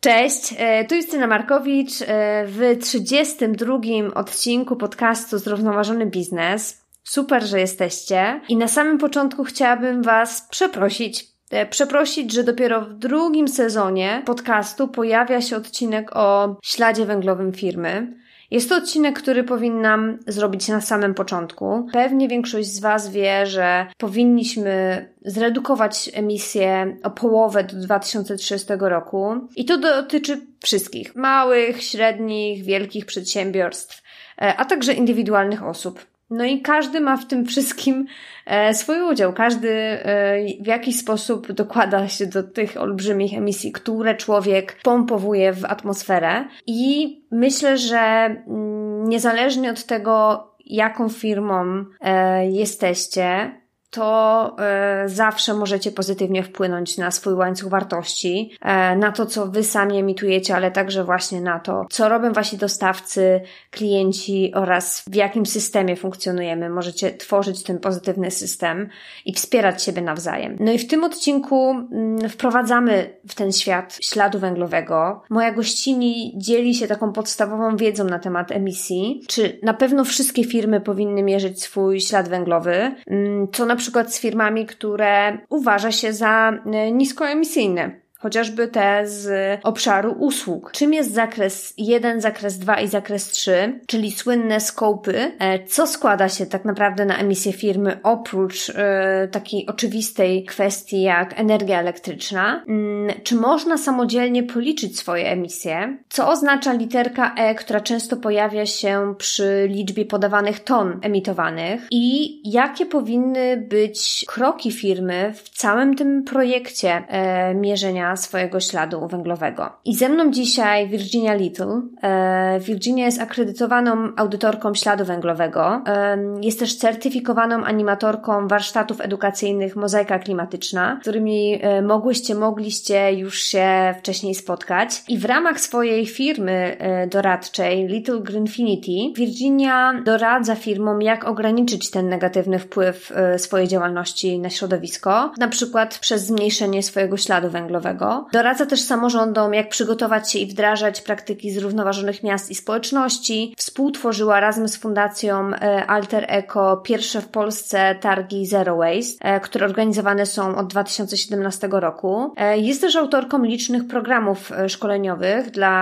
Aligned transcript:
Cześć, 0.00 0.54
e, 0.58 0.84
tu 0.84 0.94
Justyna 0.94 1.26
Markowicz 1.26 2.02
e, 2.02 2.44
w 2.46 2.78
32 2.80 3.78
odcinku 4.14 4.76
podcastu 4.76 5.38
Zrównoważony 5.38 6.06
Biznes. 6.06 6.84
Super, 7.04 7.42
że 7.42 7.60
jesteście. 7.60 8.40
I 8.48 8.56
na 8.56 8.68
samym 8.68 8.98
początku 8.98 9.44
chciałabym 9.44 10.02
Was 10.02 10.48
przeprosić. 10.50 11.26
E, 11.50 11.66
przeprosić, 11.66 12.32
że 12.32 12.44
dopiero 12.44 12.80
w 12.80 12.94
drugim 12.94 13.48
sezonie 13.48 14.22
podcastu 14.26 14.88
pojawia 14.88 15.40
się 15.40 15.56
odcinek 15.56 16.16
o 16.16 16.56
śladzie 16.62 17.06
węglowym 17.06 17.52
firmy. 17.52 18.14
Jest 18.50 18.68
to 18.68 18.76
odcinek, 18.76 19.18
który 19.18 19.44
powinnam 19.44 20.18
zrobić 20.26 20.68
na 20.68 20.80
samym 20.80 21.14
początku. 21.14 21.88
Pewnie 21.92 22.28
większość 22.28 22.68
z 22.68 22.80
Was 22.80 23.10
wie, 23.10 23.46
że 23.46 23.86
powinniśmy 23.98 25.06
zredukować 25.24 26.10
emisję 26.14 26.96
o 27.02 27.10
połowę 27.10 27.64
do 27.64 27.76
2030 27.76 28.66
roku. 28.80 29.48
I 29.56 29.64
to 29.64 29.78
dotyczy 29.78 30.40
wszystkich 30.64 31.16
małych, 31.16 31.82
średnich, 31.82 32.64
wielkich 32.64 33.06
przedsiębiorstw, 33.06 34.02
e, 34.42 34.56
a 34.56 34.64
także 34.64 34.92
indywidualnych 34.92 35.64
osób. 35.64 36.06
No 36.30 36.44
i 36.44 36.60
każdy 36.60 37.00
ma 37.00 37.16
w 37.16 37.26
tym 37.26 37.46
wszystkim 37.46 38.06
e, 38.46 38.74
swój 38.74 39.02
udział. 39.02 39.32
Każdy 39.32 39.70
e, 39.70 40.36
w 40.60 40.66
jakiś 40.66 40.98
sposób 40.98 41.52
dokłada 41.52 42.08
się 42.08 42.26
do 42.26 42.42
tych 42.42 42.76
olbrzymich 42.76 43.34
emisji, 43.34 43.72
które 43.72 44.14
człowiek 44.14 44.76
pompowuje 44.82 45.52
w 45.52 45.64
atmosferę. 45.64 46.44
I 46.66 47.20
myślę, 47.30 47.78
że 47.78 47.98
mm, 47.98 49.08
niezależnie 49.08 49.70
od 49.70 49.84
tego, 49.84 50.44
jaką 50.66 51.08
firmą 51.08 51.84
e, 52.00 52.46
jesteście, 52.50 53.52
to 53.90 54.56
e, 54.58 55.08
zawsze 55.08 55.54
możecie 55.54 55.92
pozytywnie 55.92 56.42
wpłynąć 56.42 56.98
na 56.98 57.10
swój 57.10 57.34
łańcuch 57.34 57.70
wartości, 57.70 58.56
e, 58.62 58.96
na 58.96 59.12
to, 59.12 59.26
co 59.26 59.46
wy 59.46 59.64
sami 59.64 59.98
emitujecie, 59.98 60.56
ale 60.56 60.70
także 60.70 61.04
właśnie 61.04 61.40
na 61.40 61.60
to, 61.60 61.86
co 61.90 62.08
robią 62.08 62.32
wasi 62.32 62.56
dostawcy, 62.56 63.40
klienci 63.70 64.52
oraz 64.54 65.04
w 65.10 65.14
jakim 65.14 65.46
systemie 65.46 65.96
funkcjonujemy. 65.96 66.70
Możecie 66.70 67.12
tworzyć 67.12 67.62
ten 67.62 67.78
pozytywny 67.78 68.30
system 68.30 68.88
i 69.24 69.32
wspierać 69.32 69.82
siebie 69.82 70.02
nawzajem. 70.02 70.56
No 70.60 70.72
i 70.72 70.78
w 70.78 70.86
tym 70.88 71.04
odcinku 71.04 71.70
mm, 71.70 72.28
wprowadzamy 72.28 73.18
w 73.28 73.34
ten 73.34 73.52
świat 73.52 73.98
śladu 74.02 74.38
węglowego. 74.38 75.22
Moja 75.30 75.52
gościni 75.52 76.32
dzieli 76.36 76.74
się 76.74 76.86
taką 76.86 77.12
podstawową 77.12 77.76
wiedzą 77.76 78.04
na 78.04 78.18
temat 78.18 78.52
emisji, 78.52 79.22
czy 79.28 79.58
na 79.62 79.74
pewno 79.74 80.04
wszystkie 80.04 80.44
firmy 80.44 80.80
powinny 80.80 81.22
mierzyć 81.22 81.62
swój 81.62 82.00
ślad 82.00 82.28
węglowy, 82.28 82.94
mm, 83.06 83.48
co 83.52 83.66
na 83.66 83.77
przykład 83.78 84.14
z 84.14 84.20
firmami, 84.20 84.66
które 84.66 85.38
uważa 85.48 85.92
się 85.92 86.12
za 86.12 86.52
e, 86.66 86.92
niskoemisyjne 86.92 88.07
chociażby 88.18 88.68
te 88.68 89.06
z 89.06 89.60
obszaru 89.62 90.12
usług. 90.18 90.72
Czym 90.72 90.94
jest 90.94 91.14
zakres 91.14 91.74
1, 91.76 92.20
zakres 92.20 92.58
2 92.58 92.80
i 92.80 92.88
zakres 92.88 93.28
3, 93.28 93.80
czyli 93.86 94.12
słynne 94.12 94.60
skopy, 94.60 95.32
e, 95.38 95.64
co 95.64 95.86
składa 95.86 96.28
się 96.28 96.46
tak 96.46 96.64
naprawdę 96.64 97.04
na 97.04 97.18
emisję 97.18 97.52
firmy 97.52 97.98
oprócz 98.02 98.70
e, 98.70 99.28
takiej 99.30 99.66
oczywistej 99.66 100.44
kwestii 100.44 101.02
jak 101.02 101.40
energia 101.40 101.80
elektryczna? 101.80 102.64
Mm, 102.68 103.14
czy 103.22 103.34
można 103.34 103.78
samodzielnie 103.78 104.42
policzyć 104.42 104.98
swoje 104.98 105.26
emisje? 105.30 105.98
Co 106.08 106.28
oznacza 106.28 106.72
literka 106.72 107.34
E, 107.38 107.54
która 107.54 107.80
często 107.80 108.16
pojawia 108.16 108.66
się 108.66 109.14
przy 109.18 109.66
liczbie 109.70 110.04
podawanych 110.04 110.60
ton 110.60 110.98
emitowanych? 111.02 111.86
I 111.90 112.40
jakie 112.52 112.86
powinny 112.86 113.56
być 113.56 114.24
kroki 114.28 114.72
firmy 114.72 115.32
w 115.36 115.48
całym 115.48 115.94
tym 115.94 116.24
projekcie 116.24 117.04
e, 117.08 117.54
mierzenia 117.54 118.07
swojego 118.16 118.60
śladu 118.60 119.08
węglowego. 119.08 119.70
I 119.84 119.94
ze 119.94 120.08
mną 120.08 120.30
dzisiaj 120.30 120.88
Virginia 120.88 121.34
Little. 121.34 121.82
E, 122.02 122.60
Virginia 122.60 123.04
jest 123.04 123.20
akredytowaną 123.20 124.12
audytorką 124.16 124.74
śladu 124.74 125.04
węglowego. 125.04 125.82
E, 125.86 126.18
jest 126.42 126.58
też 126.58 126.76
certyfikowaną 126.76 127.64
animatorką 127.64 128.48
warsztatów 128.48 129.00
edukacyjnych 129.00 129.76
Mozaika 129.76 130.18
Klimatyczna, 130.18 130.96
z 130.98 131.00
którymi 131.00 131.58
e, 131.62 131.82
mogłyście, 131.82 132.34
mogliście 132.34 133.12
już 133.12 133.42
się 133.42 133.94
wcześniej 133.98 134.34
spotkać. 134.34 135.02
I 135.08 135.18
w 135.18 135.24
ramach 135.24 135.60
swojej 135.60 136.06
firmy 136.06 136.76
doradczej 137.10 137.86
Little 137.86 138.20
Greenfinity 138.20 139.16
Virginia 139.16 140.02
doradza 140.04 140.54
firmom, 140.54 141.02
jak 141.02 141.24
ograniczyć 141.24 141.90
ten 141.90 142.08
negatywny 142.08 142.58
wpływ 142.58 143.12
swojej 143.36 143.68
działalności 143.68 144.38
na 144.38 144.50
środowisko, 144.50 145.32
na 145.38 145.48
przykład 145.48 145.98
przez 145.98 146.26
zmniejszenie 146.26 146.82
swojego 146.82 147.16
śladu 147.16 147.50
węglowego 147.50 147.97
Doradza 148.32 148.66
też 148.66 148.80
samorządom, 148.80 149.54
jak 149.54 149.68
przygotować 149.68 150.32
się 150.32 150.38
i 150.38 150.46
wdrażać 150.46 151.00
praktyki 151.00 151.50
zrównoważonych 151.50 152.22
miast 152.22 152.50
i 152.50 152.54
społeczności. 152.54 153.54
Współtworzyła 153.56 154.40
razem 154.40 154.68
z 154.68 154.76
Fundacją 154.76 155.50
e, 155.54 155.86
Alter 155.86 156.24
Eco 156.28 156.76
pierwsze 156.76 157.20
w 157.20 157.28
Polsce 157.28 157.94
targi 158.00 158.46
Zero 158.46 158.76
Waste, 158.76 159.24
e, 159.24 159.40
które 159.40 159.66
organizowane 159.66 160.26
są 160.26 160.56
od 160.56 160.66
2017 160.66 161.68
roku. 161.70 162.34
E, 162.36 162.58
jest 162.58 162.80
też 162.80 162.96
autorką 162.96 163.42
licznych 163.42 163.86
programów 163.86 164.52
szkoleniowych 164.68 165.50
dla 165.50 165.78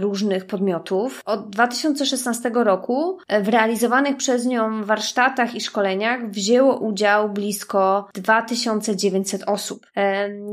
różnych 0.00 0.46
podmiotów. 0.46 1.22
Od 1.26 1.50
2016 1.50 2.50
roku 2.54 3.18
w 3.42 3.48
realizowanych 3.48 4.16
przez 4.16 4.46
nią 4.46 4.84
warsztatach 4.84 5.54
i 5.54 5.60
szkoleniach 5.60 6.30
wzięło 6.30 6.76
udział 6.76 7.28
blisko 7.28 8.08
2900 8.14 9.42
osób. 9.46 9.86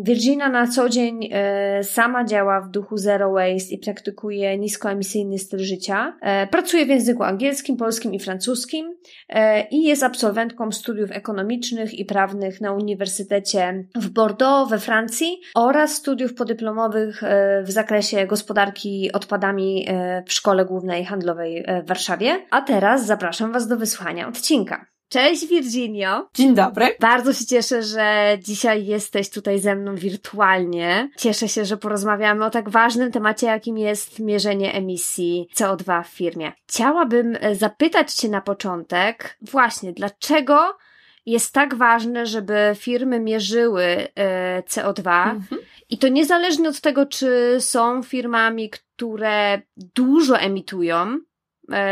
Virginia 0.03 0.49
na 0.49 0.67
co 0.75 0.89
dzień 0.89 1.29
e, 1.31 1.83
sama 1.83 2.25
działa 2.25 2.61
w 2.61 2.69
duchu 2.69 2.97
zero 2.97 3.31
waste 3.31 3.75
i 3.75 3.77
praktykuje 3.77 4.57
niskoemisyjny 4.57 5.39
styl 5.39 5.59
życia. 5.59 6.17
E, 6.21 6.47
pracuje 6.47 6.85
w 6.85 6.89
języku 6.89 7.23
angielskim, 7.23 7.77
polskim 7.77 8.13
i 8.13 8.19
francuskim 8.19 8.95
e, 9.29 9.67
i 9.67 9.83
jest 9.83 10.03
absolwentką 10.03 10.71
studiów 10.71 11.11
ekonomicznych 11.11 11.93
i 11.93 12.05
prawnych 12.05 12.61
na 12.61 12.73
Uniwersytecie 12.73 13.85
w 13.95 14.09
Bordeaux 14.09 14.69
we 14.69 14.79
Francji 14.79 15.41
oraz 15.55 15.95
studiów 15.95 16.33
podyplomowych 16.33 17.21
w 17.63 17.71
zakresie 17.71 18.27
gospodarki 18.27 19.11
odpadami 19.13 19.87
w 20.27 20.33
Szkole 20.33 20.65
Głównej 20.65 21.05
Handlowej 21.05 21.65
w 21.83 21.87
Warszawie. 21.87 22.45
A 22.51 22.61
teraz 22.61 23.05
zapraszam 23.05 23.51
Was 23.51 23.67
do 23.67 23.77
wysłania 23.77 24.27
odcinka. 24.27 24.94
Cześć 25.09 25.47
Virginio. 25.47 26.29
Dzień 26.33 26.55
dobry. 26.55 26.95
Bardzo 26.99 27.33
się 27.33 27.45
cieszę, 27.45 27.83
że 27.83 28.37
dzisiaj 28.41 28.85
jesteś 28.85 29.29
tutaj 29.29 29.59
ze 29.59 29.75
mną 29.75 29.95
wirtualnie. 29.95 31.09
Cieszę 31.17 31.47
się, 31.49 31.65
że 31.65 31.77
porozmawiamy 31.77 32.45
o 32.45 32.49
tak 32.49 32.69
ważnym 32.69 33.11
temacie, 33.11 33.47
jakim 33.47 33.77
jest 33.77 34.19
mierzenie 34.19 34.73
emisji 34.73 35.47
CO2 35.55 36.03
w 36.03 36.07
firmie. 36.07 36.51
Chciałabym 36.67 37.37
e, 37.39 37.55
zapytać 37.55 38.13
Cię 38.13 38.29
na 38.29 38.41
początek, 38.41 39.37
właśnie, 39.41 39.93
dlaczego 39.93 40.77
jest 41.25 41.53
tak 41.53 41.75
ważne, 41.75 42.25
żeby 42.25 42.75
firmy 42.75 43.19
mierzyły 43.19 43.83
e, 44.15 44.61
CO2 44.61 45.31
mhm. 45.31 45.61
i 45.89 45.97
to 45.97 46.07
niezależnie 46.07 46.69
od 46.69 46.81
tego, 46.81 47.05
czy 47.05 47.57
są 47.59 48.03
firmami, 48.03 48.69
które 48.69 49.61
dużo 49.77 50.39
emitują, 50.39 51.19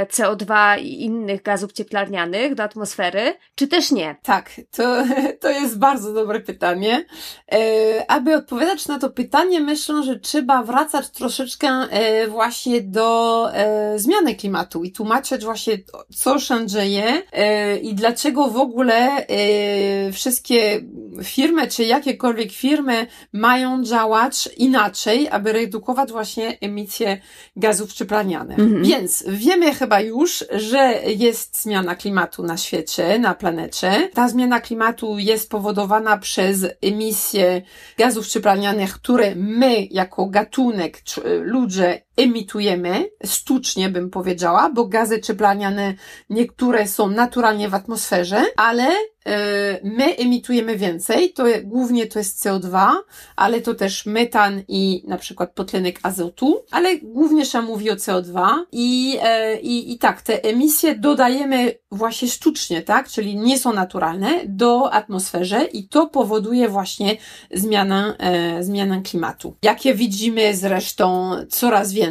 CO2 0.10 0.80
i 0.80 1.04
innych 1.04 1.42
gazów 1.42 1.72
cieplarnianych 1.72 2.56
do 2.56 2.64
atmosfery, 2.64 3.34
czy 3.56 3.68
też 3.68 3.92
nie? 3.92 4.16
Tak, 4.24 4.52
to, 4.72 5.04
to 5.42 5.50
jest 5.50 5.80
bardzo 5.80 6.14
dobre 6.14 6.40
pytanie. 6.40 7.06
E, 7.52 8.12
aby 8.12 8.36
odpowiadać 8.36 8.88
na 8.88 9.00
to 9.00 9.10
pytanie, 9.10 9.60
myślę, 9.60 10.04
że 10.04 10.20
trzeba 10.20 10.64
wracać 10.64 11.10
troszeczkę 11.10 11.68
e, 11.68 12.28
właśnie 12.28 12.82
do 12.82 13.50
e, 13.54 14.00
zmiany 14.00 14.36
klimatu 14.36 14.84
i 14.84 14.92
tłumaczyć 14.92 15.44
właśnie, 15.44 15.78
co 16.16 16.40
się 16.40 16.68
dzieje 16.68 17.22
e, 17.32 17.78
i 17.78 17.96
dlaczego 17.96 18.48
w 18.48 18.58
ogóle 18.58 19.28
e, 19.28 20.12
wszystkie 20.12 20.82
firmy, 21.24 21.68
czy 21.68 21.84
jakiekolwiek 21.84 22.52
firmy 22.52 23.08
mają 23.34 23.84
działać 23.84 24.50
inaczej, 24.58 25.30
aby 25.30 25.54
redukować 25.54 26.12
właśnie 26.12 26.58
emisję 26.62 27.18
gazów 27.56 27.94
cieplarnianych. 27.94 28.60
Mhm. 28.60 28.84
Więc 28.84 29.24
wiemy, 29.28 29.63
wiemy 29.64 29.76
chyba 29.76 30.00
już, 30.00 30.46
że 30.52 30.94
jest 31.16 31.62
zmiana 31.62 31.96
klimatu 31.96 32.44
na 32.44 32.58
świecie, 32.58 33.20
na 33.20 33.36
planecie. 33.36 34.10
Ta 34.14 34.30
zmiana 34.30 34.60
klimatu 34.60 35.20
jest 35.20 35.50
powodowana 35.50 36.18
przez 36.18 36.66
emisję 36.82 37.62
gazów 37.98 38.28
cieplarnianych, 38.28 38.94
które 38.94 39.36
my 39.36 39.88
jako 39.92 40.26
gatunek, 40.26 41.02
ludzie 41.42 42.02
emitujemy 42.18 43.10
sztucznie, 43.26 43.90
bym 43.90 44.10
powiedziała, 44.10 44.70
bo 44.70 44.86
gazy 44.86 45.22
cieplarniane 45.22 45.94
niektóre 46.30 46.88
są 46.88 47.08
naturalnie 47.08 47.70
w 47.70 47.76
atmosferze, 47.76 48.46
ale 48.58 48.88
E, 49.26 49.80
my 49.84 50.16
emitujemy 50.16 50.78
więcej, 50.78 51.34
to 51.34 51.44
głównie 51.64 52.08
to 52.08 52.20
jest 52.20 52.46
CO2, 52.46 52.90
ale 53.36 53.62
to 53.62 53.74
też 53.74 54.06
metan 54.06 54.64
i 54.68 55.04
na 55.08 55.18
przykład 55.18 55.54
potlenek 55.54 56.00
azotu, 56.04 56.64
ale 56.72 56.98
głównie 56.98 57.46
się 57.46 57.62
mówi 57.62 57.92
o 57.92 57.96
CO2 57.96 58.48
i, 58.72 59.18
e, 59.22 59.60
i, 59.60 59.92
i 59.92 59.98
tak, 59.98 60.22
te 60.22 60.44
emisje 60.44 60.96
dodajemy 60.96 61.76
właśnie 61.92 62.28
sztucznie, 62.28 62.82
tak, 62.82 63.10
czyli 63.10 63.36
nie 63.36 63.60
są 63.60 63.74
naturalne 63.74 64.42
do 64.46 64.94
atmosferze 64.94 65.64
i 65.64 65.88
to 65.88 66.08
powoduje 66.08 66.70
właśnie 66.70 67.18
zmianę, 67.52 68.16
e, 68.18 68.64
zmianę 68.64 69.02
klimatu. 69.02 69.56
Jakie 69.64 69.94
widzimy 69.96 70.56
zresztą 70.56 71.32
coraz 71.50 71.94
więcej, 71.94 72.03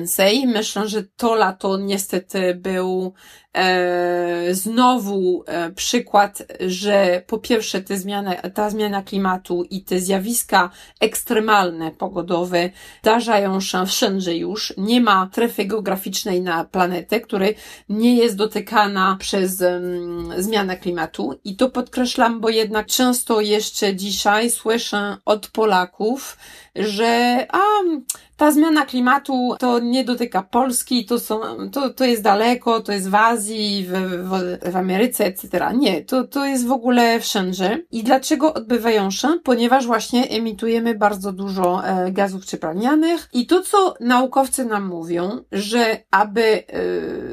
myślę, 0.47 0.89
że 0.89 1.03
to 1.03 1.35
lato 1.35 1.77
niestety 1.77 2.55
był 2.55 3.15
znowu 4.51 5.45
e, 5.47 5.71
przykład, 5.71 6.43
że 6.61 7.23
po 7.27 7.39
pierwsze 7.39 7.81
te 7.81 7.97
zmiany, 7.97 8.37
ta 8.55 8.71
zmiana 8.71 9.03
klimatu 9.03 9.65
i 9.71 9.83
te 9.85 10.01
zjawiska 10.01 10.71
ekstremalne 11.01 11.91
pogodowe 11.91 12.71
zdarzają 13.03 13.61
się 13.61 13.87
wszędzie 13.87 14.37
już. 14.37 14.75
Nie 14.77 15.01
ma 15.01 15.29
strefy 15.33 15.65
geograficznej 15.65 16.41
na 16.41 16.65
planetę, 16.65 17.21
której 17.21 17.57
nie 17.89 18.17
jest 18.17 18.37
dotykana 18.37 19.17
przez 19.21 19.61
um, 19.61 20.33
zmianę 20.39 20.77
klimatu. 20.77 21.41
I 21.45 21.57
to 21.57 21.71
podkreślam, 21.71 22.41
bo 22.41 22.49
jednak 22.49 22.87
często 22.87 23.41
jeszcze 23.41 23.97
dzisiaj 23.97 24.51
słyszę 24.51 25.17
od 25.25 25.49
Polaków, 25.49 26.37
że 26.75 27.47
a, 27.53 27.61
ta 28.37 28.53
zmiana 28.53 28.87
klimatu 28.87 29.57
to 29.59 29.79
nie 29.79 30.05
dotyka 30.05 30.43
Polski, 30.43 31.05
to, 31.05 31.21
są, 31.21 31.41
to, 31.73 31.91
to 31.91 32.05
jest 32.05 32.23
daleko, 32.23 32.81
to 32.81 32.93
jest 32.93 33.11
w 33.11 33.15
Azji, 33.15 33.42
w, 33.51 33.93
w, 34.29 34.73
w 34.73 34.77
Ameryce, 34.77 35.25
etc. 35.25 35.49
Nie, 35.75 36.05
to, 36.05 36.25
to 36.25 36.45
jest 36.45 36.67
w 36.67 36.73
ogóle 36.73 37.21
wszędzie. 37.21 37.85
I 37.93 38.03
dlaczego 38.03 38.55
odbywają 38.55 39.11
się? 39.11 39.29
Ponieważ 39.45 39.87
właśnie 39.87 40.29
emitujemy 40.29 40.95
bardzo 40.95 41.33
dużo 41.33 41.87
e, 41.87 42.13
gazów 42.13 42.45
cieplarnianych 42.45 43.29
i 43.33 43.47
to, 43.47 43.63
co 43.63 43.95
naukowcy 44.01 44.65
nam 44.65 44.87
mówią, 44.87 45.45
że 45.53 45.97
aby 46.11 46.43
e, 46.43 46.63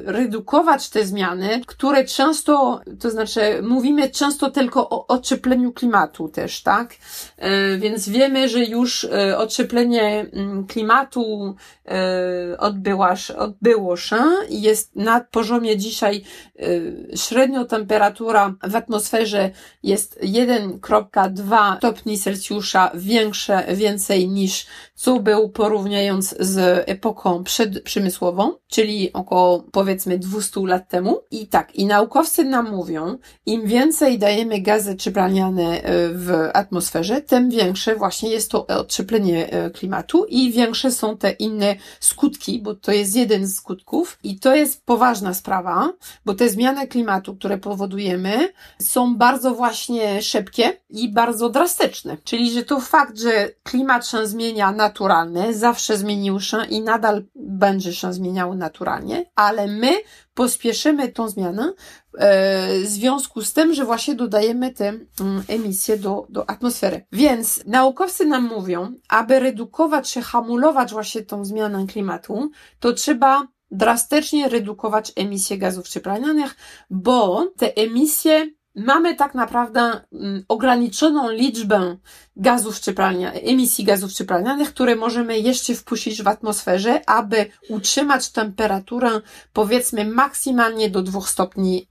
redukować 0.06 0.90
te 0.90 1.06
zmiany, 1.06 1.62
które 1.68 2.06
często, 2.06 2.82
to 3.00 3.10
znaczy 3.10 3.42
mówimy 3.64 4.10
często 4.10 4.52
tylko 4.52 4.90
o 4.90 5.08
ociepleniu 5.08 5.72
klimatu 5.72 6.30
też, 6.30 6.64
tak? 6.64 6.96
E, 7.38 7.78
więc 7.78 8.10
wiemy, 8.10 8.50
że 8.50 8.64
już 8.64 9.04
e, 9.04 9.38
ocieplenie 9.38 10.26
mm, 10.34 10.68
klimatu 10.68 11.56
e, 11.86 12.58
odbyła, 12.58 13.16
odbyło 13.38 13.98
się. 13.98 14.24
Jest 14.50 14.96
na 14.96 15.20
poziomie 15.20 15.78
dzisiaj 16.00 16.22
e, 16.60 17.18
średnio 17.18 17.66
temperatura 17.66 18.56
w 18.64 18.76
atmosferze 18.76 19.52
jest 19.84 20.20
1,2 20.22 21.78
stopni 21.78 22.18
Celsjusza 22.18 22.92
większe, 22.94 23.66
więcej 23.76 24.30
niż 24.30 24.66
co 24.96 25.20
był 25.20 25.50
porównując 25.50 26.36
z 26.40 26.84
epoką 26.90 27.44
przedprzemysłową, 27.44 28.52
czyli 28.68 29.14
około 29.14 29.64
powiedzmy 29.72 30.20
200 30.20 30.60
lat 30.60 30.90
temu. 30.90 31.22
I 31.32 31.48
tak, 31.48 31.76
i 31.76 31.86
naukowcy 31.86 32.44
nam 32.44 32.72
mówią, 32.72 33.18
im 33.46 33.66
więcej 33.66 34.20
dajemy 34.20 34.62
gazy 34.62 34.96
cieplarniane 34.96 35.82
w 36.14 36.50
atmosferze, 36.54 37.22
tym 37.22 37.50
większe 37.50 37.96
właśnie 37.96 38.30
jest 38.30 38.52
to 38.52 38.68
ocieplenie 38.68 39.52
e, 39.52 39.70
klimatu 39.70 40.26
i 40.26 40.52
większe 40.52 40.92
są 40.92 41.18
te 41.18 41.32
inne 41.32 41.76
skutki, 42.00 42.62
bo 42.62 42.76
to 42.76 42.92
jest 42.92 43.16
jeden 43.16 43.48
z 43.48 43.56
skutków 43.56 44.20
i 44.24 44.40
to 44.40 44.56
jest 44.56 44.86
poważna 44.86 45.34
sprawa, 45.34 45.89
bo 46.26 46.34
te 46.34 46.50
zmiany 46.50 46.88
klimatu, 46.88 47.36
które 47.36 47.58
powodujemy, 47.58 48.50
są 48.82 49.18
bardzo 49.18 49.56
właśnie 49.56 50.22
szybkie 50.22 50.78
i 50.90 51.14
bardzo 51.14 51.50
drastyczne. 51.50 52.18
Czyli, 52.24 52.52
że 52.52 52.64
to 52.64 52.80
fakt, 52.80 53.20
że 53.20 53.50
klimat 53.64 54.08
się 54.08 54.28
zmienia 54.28 54.72
naturalnie, 54.72 55.54
zawsze 55.54 55.98
zmienił 55.98 56.40
się 56.40 56.66
i 56.66 56.82
nadal 56.82 57.24
będzie 57.36 57.94
się 57.94 58.14
zmieniał 58.14 58.56
naturalnie, 58.56 59.26
ale 59.36 59.68
my 59.68 59.92
pospieszymy 60.34 61.10
tą 61.10 61.30
zmianę 61.30 61.74
e, 62.18 62.80
w 62.80 62.86
związku 62.86 63.42
z 63.42 63.54
tym, 63.54 63.74
że 63.74 63.86
właśnie 63.86 64.16
dodajemy 64.16 64.74
te 64.74 64.88
mm, 64.88 65.44
emisje 65.48 65.98
do, 65.98 66.26
do 66.30 66.50
atmosfery. 66.50 67.06
Więc 67.12 67.64
naukowcy 67.66 68.26
nam 68.26 68.44
mówią, 68.44 68.94
aby 69.10 69.40
redukować 69.40 70.10
się, 70.10 70.22
hamulować 70.22 70.92
właśnie 70.92 71.22
tą 71.22 71.46
zmianę 71.46 71.86
klimatu, 71.88 72.52
to 72.80 72.94
trzeba 72.94 73.48
drastycznie 73.72 74.50
redukować 74.50 75.12
emisje 75.16 75.58
gazów 75.58 75.88
cieplarnianych, 75.88 76.56
bo 76.90 77.52
te 77.58 77.76
emisje 77.76 78.48
mamy 78.76 79.16
tak 79.16 79.36
naprawdę 79.36 80.02
mm, 80.14 80.44
ograniczoną 80.48 81.32
liczbę 81.32 81.98
gazów 82.36 82.80
cieplarnianych, 82.80 83.42
emisji 83.44 83.86
gazów 83.86 84.14
cieplarnianych, 84.14 84.70
które 84.70 84.96
możemy 84.96 85.40
jeszcze 85.40 85.76
wpuścić 85.76 86.24
w 86.24 86.28
atmosferze, 86.28 87.10
aby 87.10 87.46
utrzymać 87.70 88.30
temperaturę 88.30 89.22
powiedzmy 89.54 90.06
maksymalnie 90.06 90.90
do 90.90 91.02
dwóch 91.02 91.30
stopni 91.30 91.88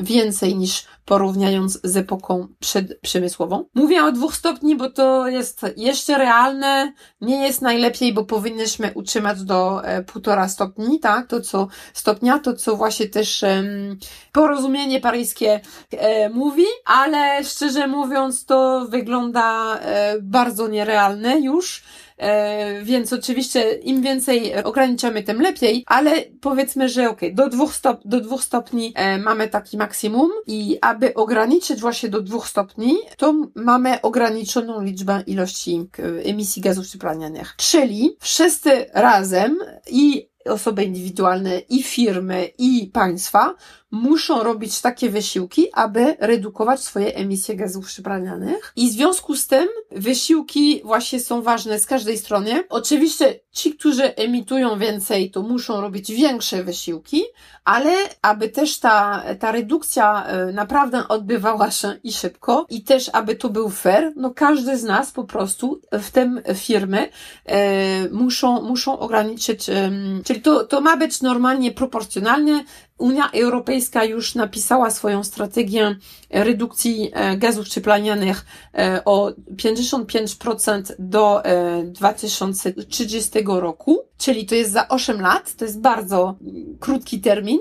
więcej 0.00 0.56
niż 0.56 0.86
porównując 1.08 1.80
z 1.84 1.96
epoką 1.96 2.48
przedprzemysłową. 2.60 3.64
Mówię 3.74 4.04
o 4.04 4.12
dwóch 4.12 4.36
stopni, 4.36 4.76
bo 4.76 4.90
to 4.90 5.28
jest 5.28 5.66
jeszcze 5.76 6.18
realne, 6.18 6.92
nie 7.20 7.46
jest 7.46 7.62
najlepiej, 7.62 8.12
bo 8.12 8.24
powinniśmy 8.24 8.92
utrzymać 8.94 9.42
do 9.42 9.84
e, 9.84 10.02
półtora 10.02 10.48
stopni, 10.48 11.00
tak? 11.00 11.26
To 11.26 11.40
co 11.40 11.68
stopnia, 11.94 12.38
to 12.38 12.54
co 12.54 12.76
właśnie 12.76 13.06
też 13.06 13.42
um, 13.42 13.98
porozumienie 14.32 15.00
paryskie 15.00 15.60
e, 15.90 16.28
mówi, 16.28 16.64
ale 16.84 17.44
szczerze 17.44 17.86
mówiąc 17.86 18.44
to 18.44 18.86
wygląda 18.88 19.78
e, 19.78 20.14
bardzo 20.22 20.68
nierealne 20.68 21.40
już. 21.40 21.82
E, 22.18 22.82
więc 22.82 23.12
oczywiście 23.12 23.72
im 23.72 24.02
więcej 24.02 24.54
ograniczamy, 24.64 25.22
tym 25.22 25.40
lepiej, 25.40 25.84
ale 25.86 26.24
powiedzmy, 26.40 26.88
że 26.88 27.10
ok, 27.10 27.20
do 27.32 27.48
dwóch, 27.48 27.74
stop, 27.74 28.00
do 28.04 28.20
dwóch 28.20 28.44
stopni 28.44 28.92
e, 28.94 29.18
mamy 29.18 29.48
taki 29.48 29.76
maksimum 29.76 30.30
i 30.46 30.78
aby 30.80 31.14
ograniczyć 31.14 31.80
właśnie 31.80 32.08
do 32.08 32.22
dwóch 32.22 32.48
stopni, 32.48 32.96
to 33.16 33.34
mamy 33.54 34.00
ograniczoną 34.02 34.82
liczbę 34.82 35.22
ilości 35.26 35.88
emisji 36.24 36.62
gazów 36.62 36.86
cieplarnianych. 36.86 37.54
Czyli 37.56 38.16
wszyscy 38.20 38.86
razem 38.94 39.58
i 39.90 40.28
osoby 40.44 40.84
indywidualne, 40.84 41.58
i 41.58 41.82
firmy, 41.82 42.50
i 42.58 42.90
państwa 42.92 43.54
muszą 43.90 44.42
robić 44.42 44.80
takie 44.80 45.10
wysiłki, 45.10 45.68
aby 45.72 46.16
redukować 46.20 46.80
swoje 46.80 47.14
emisje 47.14 47.56
gazów 47.56 47.92
cieplarnianych. 47.92 48.72
I 48.76 48.90
w 48.90 48.92
związku 48.92 49.36
z 49.36 49.46
tym 49.46 49.68
wysiłki 49.90 50.80
właśnie 50.84 51.20
są 51.20 51.42
ważne 51.42 51.78
z 51.78 51.86
każdej 51.86 52.18
strony. 52.18 52.64
Oczywiście 52.68 53.40
ci, 53.52 53.74
którzy 53.74 54.14
emitują 54.14 54.78
więcej, 54.78 55.30
to 55.30 55.42
muszą 55.42 55.80
robić 55.80 56.12
większe 56.12 56.64
wysiłki, 56.64 57.22
ale 57.64 57.94
aby 58.22 58.48
też 58.48 58.78
ta, 58.78 59.24
ta 59.38 59.52
redukcja 59.52 60.24
e, 60.24 60.52
naprawdę 60.52 61.08
odbywała 61.08 61.70
się 61.70 61.94
i 62.04 62.12
szybko 62.12 62.66
i 62.70 62.82
też 62.82 63.10
aby 63.12 63.36
to 63.36 63.48
był 63.48 63.70
fair, 63.70 64.12
no 64.16 64.30
każdy 64.30 64.78
z 64.78 64.82
nas 64.82 65.12
po 65.12 65.24
prostu, 65.24 65.80
w 65.92 66.10
tym 66.10 66.40
firmy, 66.54 67.08
e, 67.46 68.08
muszą, 68.08 68.62
muszą 68.62 68.98
ograniczyć, 68.98 69.68
e, 69.68 69.90
czyli 70.24 70.40
to, 70.40 70.64
to 70.64 70.80
ma 70.80 70.96
być 70.96 71.22
normalnie 71.22 71.72
proporcjonalne 71.72 72.64
Unia 72.98 73.30
Europejska 73.30 74.04
już 74.04 74.34
napisała 74.34 74.90
swoją 74.90 75.24
strategię 75.24 75.96
redukcji 76.30 77.10
e, 77.12 77.36
gazów 77.36 77.68
cieplarnianych 77.68 78.46
e, 78.74 79.04
o 79.04 79.30
55% 79.56 80.82
do 80.98 81.42
2030 81.84 83.38
e, 83.38 83.42
roku, 83.44 83.98
czyli 84.18 84.46
to 84.46 84.54
jest 84.54 84.72
za 84.72 84.88
8 84.88 85.20
lat, 85.20 85.54
to 85.56 85.64
jest 85.64 85.80
bardzo 85.80 86.36
krótki 86.80 87.20
termin 87.20 87.58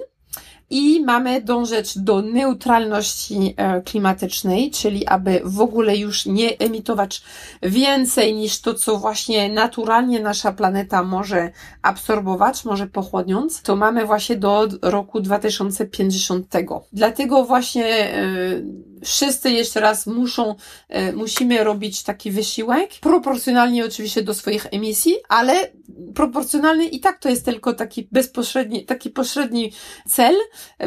i 0.70 1.04
mamy 1.04 1.42
dążyć 1.42 1.98
do 1.98 2.22
neutralności 2.22 3.54
e, 3.58 3.82
klimatycznej, 3.82 4.72
czyli 4.72 5.08
aby 5.08 5.42
w 5.44 5.62
ogóle 5.62 5.98
już 5.98 6.26
nie 6.26 6.58
emitować 6.58 7.22
więcej 7.62 8.36
niż 8.36 8.62
to, 8.62 8.74
co 8.74 8.98
właśnie 8.98 9.50
naturalnie 9.50 10.20
nasza 10.20 10.52
planeta 10.52 11.04
może 11.04 11.52
absorbować, 11.82 12.66
może 12.66 12.88
pochłodniąc, 12.88 13.62
to 13.62 13.76
mamy 13.76 14.06
właśnie 14.06 14.36
do 14.36 14.68
roku 14.82 15.22
2050. 15.22 16.48
Dlatego 16.94 17.46
właśnie 17.46 17.86
e, 17.86 18.28
wszyscy 19.06 19.52
jeszcze 19.52 19.80
raz 19.80 20.08
muszą, 20.08 20.56
e, 20.90 21.14
musimy 21.14 21.64
robić 21.64 22.04
taki 22.04 22.32
wysiłek, 22.32 22.90
proporcjonalnie 23.02 23.86
oczywiście 23.86 24.24
do 24.24 24.34
swoich 24.34 24.68
emisji, 24.72 25.16
ale 25.30 25.72
proporcjonalny 26.16 26.86
i 26.86 27.00
tak 27.00 27.20
to 27.20 27.30
jest 27.30 27.46
tylko 27.46 27.74
taki 27.74 28.08
bezpośredni, 28.12 28.86
taki 28.86 29.10
pośredni 29.10 29.72
cel, 30.08 30.36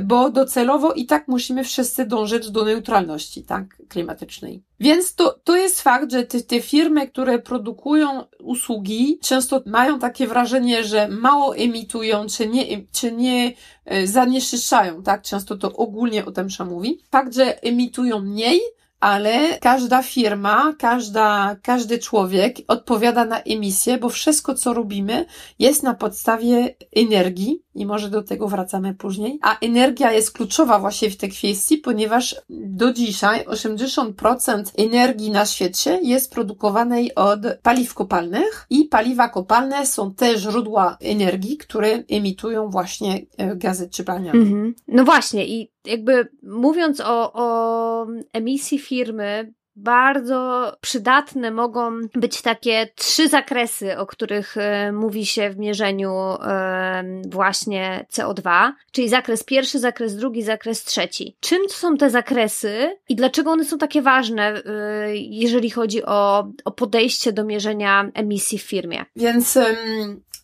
bo 0.03 0.31
docelowo 0.31 0.93
i 0.93 1.07
tak 1.07 1.29
musimy 1.29 1.65
wszyscy 1.65 2.07
dążyć 2.07 2.51
do 2.51 2.65
neutralności, 2.65 3.45
tak, 3.45 3.83
klimatycznej. 3.89 4.70
Więc 4.81 5.15
to, 5.15 5.41
to 5.45 5.57
jest 5.57 5.83
fakt, 5.83 6.13
że 6.13 6.23
te, 6.25 6.41
te 6.41 6.61
firmy, 6.61 7.09
które 7.09 7.39
produkują 7.39 8.25
usługi, 8.39 9.19
często 9.23 9.63
mają 9.67 9.99
takie 9.99 10.27
wrażenie, 10.27 10.85
że 10.85 11.09
mało 11.09 11.57
emitują, 11.57 12.27
czy 12.27 12.49
nie, 12.49 12.65
czy 12.93 13.13
nie 13.13 13.53
e, 13.85 14.07
zanieczyszczają, 14.07 15.03
tak? 15.03 15.23
Często 15.23 15.57
to 15.57 15.73
ogólnie 15.73 16.25
o 16.25 16.31
tym 16.31 16.51
się 16.51 16.65
mówi. 16.65 17.01
Fakt, 17.11 17.35
że 17.35 17.63
emitują 17.63 18.21
mniej, 18.21 18.61
ale 19.01 19.59
każda 19.61 20.03
firma, 20.03 20.75
każda, 20.79 21.57
każdy 21.63 21.99
człowiek 21.99 22.57
odpowiada 22.69 23.25
na 23.25 23.41
emisję, 23.41 23.99
bo 23.99 24.09
wszystko, 24.09 24.55
co 24.55 24.75
robimy, 24.75 25.27
jest 25.59 25.83
na 25.83 25.95
podstawie 25.95 26.75
energii 26.97 27.63
i 27.75 27.87
może 27.87 28.11
do 28.11 28.23
tego 28.23 28.49
wracamy 28.49 28.95
później. 28.95 29.39
A 29.43 29.59
energia 29.59 30.13
jest 30.13 30.33
kluczowa 30.33 30.79
właśnie 30.79 31.11
w 31.11 31.17
tej 31.17 31.31
kwestii, 31.31 31.79
ponieważ 31.79 32.37
do 32.51 32.93
dzisiaj 32.93 33.45
80% 33.45 34.63
energii 34.79 35.31
na 35.31 35.47
świecie 35.47 36.01
jest 36.03 36.33
produkowanej 36.33 37.15
od 37.15 37.41
paliw 37.63 37.95
kopalnych 37.95 38.67
i 38.71 38.85
paliwa 38.85 39.29
kopalne 39.29 39.87
są 39.87 40.15
te 40.15 40.39
źródła 40.39 40.97
energii, 41.01 41.57
które 41.57 41.89
emitują 42.09 42.71
właśnie 42.71 43.21
e, 43.37 43.57
gazy 43.57 43.89
cieplarniane. 43.89 44.39
Mhm. 44.39 44.75
No 44.89 45.05
właśnie 45.05 45.47
i 45.47 45.71
jakby 45.85 46.29
mówiąc 46.43 47.01
o, 47.01 47.33
o 47.33 48.07
emisji 48.33 48.79
firmy, 48.79 49.53
bardzo 49.77 50.73
przydatne 50.81 51.51
mogą 51.51 52.01
być 52.15 52.43
takie 52.43 52.89
trzy 52.95 53.29
zakresy, 53.29 53.99
o 53.99 54.07
których 54.07 54.57
e, 54.57 54.93
mówi 54.93 55.27
się 55.27 55.51
w 55.51 55.59
mierzeniu 55.59 56.13
e, 56.13 57.05
właśnie 57.29 58.07
CO2, 58.13 58.73
czyli 58.93 59.09
zakres 59.09 59.45
pierwszy, 59.45 59.79
zakres 59.79 60.17
drugi, 60.17 60.43
zakres 60.43 60.85
trzeci. 60.85 61.37
Czym 61.41 61.69
są 61.69 61.97
te 61.97 62.11
zakresy 62.11 62.97
i 63.09 63.17
dlaczego 63.17 63.51
one 63.51 63.65
są 63.65 63.79
takie 63.79 64.03
ważne, 64.03 64.63
e, 64.65 65.17
jeżeli 65.17 65.71
chodzi 65.71 66.05
o, 66.05 66.49
o 66.65 66.71
podejście 66.71 67.33
do 67.33 67.45
mierzenia 67.45 68.09
emisji 68.15 68.59
w 68.59 68.63
firmie? 68.63 69.05
Więc 69.17 69.59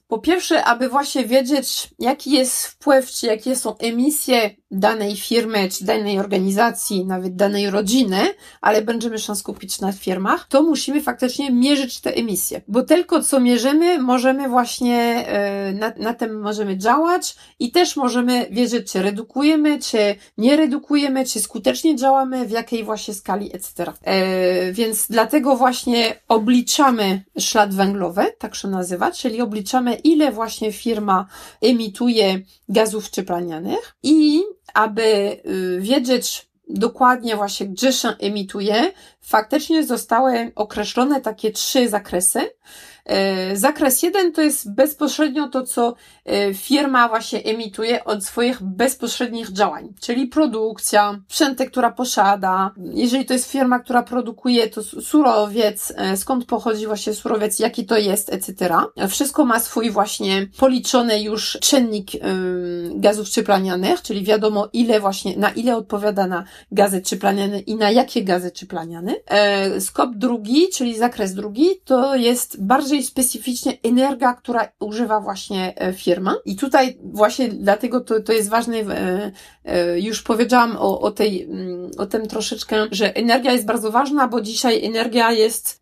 po 0.08 0.18
pierwsze, 0.18 0.64
aby 0.64 0.88
właśnie 0.88 1.24
wiedzieć, 1.24 1.88
jaki 1.98 2.30
jest 2.30 2.66
wpływ, 2.66 3.10
czy 3.10 3.26
jakie 3.26 3.56
są 3.56 3.78
emisje 3.78 4.50
danej 4.70 5.16
firmy, 5.16 5.68
czy 5.68 5.84
danej 5.84 6.18
organizacji, 6.18 7.06
nawet 7.06 7.36
danej 7.36 7.70
rodziny, 7.70 8.18
ale 8.60 8.82
będziemy 8.82 9.18
się 9.18 9.36
skupić 9.36 9.80
na 9.80 9.92
firmach, 9.92 10.46
to 10.48 10.62
musimy 10.62 11.02
faktycznie 11.02 11.50
mierzyć 11.50 12.00
te 12.00 12.14
emisje. 12.14 12.60
Bo 12.68 12.82
tylko 12.82 13.22
co 13.22 13.40
mierzymy, 13.40 13.98
możemy 13.98 14.48
właśnie 14.48 15.26
e, 15.26 15.72
na, 15.72 15.92
na 15.96 16.14
tym 16.14 16.40
możemy 16.40 16.78
działać 16.78 17.36
i 17.58 17.70
też 17.70 17.96
możemy 17.96 18.46
wiedzieć, 18.50 18.92
czy 18.92 19.02
redukujemy, 19.02 19.78
czy 19.78 20.14
nie 20.38 20.56
redukujemy, 20.56 21.24
czy 21.24 21.40
skutecznie 21.40 21.96
działamy, 21.96 22.46
w 22.46 22.50
jakiej 22.50 22.84
właśnie 22.84 23.14
skali, 23.14 23.56
etc. 23.56 23.92
E, 24.02 24.72
więc 24.72 25.06
dlatego 25.10 25.56
właśnie 25.56 26.20
obliczamy 26.28 27.24
ślad 27.38 27.74
węglowy, 27.74 28.24
tak 28.38 28.54
się 28.54 28.68
nazywa, 28.68 29.10
czyli 29.10 29.40
obliczamy, 29.40 29.95
ile 30.04 30.32
właśnie 30.32 30.72
firma 30.72 31.26
emituje 31.62 32.40
gazów 32.68 33.10
cieplarnianych 33.10 33.96
i 34.02 34.42
aby 34.74 35.02
y, 35.46 35.80
wiedzieć 35.80 36.48
dokładnie 36.68 37.36
właśnie, 37.36 37.66
gdzie 37.66 37.92
się 37.92 38.08
emituje, 38.08 38.92
faktycznie 39.20 39.84
zostały 39.84 40.52
określone 40.54 41.20
takie 41.20 41.52
trzy 41.52 41.88
zakresy. 41.88 42.40
E, 43.06 43.56
zakres 43.56 44.02
jeden 44.02 44.32
to 44.32 44.42
jest 44.42 44.74
bezpośrednio 44.74 45.48
to, 45.48 45.62
co 45.62 45.94
e, 46.24 46.54
firma 46.54 47.08
właśnie 47.08 47.42
emituje 47.42 48.04
od 48.04 48.24
swoich 48.24 48.62
bezpośrednich 48.62 49.52
działań, 49.52 49.94
czyli 50.00 50.26
produkcja, 50.26 51.20
sprzęty, 51.28 51.66
która 51.66 51.90
posiada. 51.90 52.70
Jeżeli 52.76 53.24
to 53.24 53.32
jest 53.32 53.50
firma, 53.50 53.78
która 53.78 54.02
produkuje, 54.02 54.68
to 54.68 54.82
surowiec, 54.82 55.92
e, 55.96 56.16
skąd 56.16 56.44
pochodzi 56.44 56.86
właśnie 56.86 57.14
surowiec, 57.14 57.58
jaki 57.58 57.86
to 57.86 57.96
jest, 57.98 58.32
etc. 58.32 58.74
Wszystko 59.08 59.44
ma 59.44 59.60
swój 59.60 59.90
właśnie 59.90 60.46
policzony 60.58 61.22
już 61.22 61.58
czynnik 61.60 62.06
gazów 62.94 63.28
cieplarnianych, 63.28 64.02
czyli 64.02 64.24
wiadomo 64.24 64.68
ile 64.72 65.00
właśnie, 65.00 65.36
na 65.36 65.50
ile 65.50 65.76
odpowiada 65.76 66.26
na 66.26 66.44
gazy 66.72 67.02
cieplarniane 67.02 67.60
i 67.60 67.76
na 67.76 67.90
jakie 67.90 68.24
gazy 68.24 68.52
cieplarniane. 68.52 69.14
Skop 69.80 70.10
drugi, 70.14 70.68
czyli 70.68 70.98
zakres 70.98 71.34
drugi, 71.34 71.68
to 71.84 72.14
jest 72.14 72.64
bardziej 72.64 72.95
bardziej 72.96 73.08
specyficznie 73.08 73.78
energia, 73.82 74.34
która 74.34 74.68
używa 74.80 75.20
właśnie 75.20 75.74
e, 75.76 75.92
firma. 75.92 76.36
I 76.44 76.56
tutaj 76.56 76.98
właśnie 77.04 77.48
dlatego 77.48 78.00
to, 78.00 78.20
to 78.20 78.32
jest 78.32 78.48
ważne, 78.48 78.76
e, 78.76 79.32
e, 79.64 80.00
już 80.00 80.22
powiedziałam 80.22 80.76
o, 80.78 81.00
o 81.00 81.10
tej, 81.10 81.42
mm, 81.42 81.90
o 81.98 82.06
tym 82.06 82.26
troszeczkę, 82.28 82.86
że 82.90 83.14
energia 83.14 83.52
jest 83.52 83.66
bardzo 83.66 83.90
ważna, 83.90 84.28
bo 84.28 84.40
dzisiaj 84.40 84.84
energia 84.84 85.32
jest 85.32 85.80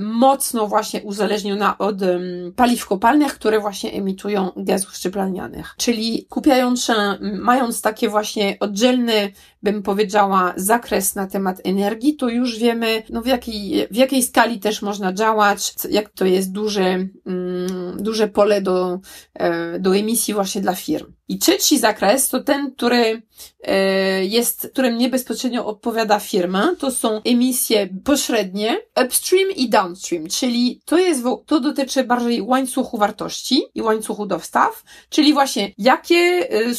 mocno 0.00 0.66
właśnie 0.66 1.02
uzależniona 1.02 1.78
od 1.78 1.96
paliw 2.56 2.86
kopalnych, 2.86 3.34
które 3.34 3.60
właśnie 3.60 3.92
emitują 3.92 4.50
gazów 4.56 4.98
cieplarnianych. 4.98 5.74
Czyli 5.76 6.26
kupiając, 6.28 6.90
mając 7.20 7.82
takie 7.82 8.08
właśnie 8.08 8.56
oddzielne 8.60 9.28
bym 9.72 9.82
powiedziała, 9.82 10.52
zakres 10.56 11.14
na 11.14 11.26
temat 11.26 11.60
energii, 11.64 12.16
to 12.16 12.28
już 12.28 12.58
wiemy, 12.58 13.02
no 13.10 13.22
w 13.22 13.26
jakiej, 13.26 13.86
w 13.90 13.96
jakiej 13.96 14.22
skali 14.22 14.60
też 14.60 14.82
można 14.82 15.12
działać, 15.12 15.74
jak 15.90 16.08
to 16.08 16.24
jest 16.24 16.52
duże, 16.52 16.84
mm, 17.26 17.96
duże 17.96 18.28
pole 18.28 18.60
do, 18.60 19.00
e, 19.34 19.78
do 19.78 19.96
emisji 19.96 20.34
właśnie 20.34 20.60
dla 20.60 20.74
firm. 20.74 21.15
I 21.28 21.38
trzeci 21.38 21.78
zakres 21.78 22.28
to 22.28 22.40
ten, 22.40 22.72
który 22.72 23.22
e, 23.62 24.24
jest, 24.24 24.68
którym 24.72 24.98
nie 24.98 25.08
bezpośrednio 25.08 25.66
odpowiada 25.66 26.20
firma, 26.20 26.74
to 26.78 26.90
są 26.90 27.20
emisje 27.24 27.88
pośrednie, 28.04 28.78
upstream 29.04 29.50
i 29.56 29.68
downstream, 29.68 30.26
czyli 30.26 30.80
to 30.84 30.98
jest, 30.98 31.22
to 31.46 31.60
dotyczy 31.60 32.04
bardziej 32.04 32.42
łańcuchu 32.42 32.98
wartości 32.98 33.62
i 33.74 33.82
łańcuchu 33.82 34.26
dostaw, 34.26 34.84
czyli 35.08 35.32
właśnie 35.32 35.72
jakie 35.78 36.48
e, 36.50 36.74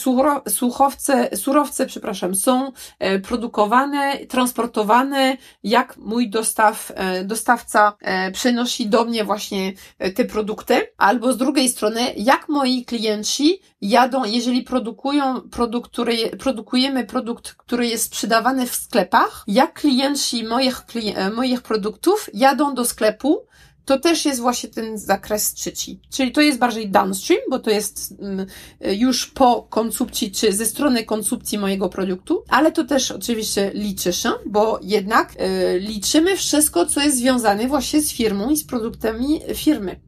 surowce, 0.49 1.29
surowce, 1.37 1.85
przepraszam, 1.85 2.35
są 2.35 2.71
e, 2.99 3.19
produkowane, 3.19 4.17
transportowane, 4.17 5.37
jak 5.63 5.97
mój 5.97 6.29
dostaw, 6.29 6.91
dostawca 7.23 7.97
przenosi 8.33 8.87
do 8.87 9.05
mnie 9.05 9.23
właśnie 9.23 9.73
te 10.15 10.25
produkty, 10.25 10.87
albo 10.97 11.33
z 11.33 11.37
drugiej 11.37 11.69
strony, 11.69 12.13
jak 12.17 12.49
moi 12.49 12.85
klienci 12.85 13.61
jadą, 13.81 14.23
jeżeli 14.37 14.61
produkują 14.61 15.41
produkt, 15.41 15.91
który, 15.91 16.29
produkujemy 16.29 17.05
produkt, 17.05 17.53
który 17.53 17.87
jest 17.87 18.03
sprzedawany 18.03 18.67
w 18.67 18.75
sklepach, 18.75 19.43
jak 19.47 19.73
klienci 19.73 20.43
moich, 20.43 20.85
e, 21.15 21.29
moich 21.29 21.61
produktów 21.61 22.29
jadą 22.33 22.75
do 22.75 22.85
sklepu, 22.85 23.47
to 23.87 23.99
też 23.99 24.25
jest 24.25 24.39
właśnie 24.39 24.69
ten 24.69 24.97
zakres 24.97 25.53
trzeci. 25.53 25.99
Czyli 26.09 26.31
to 26.31 26.41
jest 26.41 26.59
bardziej 26.59 26.89
downstream, 26.89 27.41
bo 27.49 27.59
to 27.59 27.69
jest 27.69 28.13
mm, 28.19 28.45
już 28.81 29.27
po 29.27 29.67
konsumpcji, 29.69 30.31
czy 30.31 30.53
ze 30.53 30.65
strony 30.65 31.03
konsumpcji 31.03 31.57
mojego 31.57 31.89
produktu, 31.89 32.43
ale 32.49 32.71
to 32.71 32.83
też 32.83 33.11
oczywiście 33.11 33.71
liczy 33.73 34.13
się, 34.13 34.29
bo 34.45 34.79
jednak 34.81 35.33
y, 35.35 35.79
liczymy 35.79 36.37
wszystko, 36.37 36.85
co 36.85 37.01
jest 37.01 37.17
związane 37.17 37.67
właśnie 37.67 38.01
z 38.01 38.11
firmą 38.11 38.49
i 38.49 38.57
z 38.57 38.63
produktami 38.63 39.41
firmy. 39.53 39.99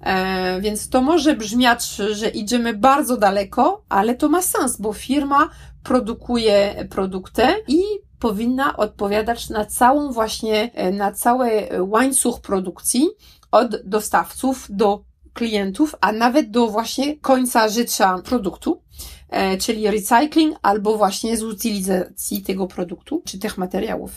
E, 0.00 0.60
więc 0.60 0.88
to 0.88 1.02
może 1.02 1.36
brzmiać, 1.36 1.86
że 1.96 2.28
idziemy 2.28 2.74
bardzo 2.74 3.16
daleko, 3.16 3.84
ale 3.88 4.14
to 4.14 4.28
ma 4.28 4.42
sens, 4.42 4.76
bo 4.76 4.92
firma 4.92 5.50
produkuje 5.82 6.88
produkty 6.90 7.42
i 7.68 7.82
powinna 8.18 8.76
odpowiadać 8.76 9.50
na 9.50 9.64
całą 9.64 10.12
właśnie, 10.12 10.70
e, 10.74 10.90
na 10.92 11.12
cały 11.12 11.50
łańcuch 11.80 12.40
produkcji 12.40 13.08
od 13.50 13.82
dostawców 13.84 14.66
do 14.70 15.04
klientów, 15.32 15.94
a 16.00 16.12
nawet 16.12 16.50
do 16.50 16.66
właśnie 16.66 17.16
końca 17.16 17.68
życia 17.68 18.18
produktu. 18.24 18.82
E, 19.30 19.56
czyli 19.56 19.90
recycling 19.90 20.58
albo 20.62 20.96
właśnie 20.96 21.36
z 21.36 21.42
utylizacji 21.42 22.42
tego 22.42 22.66
produktu 22.66 23.22
czy 23.24 23.38
tych 23.38 23.58
materiałów. 23.58 24.10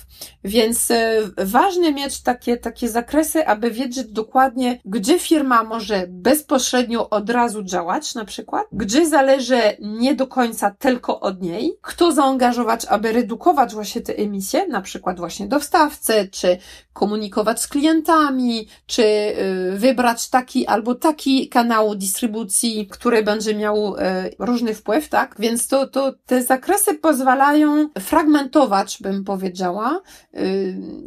Więc 0.43 0.91
e, 0.91 1.21
ważne 1.37 1.93
mieć 1.93 2.21
takie, 2.21 2.57
takie 2.57 2.89
zakresy, 2.89 3.47
aby 3.47 3.71
wiedzieć 3.71 4.07
dokładnie, 4.07 4.79
gdzie 4.85 5.19
firma 5.19 5.63
może 5.63 6.05
bezpośrednio 6.07 7.09
od 7.09 7.29
razu 7.29 7.63
działać, 7.63 8.15
na 8.15 8.25
przykład, 8.25 8.67
gdzie 8.71 9.07
zależy 9.07 9.61
nie 9.79 10.15
do 10.15 10.27
końca 10.27 10.71
tylko 10.79 11.19
od 11.19 11.41
niej, 11.41 11.77
kto 11.81 12.11
zaangażować, 12.11 12.85
aby 12.85 13.11
redukować 13.11 13.73
właśnie 13.73 14.01
te 14.01 14.15
emisje, 14.15 14.67
na 14.67 14.81
przykład 14.81 15.19
właśnie 15.19 15.47
dostawcę, 15.47 16.27
czy 16.27 16.57
komunikować 16.99 17.61
z 17.61 17.67
klientami, 17.67 18.67
czy 18.85 19.03
e, 19.03 19.33
wybrać 19.77 20.29
taki 20.29 20.67
albo 20.67 20.95
taki 20.95 21.49
kanał 21.49 21.95
dystrybucji, 21.95 22.87
który 22.87 23.23
będzie 23.23 23.55
miał 23.55 23.95
różny 24.39 24.73
wpływ 24.73 25.09
tak? 25.09 25.35
Więc 25.39 25.67
to, 25.67 25.87
to 25.87 26.13
te 26.25 26.43
zakresy 26.43 26.95
pozwalają 26.95 27.89
fragmentować, 27.99 28.97
bym 29.01 29.23
powiedziała, 29.23 30.01
yy, 30.33 30.41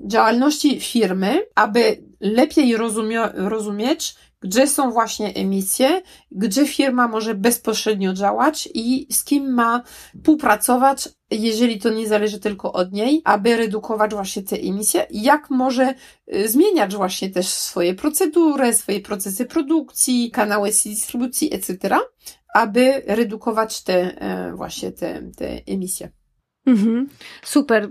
działalności 0.06 0.80
firmy, 0.80 1.42
aby 1.54 2.02
lepiej 2.20 2.76
rozumie, 2.76 3.20
rozumieć, 3.34 4.14
gdzie 4.42 4.66
są 4.66 4.90
właśnie 4.90 5.34
emisje, 5.34 6.02
gdzie 6.30 6.66
firma 6.66 7.08
może 7.08 7.34
bezpośrednio 7.34 8.12
działać 8.12 8.68
i 8.74 9.06
z 9.12 9.24
kim 9.24 9.54
ma 9.54 9.82
współpracować, 10.16 11.08
jeżeli 11.30 11.78
to 11.78 11.90
nie 11.90 12.08
zależy 12.08 12.40
tylko 12.40 12.72
od 12.72 12.92
niej, 12.92 13.22
aby 13.24 13.56
redukować 13.56 14.10
właśnie 14.10 14.42
te 14.42 14.56
emisje, 14.56 15.06
jak 15.10 15.50
może 15.50 15.94
y, 16.34 16.48
zmieniać 16.48 16.96
właśnie 16.96 17.30
też 17.30 17.48
swoje 17.48 17.94
procedury, 17.94 18.74
swoje 18.74 19.00
procesy 19.00 19.44
produkcji, 19.44 20.30
kanały 20.30 20.70
dystrybucji, 20.84 21.54
etc., 21.54 21.96
aby 22.54 23.02
redukować 23.06 23.82
te 23.82 24.20
e, 24.20 24.52
właśnie 24.54 24.92
te, 24.92 25.22
te 25.36 25.60
emisje. 25.66 26.21
Mhm. 26.66 27.08
Super. 27.42 27.88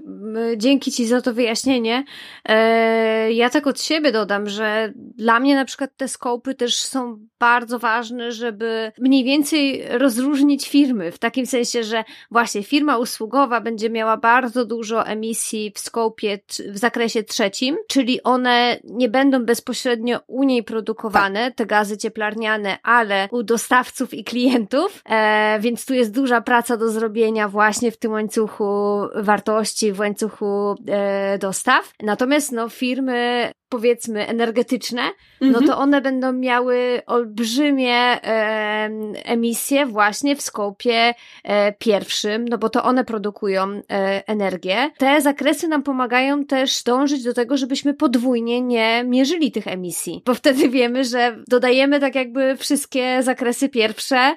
Dzięki 0.57 0.91
Ci 0.91 1.07
za 1.07 1.21
to 1.21 1.33
wyjaśnienie. 1.33 2.03
E, 2.45 3.31
ja 3.31 3.49
tak 3.49 3.67
od 3.67 3.81
siebie 3.81 4.11
dodam, 4.11 4.49
że 4.49 4.93
dla 4.95 5.39
mnie 5.39 5.55
na 5.55 5.65
przykład 5.65 5.89
te 5.97 6.07
skopy 6.07 6.55
też 6.55 6.75
są 6.75 7.19
bardzo 7.39 7.79
ważne, 7.79 8.31
żeby 8.31 8.91
mniej 8.99 9.23
więcej 9.23 9.83
rozróżnić 9.89 10.69
firmy. 10.69 11.11
W 11.11 11.19
takim 11.19 11.45
sensie, 11.45 11.83
że 11.83 12.03
właśnie 12.31 12.63
firma 12.63 12.97
usługowa 12.97 13.61
będzie 13.61 13.89
miała 13.89 14.17
bardzo 14.17 14.65
dużo 14.65 15.07
emisji 15.07 15.71
w 15.75 15.79
skopie 15.79 16.39
w 16.69 16.77
zakresie 16.77 17.23
trzecim, 17.23 17.77
czyli 17.87 18.23
one 18.23 18.79
nie 18.83 19.09
będą 19.09 19.45
bezpośrednio 19.45 20.19
u 20.27 20.43
niej 20.43 20.63
produkowane, 20.63 21.51
te 21.51 21.65
gazy 21.65 21.97
cieplarniane, 21.97 22.77
ale 22.83 23.27
u 23.31 23.43
dostawców 23.43 24.13
i 24.13 24.23
klientów. 24.23 25.01
E, 25.09 25.59
więc 25.59 25.85
tu 25.85 25.93
jest 25.93 26.13
duża 26.13 26.41
praca 26.41 26.77
do 26.77 26.89
zrobienia 26.89 27.49
właśnie 27.49 27.91
w 27.91 27.97
tym 27.97 28.11
łańcuchu 28.11 28.60
łańcuchu 28.61 29.09
wartości, 29.15 29.91
w 29.93 29.99
łańcuchu 29.99 30.75
e, 30.87 31.37
dostaw. 31.37 31.93
Natomiast 32.03 32.51
no, 32.51 32.69
firmy 32.69 33.51
powiedzmy 33.71 34.27
energetyczne, 34.27 35.01
no 35.41 35.53
to 35.53 35.59
mhm. 35.59 35.79
one 35.79 36.01
będą 36.01 36.33
miały 36.33 37.01
olbrzymie 37.05 37.95
e, 37.95 38.89
emisje 39.25 39.85
właśnie 39.85 40.35
w 40.35 40.41
skopie 40.41 41.13
e, 41.43 41.73
pierwszym, 41.73 42.47
no 42.47 42.57
bo 42.57 42.69
to 42.69 42.83
one 42.83 43.05
produkują 43.05 43.69
e, 43.69 43.81
energię. 44.27 44.91
Te 44.97 45.21
zakresy 45.21 45.67
nam 45.67 45.83
pomagają 45.83 46.45
też 46.45 46.83
dążyć 46.83 47.23
do 47.23 47.33
tego, 47.33 47.57
żebyśmy 47.57 47.93
podwójnie 47.93 48.61
nie 48.61 49.03
mierzyli 49.03 49.51
tych 49.51 49.67
emisji, 49.67 50.21
bo 50.25 50.33
wtedy 50.33 50.69
wiemy, 50.69 51.05
że 51.05 51.37
dodajemy 51.47 51.99
tak 51.99 52.15
jakby 52.15 52.57
wszystkie 52.57 53.23
zakresy 53.23 53.69
pierwsze, 53.69 54.35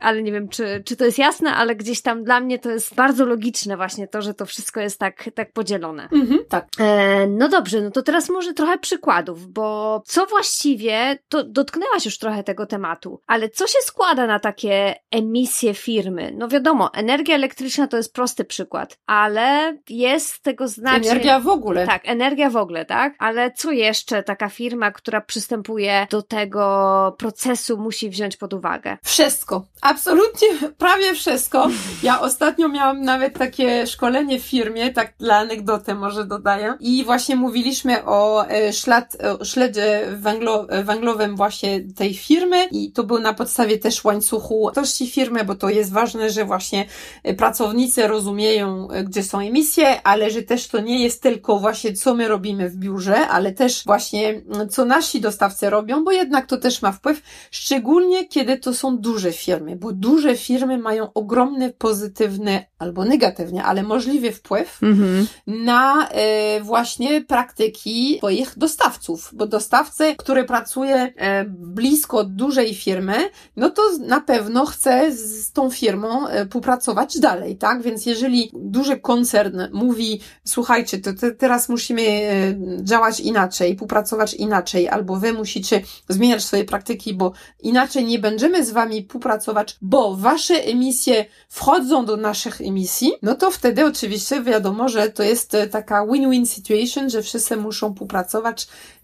ale 0.00 0.22
nie 0.22 0.32
wiem, 0.32 0.48
czy, 0.48 0.82
czy 0.84 0.96
to 0.96 1.04
jest 1.04 1.18
jasne, 1.18 1.54
ale 1.54 1.76
gdzieś 1.76 2.02
tam 2.02 2.24
dla 2.24 2.40
mnie 2.40 2.58
to 2.58 2.70
jest 2.70 2.94
bardzo 2.94 3.26
logiczne 3.26 3.76
właśnie 3.76 4.08
to, 4.08 4.22
że 4.22 4.34
to 4.34 4.46
wszystko 4.46 4.80
jest 4.80 4.98
tak, 4.98 5.30
tak 5.34 5.52
podzielone. 5.52 6.08
Mhm, 6.12 6.40
tak. 6.48 6.66
E, 6.78 7.26
no 7.26 7.48
dobrze, 7.48 7.80
no 7.80 7.90
to 7.90 8.02
teraz 8.02 8.30
może 8.30 8.54
trochę 8.62 8.78
przykładów, 8.78 9.46
bo 9.52 10.02
co 10.06 10.26
właściwie, 10.26 11.18
to 11.28 11.44
dotknęłaś 11.44 12.04
już 12.04 12.18
trochę 12.18 12.44
tego 12.44 12.66
tematu, 12.66 13.20
ale 13.26 13.48
co 13.48 13.66
się 13.66 13.78
składa 13.82 14.26
na 14.26 14.40
takie 14.40 14.94
emisje 15.10 15.74
firmy? 15.74 16.32
No 16.36 16.48
wiadomo, 16.48 16.94
energia 16.94 17.34
elektryczna 17.34 17.86
to 17.86 17.96
jest 17.96 18.14
prosty 18.14 18.44
przykład, 18.44 18.98
ale 19.06 19.78
jest 19.88 20.42
tego 20.42 20.68
znacznie... 20.68 21.10
Energia 21.10 21.40
w 21.40 21.48
ogóle. 21.48 21.86
Tak, 21.86 22.02
energia 22.04 22.50
w 22.50 22.56
ogóle, 22.56 22.84
tak? 22.84 23.14
Ale 23.18 23.50
co 23.50 23.70
jeszcze 23.70 24.22
taka 24.22 24.48
firma, 24.48 24.90
która 24.90 25.20
przystępuje 25.20 26.06
do 26.10 26.22
tego 26.22 27.16
procesu 27.18 27.78
musi 27.78 28.10
wziąć 28.10 28.36
pod 28.36 28.54
uwagę? 28.54 28.98
Wszystko. 29.04 29.66
Absolutnie, 29.80 30.48
prawie 30.78 31.14
wszystko. 31.14 31.68
Ja 32.02 32.20
ostatnio 32.20 32.68
miałam 32.68 33.00
nawet 33.00 33.38
takie 33.38 33.86
szkolenie 33.86 34.40
w 34.40 34.42
firmie, 34.42 34.92
tak 34.92 35.14
dla 35.18 35.36
anegdoty 35.36 35.94
może 35.94 36.24
dodaję. 36.24 36.74
I 36.80 37.04
właśnie 37.04 37.36
mówiliśmy 37.36 38.04
o 38.04 38.46
ślad, 38.72 39.16
e, 39.40 39.44
śledzie 39.44 40.08
węglo, 40.16 40.66
węglowym 40.84 41.36
właśnie 41.36 41.80
tej 41.80 42.14
firmy 42.14 42.64
i 42.70 42.92
to 42.92 43.04
był 43.04 43.18
na 43.18 43.34
podstawie 43.34 43.78
też 43.78 44.04
łańcuchu 44.04 44.64
wartości 44.64 45.10
firmy, 45.10 45.44
bo 45.44 45.54
to 45.54 45.70
jest 45.70 45.92
ważne, 45.92 46.30
że 46.30 46.44
właśnie 46.44 46.86
e, 47.22 47.34
pracownicy 47.34 48.06
rozumieją, 48.06 48.88
gdzie 49.04 49.22
są 49.22 49.40
emisje, 49.40 50.02
ale 50.02 50.30
że 50.30 50.42
też 50.42 50.68
to 50.68 50.80
nie 50.80 51.02
jest 51.02 51.22
tylko 51.22 51.58
właśnie 51.58 51.92
co 51.92 52.14
my 52.14 52.28
robimy 52.28 52.68
w 52.68 52.76
biurze, 52.76 53.28
ale 53.28 53.52
też 53.52 53.84
właśnie 53.84 54.42
co 54.70 54.84
nasi 54.84 55.20
dostawcy 55.20 55.70
robią, 55.70 56.04
bo 56.04 56.12
jednak 56.12 56.46
to 56.46 56.56
też 56.56 56.82
ma 56.82 56.92
wpływ, 56.92 57.22
szczególnie 57.50 58.28
kiedy 58.28 58.58
to 58.58 58.74
są 58.74 58.98
duże 58.98 59.32
firmy 59.32 59.72
bo 59.76 59.92
duże 59.92 60.36
firmy 60.36 60.78
mają 60.78 61.12
ogromny 61.12 61.72
pozytywny 61.72 62.64
albo 62.78 63.04
negatywny, 63.04 63.62
ale 63.64 63.82
możliwy 63.82 64.32
wpływ 64.32 64.82
mhm. 64.82 65.26
na 65.46 66.08
e, 66.08 66.60
właśnie 66.60 67.20
praktyki 67.20 68.20
swoich 68.42 68.58
dostawców, 68.58 69.30
bo 69.32 69.46
dostawcy, 69.46 70.14
który 70.16 70.44
pracuje 70.44 70.94
e, 71.16 71.44
blisko 71.48 72.24
dużej 72.24 72.74
firmy, 72.74 73.14
no 73.56 73.70
to 73.70 73.82
na 74.00 74.20
pewno 74.20 74.66
chce 74.66 75.12
z 75.12 75.52
tą 75.52 75.70
firmą 75.70 76.28
e, 76.28 76.44
współpracować 76.46 77.18
dalej, 77.18 77.56
tak? 77.56 77.82
Więc 77.82 78.06
jeżeli 78.06 78.50
duży 78.54 79.00
koncern 79.00 79.60
mówi, 79.72 80.20
słuchajcie, 80.44 80.98
to 80.98 81.12
te, 81.12 81.30
teraz 81.30 81.68
musimy 81.68 82.02
e, 82.02 82.54
działać 82.84 83.20
inaczej, 83.20 83.74
współpracować 83.74 84.34
inaczej, 84.34 84.88
albo 84.88 85.16
wy 85.16 85.32
musicie 85.32 85.82
zmieniać 86.08 86.44
swoje 86.44 86.64
praktyki, 86.64 87.14
bo 87.14 87.32
inaczej 87.60 88.04
nie 88.04 88.18
będziemy 88.18 88.64
z 88.64 88.70
wami 88.70 89.02
współpracować 89.02 89.76
bo 89.82 90.16
wasze 90.16 90.54
emisje 90.54 91.24
wchodzą 91.48 92.04
do 92.04 92.16
naszych 92.16 92.60
emisji, 92.60 93.12
no 93.22 93.34
to 93.34 93.50
wtedy 93.50 93.86
oczywiście 93.86 94.42
wiadomo, 94.42 94.88
że 94.88 95.10
to 95.10 95.22
jest 95.22 95.56
taka 95.70 96.06
win-win 96.06 96.46
situation, 96.46 97.10
że 97.10 97.22
wszyscy 97.22 97.56
muszą 97.56 97.92
współpracować 97.92 98.31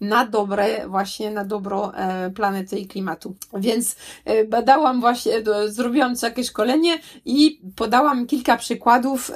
na 0.01 0.25
dobre, 0.25 0.87
właśnie 0.87 1.31
na 1.31 1.45
dobro 1.45 1.91
e, 1.95 2.29
planety 2.29 2.79
i 2.79 2.87
klimatu. 2.87 3.35
Więc 3.57 3.95
e, 4.25 4.45
badałam 4.45 5.01
właśnie, 5.01 5.33
zrobiłam 5.67 6.13
jakieś 6.23 6.47
szkolenie 6.47 6.99
i 7.25 7.61
podałam 7.75 8.27
kilka 8.27 8.57
przykładów, 8.57 9.31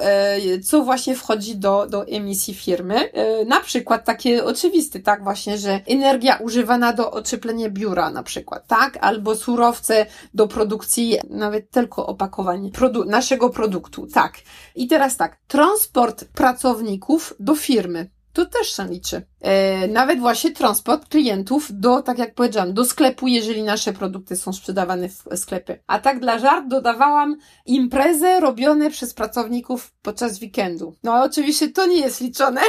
co 0.64 0.84
właśnie 0.84 1.16
wchodzi 1.16 1.56
do, 1.56 1.86
do 1.86 2.06
emisji 2.06 2.54
firmy. 2.54 3.10
Na 3.46 3.60
przykład 3.60 4.04
takie 4.04 4.44
oczywiste, 4.44 5.00
tak 5.00 5.24
właśnie, 5.24 5.58
że 5.58 5.80
energia 5.86 6.36
używana 6.36 6.92
do 6.92 7.10
ocieplenia 7.10 7.70
biura 7.70 8.10
na 8.10 8.22
przykład, 8.22 8.66
tak? 8.66 8.98
Albo 9.00 9.36
surowce 9.36 10.06
do 10.34 10.48
produkcji 10.48 11.18
nawet 11.30 11.70
tylko 11.70 12.06
opakowanie 12.06 12.70
produ 12.70 13.04
naszego 13.04 13.50
produktu. 13.50 14.06
Tak. 14.06 14.34
I 14.74 14.88
teraz 14.88 15.16
tak, 15.16 15.38
transport 15.46 16.24
pracowników 16.24 17.34
do 17.40 17.54
firmy. 17.54 18.10
To 18.32 18.46
też 18.46 18.76
się 18.76 18.84
liczy. 18.84 19.22
E, 19.44 19.88
nawet 19.88 20.20
właśnie 20.20 20.50
transport 20.50 21.08
klientów 21.08 21.68
do, 21.70 22.02
tak 22.02 22.18
jak 22.18 22.34
powiedziałam, 22.34 22.74
do 22.74 22.84
sklepu, 22.84 23.26
jeżeli 23.26 23.62
nasze 23.62 23.92
produkty 23.92 24.36
są 24.36 24.52
sprzedawane 24.52 25.08
w 25.08 25.24
sklepie. 25.36 25.78
A 25.86 25.98
tak 25.98 26.20
dla 26.20 26.38
żart 26.38 26.68
dodawałam 26.68 27.36
imprezy 27.66 28.40
robione 28.40 28.90
przez 28.90 29.14
pracowników 29.14 29.92
podczas 30.02 30.40
weekendu. 30.42 30.94
No 31.02 31.22
oczywiście 31.22 31.68
to 31.68 31.86
nie 31.86 32.00
jest 32.00 32.20
liczone. 32.20 32.60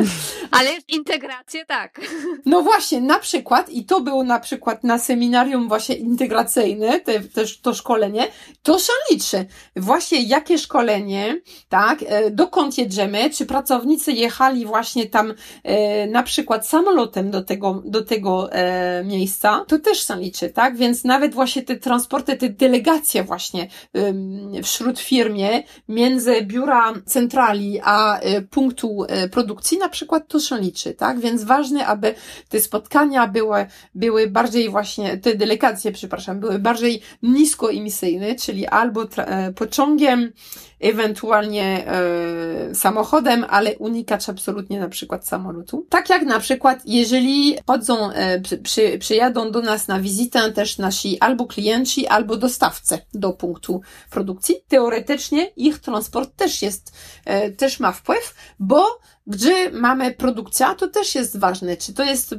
Ale 0.58 0.70
integrację 0.88 1.66
tak. 1.66 2.00
No 2.46 2.62
właśnie, 2.62 3.00
na 3.00 3.18
przykład, 3.18 3.70
i 3.70 3.84
to 3.84 4.00
było 4.00 4.24
na 4.24 4.40
przykład 4.40 4.84
na 4.84 4.98
seminarium 4.98 5.68
właśnie 5.68 5.94
integracyjne, 5.94 7.00
te, 7.00 7.20
też 7.20 7.60
to 7.60 7.74
szkolenie, 7.74 8.28
to 8.62 8.78
się 8.78 8.92
liczy. 9.10 9.46
Właśnie 9.76 10.22
jakie 10.22 10.58
szkolenie, 10.58 11.40
tak, 11.68 11.98
e, 12.06 12.30
dokąd 12.30 12.78
jedziemy, 12.78 13.30
czy 13.30 13.46
pracownicy 13.46 14.12
jechali 14.12 14.66
właśnie 14.66 15.06
tam 15.06 15.34
e, 15.64 16.15
na 16.16 16.22
przykład 16.22 16.68
samolotem 16.68 17.30
do 17.30 17.42
tego, 17.44 17.82
do 17.84 18.04
tego 18.04 18.52
e, 18.52 19.04
miejsca, 19.04 19.64
to 19.68 19.78
też 19.78 20.06
się 20.06 20.16
liczy, 20.16 20.50
tak? 20.50 20.76
Więc 20.76 21.04
nawet 21.04 21.34
właśnie 21.34 21.62
te 21.62 21.76
transporty, 21.76 22.36
te 22.36 22.48
delegacje 22.48 23.24
właśnie 23.24 23.68
e, 23.94 24.62
wśród 24.62 25.00
firmie 25.00 25.62
między 25.88 26.42
biura 26.42 26.94
centrali 27.06 27.80
a 27.84 28.18
e, 28.18 28.42
punktu 28.42 29.04
e, 29.08 29.28
produkcji 29.28 29.78
na 29.78 29.88
przykład 29.88 30.28
to 30.28 30.40
się 30.40 30.58
liczy, 30.58 30.94
tak? 30.94 31.20
Więc 31.20 31.44
ważne, 31.44 31.86
aby 31.86 32.14
te 32.48 32.60
spotkania 32.60 33.26
były, 33.26 33.66
były 33.94 34.26
bardziej 34.26 34.70
właśnie, 34.70 35.16
te 35.16 35.34
delegacje, 35.34 35.92
przepraszam, 35.92 36.40
były 36.40 36.58
bardziej 36.58 37.00
niskoemisyjne, 37.22 38.34
czyli 38.34 38.66
albo 38.66 39.02
e, 39.16 39.52
pociągiem, 39.52 40.32
ewentualnie 40.80 41.86
e, 41.86 42.74
samochodem, 42.74 43.44
ale 43.48 43.76
unikać 43.78 44.28
absolutnie 44.28 44.80
na 44.80 44.88
przykład 44.88 45.28
samolotu. 45.28 45.86
Tak 45.96 46.10
jak 46.10 46.22
na 46.22 46.40
przykład, 46.40 46.78
jeżeli 46.84 47.58
chodzą, 47.66 48.10
e, 48.10 48.40
przy, 48.62 48.98
przyjadą 48.98 49.50
do 49.50 49.60
nas 49.62 49.88
na 49.88 50.00
wizytę 50.00 50.52
też 50.52 50.78
nasi 50.78 51.20
albo 51.20 51.46
klienci, 51.46 52.06
albo 52.06 52.36
dostawcy 52.36 52.98
do 53.14 53.32
punktu 53.32 53.80
produkcji, 54.10 54.56
teoretycznie 54.68 55.50
ich 55.56 55.78
transport 55.78 56.36
też 56.36 56.62
jest, 56.62 56.92
e, 57.24 57.50
też 57.50 57.80
ma 57.80 57.92
wpływ, 57.92 58.34
bo 58.58 58.98
gdzie 59.26 59.70
mamy 59.70 60.14
produkcja, 60.14 60.74
to 60.74 60.88
też 60.88 61.14
jest 61.14 61.38
ważne. 61.38 61.76
Czy 61.76 61.94
to 61.94 62.04
jest 62.04 62.34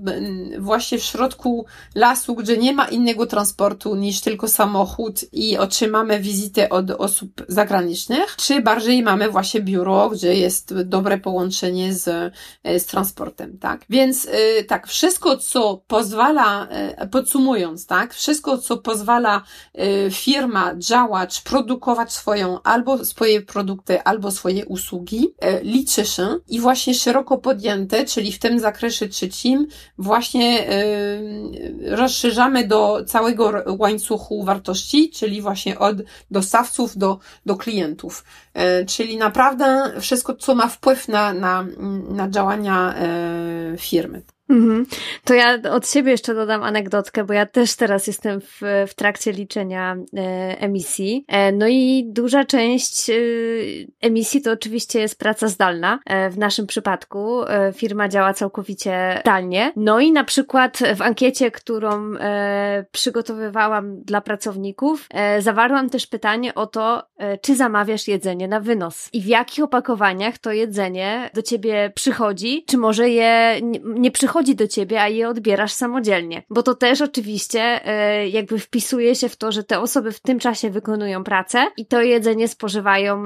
właśnie 0.59 0.97
w 0.97 1.03
środku 1.03 1.65
lasu, 1.95 2.35
gdzie 2.35 2.57
nie 2.57 2.73
ma 2.73 2.87
innego 2.87 3.25
transportu 3.25 3.95
niż 3.95 4.21
tylko 4.21 4.47
samochód 4.47 5.33
i 5.33 5.57
otrzymamy 5.57 6.19
wizytę 6.19 6.69
od 6.69 6.91
osób 6.91 7.45
zagranicznych, 7.47 8.35
czy 8.35 8.61
bardziej 8.61 9.03
mamy 9.03 9.29
właśnie 9.29 9.61
biuro, 9.61 10.09
gdzie 10.09 10.35
jest 10.35 10.81
dobre 10.81 11.17
połączenie 11.17 11.93
z, 11.93 12.33
z 12.63 12.85
transportem, 12.85 13.57
tak? 13.57 13.85
Więc 13.89 14.27
tak, 14.67 14.87
wszystko, 14.87 15.37
co 15.37 15.81
pozwala, 15.87 16.67
podsumując, 17.11 17.85
tak, 17.85 18.13
wszystko, 18.13 18.57
co 18.57 18.77
pozwala 18.77 19.41
firma 20.11 20.75
działać, 20.77 21.41
produkować 21.41 22.13
swoją 22.13 22.61
albo 22.61 23.05
swoje 23.05 23.41
produkty, 23.41 24.03
albo 24.03 24.31
swoje 24.31 24.65
usługi, 24.65 25.33
liczy 25.61 26.05
się 26.05 26.37
i 26.47 26.59
właśnie 26.59 26.76
szeroko 26.77 27.37
podjęte, 27.37 28.05
czyli 28.05 28.31
w 28.31 28.39
tym 28.39 28.59
zakresie 28.59 29.07
trzecim, 29.07 29.67
właśnie 29.97 30.67
rozszerzamy 31.85 32.67
do 32.67 33.03
całego 33.07 33.63
łańcuchu 33.77 34.43
wartości, 34.43 35.09
czyli 35.09 35.41
właśnie 35.41 35.79
od 35.79 35.97
dostawców 36.31 36.97
do, 36.97 37.19
do 37.45 37.55
klientów. 37.55 38.23
E, 38.53 38.85
czyli 38.85 39.17
naprawdę 39.17 39.93
wszystko, 40.01 40.33
co 40.33 40.55
ma 40.55 40.67
wpływ 40.67 41.07
na, 41.07 41.33
na, 41.33 41.65
na 42.09 42.29
działania 42.29 42.95
e, 42.95 43.77
firmy. 43.77 44.21
Mhm. 44.49 44.85
To 45.23 45.33
ja 45.33 45.57
od 45.71 45.89
siebie 45.89 46.11
jeszcze 46.11 46.35
dodam 46.35 46.63
anegdotkę, 46.63 47.23
bo 47.23 47.33
ja 47.33 47.45
też 47.45 47.75
teraz 47.75 48.07
jestem 48.07 48.41
w, 48.41 48.61
w 48.87 48.93
trakcie 48.93 49.31
liczenia 49.31 49.97
e, 50.17 50.19
emisji. 50.59 51.25
E, 51.27 51.51
no 51.51 51.67
i 51.67 52.05
duża 52.07 52.45
część 52.45 53.09
e, 53.09 53.13
emisji 54.01 54.41
to 54.41 54.51
oczywiście 54.51 54.99
jest 54.99 55.19
praca 55.19 55.47
zdalna. 55.47 55.99
E, 56.05 56.29
w 56.29 56.37
naszym 56.37 56.67
przypadku 56.67 57.43
e, 57.43 57.73
firma 57.73 58.09
działa 58.09 58.33
całkowicie 58.33 59.17
zdalnie. 59.21 59.71
No 59.75 59.99
i 59.99 60.11
na 60.11 60.23
przykład 60.23 60.79
w 60.95 61.01
ankiecie, 61.01 61.51
którą 61.51 62.15
e, 62.15 62.85
przygotowywałam 62.91 64.01
dla 64.03 64.21
pracowników, 64.21 65.09
zawarłam 65.39 65.89
też 65.89 66.07
pytanie 66.07 66.55
o 66.55 66.67
to, 66.67 67.03
czy 67.41 67.55
zamawiasz 67.55 68.07
jedzenie 68.07 68.47
na 68.47 68.59
wynos 68.59 69.09
i 69.13 69.21
w 69.21 69.25
jakich 69.25 69.63
opakowaniach 69.63 70.37
to 70.37 70.51
jedzenie 70.51 71.29
do 71.33 71.41
ciebie 71.41 71.91
przychodzi, 71.95 72.63
czy 72.67 72.77
może 72.77 73.09
je 73.09 73.59
nie, 73.61 73.79
nie 73.85 74.11
przychodzi 74.11 74.36
przychodzi 74.37 74.55
do 74.55 74.67
ciebie, 74.67 75.01
a 75.01 75.07
je 75.07 75.29
odbierasz 75.29 75.71
samodzielnie. 75.71 76.43
Bo 76.49 76.63
to 76.63 76.75
też 76.75 77.01
oczywiście 77.01 77.85
e, 77.85 78.29
jakby 78.29 78.59
wpisuje 78.59 79.15
się 79.15 79.29
w 79.29 79.35
to, 79.35 79.51
że 79.51 79.63
te 79.63 79.79
osoby 79.79 80.11
w 80.11 80.19
tym 80.19 80.39
czasie 80.39 80.69
wykonują 80.69 81.23
pracę 81.23 81.65
i 81.77 81.85
to 81.85 82.01
jedzenie 82.01 82.47
spożywają 82.47 83.23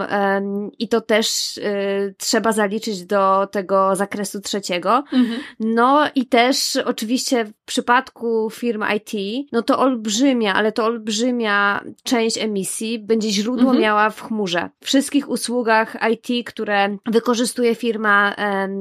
i 0.80 0.88
to 0.88 1.02
też 1.02 1.58
e, 1.58 2.14
trzeba 2.18 2.52
zaliczyć 2.52 3.06
do 3.06 3.48
tego 3.52 3.96
zakresu 3.96 4.42
trzeciego. 4.42 5.04
Mhm. 5.14 5.40
No 5.60 6.04
i 6.16 6.26
też 6.26 6.78
oczywiście 6.86 7.46
w 7.46 7.54
przypadku 7.66 8.50
firm 8.50 8.84
IT, 8.96 9.12
no 9.52 9.62
to 9.62 9.80
olbrzymia, 9.80 10.54
ale 10.54 10.72
to 10.72 10.86
olbrzymia 10.86 11.84
część 12.04 12.38
emisji 12.38 13.00
będzie 13.00 13.30
źródło 13.30 13.64
mhm. 13.64 13.82
miała 13.82 14.10
w 14.10 14.22
chmurze. 14.22 14.70
Wszystkich 14.84 15.30
usługach 15.30 15.98
IT, 16.12 16.48
które 16.48 16.98
wykorzystuje 17.06 17.76
firma 17.76 18.36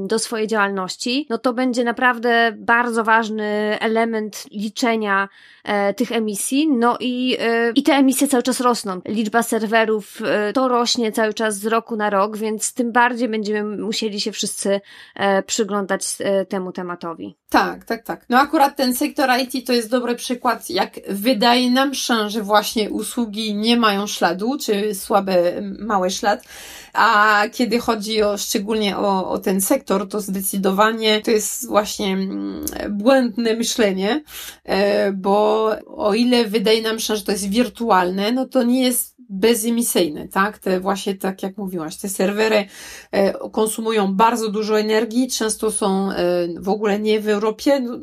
do 0.06 0.18
swojej 0.18 0.46
działalności, 0.46 1.26
no 1.30 1.38
to 1.38 1.52
będzie 1.52 1.84
naprawdę 1.84 2.19
naprawdę 2.20 2.52
bardzo 2.56 3.04
ważny 3.04 3.78
element 3.80 4.46
liczenia 4.50 5.28
e, 5.64 5.94
tych 5.94 6.12
emisji. 6.12 6.68
No 6.68 6.96
i, 7.00 7.36
e, 7.40 7.70
i 7.70 7.82
te 7.82 7.92
emisje 7.92 8.28
cały 8.28 8.42
czas 8.42 8.60
rosną. 8.60 9.00
Liczba 9.08 9.42
serwerów 9.42 10.22
e, 10.24 10.52
to 10.52 10.68
rośnie 10.68 11.12
cały 11.12 11.34
czas 11.34 11.58
z 11.58 11.66
roku 11.66 11.96
na 11.96 12.10
rok, 12.10 12.36
więc 12.36 12.74
tym 12.74 12.92
bardziej 12.92 13.28
będziemy 13.28 13.76
musieli 13.76 14.20
się 14.20 14.32
wszyscy 14.32 14.80
e, 15.14 15.42
przyglądać 15.42 16.02
e, 16.18 16.46
temu 16.46 16.72
tematowi. 16.72 17.36
Tak, 17.50 17.84
tak, 17.84 18.02
tak. 18.04 18.26
No 18.28 18.38
akurat 18.38 18.76
ten 18.76 18.94
sektor 18.94 19.30
IT 19.40 19.66
to 19.66 19.72
jest 19.72 19.90
dobry 19.90 20.14
przykład, 20.14 20.70
jak 20.70 20.90
wydaje 21.08 21.70
nam 21.70 21.94
się, 21.94 22.30
że 22.30 22.42
właśnie 22.42 22.90
usługi 22.90 23.54
nie 23.54 23.76
mają 23.76 24.06
śladu, 24.06 24.58
czy 24.58 24.94
słaby, 24.94 25.62
mały 25.78 26.10
ślad, 26.10 26.44
a 26.92 27.42
kiedy 27.52 27.78
chodzi 27.78 28.22
o, 28.22 28.38
szczególnie 28.38 28.98
o, 28.98 29.30
o 29.30 29.38
ten 29.38 29.60
sektor, 29.60 30.08
to 30.08 30.20
zdecydowanie 30.20 31.20
to 31.20 31.30
jest 31.30 31.66
właśnie 31.68 32.12
mm, 32.12 32.64
błędne 32.90 33.54
myślenie, 33.54 34.22
e, 34.64 35.12
bo 35.12 35.70
o 35.86 36.14
ile 36.14 36.44
wydaje 36.44 36.82
nam 36.82 37.00
się, 37.00 37.16
że 37.16 37.22
to 37.22 37.32
jest 37.32 37.50
wirtualne, 37.50 38.32
no 38.32 38.46
to 38.46 38.62
nie 38.62 38.82
jest 38.82 39.19
bezemisyjne, 39.30 40.28
tak? 40.28 40.58
Te 40.58 40.80
właśnie, 40.80 41.14
tak 41.14 41.42
jak 41.42 41.58
mówiłaś, 41.58 41.96
te 41.96 42.08
serwery 42.08 42.64
e, 43.12 43.32
konsumują 43.32 44.14
bardzo 44.14 44.48
dużo 44.48 44.80
energii, 44.80 45.28
często 45.28 45.70
są 45.70 46.10
e, 46.10 46.14
w 46.58 46.68
ogóle 46.68 46.98
nie 46.98 47.20
w 47.20 47.28
Europie, 47.28 47.80
no, 47.80 47.98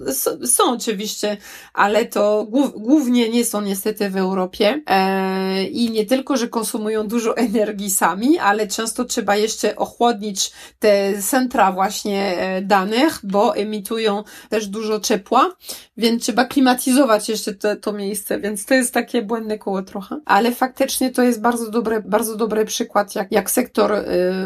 są 0.48 0.72
oczywiście, 0.72 1.38
ale 1.74 2.06
to 2.06 2.48
głównie 2.76 3.30
nie 3.30 3.46
są 3.46 3.62
niestety 3.62 4.10
w 4.10 4.18
Europie 4.18 4.82
e, 4.88 5.64
i 5.64 5.92
nie 5.92 6.06
tylko, 6.06 6.38
że 6.38 6.48
konsumują 6.48 7.08
dużo 7.08 7.38
energii 7.48 7.92
sami, 7.92 8.38
ale 8.38 8.68
często 8.68 9.06
trzeba 9.06 9.36
jeszcze 9.36 9.76
ochłodnić 9.76 10.52
te 10.80 11.22
centra 11.22 11.72
właśnie 11.72 12.38
danych, 12.62 13.20
bo 13.24 13.56
emitują 13.56 14.24
też 14.50 14.68
dużo 14.68 15.00
ciepła, 15.00 15.56
więc 15.98 16.24
trzeba 16.24 16.46
klimatyzować 16.46 17.30
jeszcze 17.30 17.54
to, 17.54 17.76
to 17.76 17.94
miejsce, 17.94 18.40
więc 18.40 18.66
to 18.66 18.74
jest 18.74 18.94
takie 18.94 19.22
błędne 19.22 19.58
koło 19.58 19.82
trochę, 19.82 20.20
ale 20.26 20.52
faktycznie 20.52 21.10
to 21.18 21.24
jest 21.24 21.42
bardzo 21.42 21.72
dobry, 21.72 22.04
bardzo 22.06 22.36
dobry 22.36 22.66
przykład, 22.66 23.16
jak, 23.16 23.32
jak 23.32 23.52
sektor 23.52 23.92
y, 23.94 24.04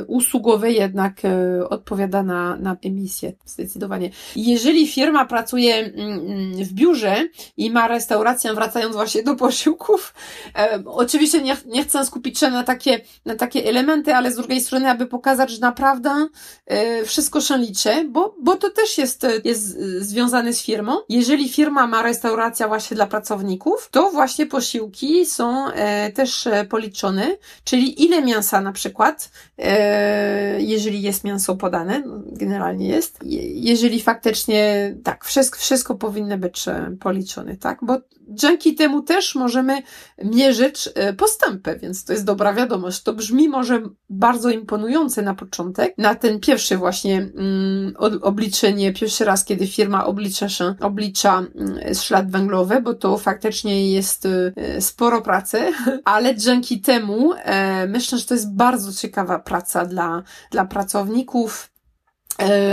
usługowy 0.08 0.72
jednak 0.72 1.26
y, 1.26 1.70
odpowiada 1.70 2.24
na, 2.24 2.56
na 2.56 2.78
emisję, 2.84 3.34
zdecydowanie. 3.46 4.10
Jeżeli 4.36 4.88
firma 4.88 5.26
pracuje 5.26 5.76
mm, 5.76 6.20
mm, 6.20 6.66
w 6.66 6.74
biurze 6.74 7.28
i 7.58 7.72
ma 7.72 7.88
restaurację, 7.88 8.54
wracając 8.54 8.96
właśnie 8.96 9.24
do 9.24 9.36
posiłków, 9.36 10.14
e, 10.56 10.84
oczywiście 10.86 11.42
nie, 11.42 11.58
nie 11.66 11.84
chcę 11.84 12.06
skupić 12.06 12.40
się 12.40 12.50
na 12.50 12.64
takie, 12.64 13.02
na 13.26 13.36
takie 13.36 13.66
elementy, 13.66 14.16
ale 14.16 14.32
z 14.32 14.36
drugiej 14.36 14.62
strony, 14.62 14.90
aby 14.90 15.06
pokazać, 15.06 15.52
że 15.52 15.60
naprawdę 15.60 16.28
e, 16.66 17.06
wszystko 17.06 17.42
się 17.42 17.58
liczy, 17.58 18.10
bo, 18.10 18.36
bo 18.42 18.56
to 18.56 18.70
też 18.70 18.98
jest, 18.98 19.28
jest 19.44 19.80
związane 19.98 20.54
z 20.54 20.64
firmą. 20.64 20.98
Jeżeli 21.10 21.50
firma 21.50 21.88
ma 21.88 22.02
restaurację 22.02 22.68
właśnie 22.68 22.96
dla 22.96 23.08
pracowników, 23.08 23.90
to 23.92 24.12
właśnie 24.12 24.46
posiłki 24.46 25.26
są 25.26 25.68
e, 25.68 26.12
też 26.12 26.48
policzone, 26.66 27.38
czyli 27.64 28.04
ile 28.04 28.22
mięsa 28.22 28.62
na 28.62 28.72
przykład, 28.72 29.32
e, 29.58 30.62
jeżeli 30.62 31.02
jest 31.02 31.24
mięso 31.24 31.56
podane, 31.56 32.00
no, 32.06 32.22
generalnie 32.26 32.88
jest, 32.88 33.20
jeżeli 33.56 34.02
faktycznie, 34.02 34.96
tak, 35.04 35.26
wszystko, 35.26 35.60
wszystko 35.60 35.96
powinno 35.96 36.38
być 36.38 36.68
e, 36.68 36.98
policzone, 37.00 37.58
tak, 37.58 37.80
bo 37.82 37.98
dzięki 38.34 38.76
temu 38.76 39.02
też 39.02 39.36
możemy 39.36 39.82
mierzyć 40.24 40.90
e, 40.96 41.14
postępy, 41.14 41.80
więc 41.82 42.06
to 42.06 42.14
jest 42.14 42.26
dobra 42.26 42.54
wiadomość. 42.54 43.04
To 43.04 43.14
brzmi 43.14 43.50
może 43.50 43.82
bardzo 44.10 44.50
imponujące 44.50 45.22
na 45.22 45.36
początek, 45.36 45.94
na 45.98 46.16
ten 46.16 46.40
pierwszy 46.40 46.78
właśnie 46.78 47.18
mm, 47.18 47.94
obliczenie, 48.22 48.94
pierwszy 48.94 49.26
raz, 49.26 49.46
kiedy 49.46 49.68
firma 49.68 50.06
oblicza 50.06 50.50
się, 50.50 50.76
oblicza 50.80 51.38
mm, 51.56 51.96
ślad 51.96 52.32
węglowy, 52.32 52.82
bo 52.82 52.94
to 52.94 53.18
faktycznie 53.18 53.92
jest 53.92 54.28
e, 54.56 54.82
sporo 54.82 55.22
pracy, 55.22 55.62
ale 56.06 56.36
dzięki 56.36 56.82
temu 56.82 57.34
e, 57.34 57.88
myślę, 57.88 58.18
że 58.18 58.26
to 58.26 58.34
jest 58.34 58.56
bardzo 58.56 58.94
ciekawa 58.94 59.40
praca 59.40 59.86
dla, 59.86 60.24
dla 60.52 60.66
pracowników, 60.66 61.71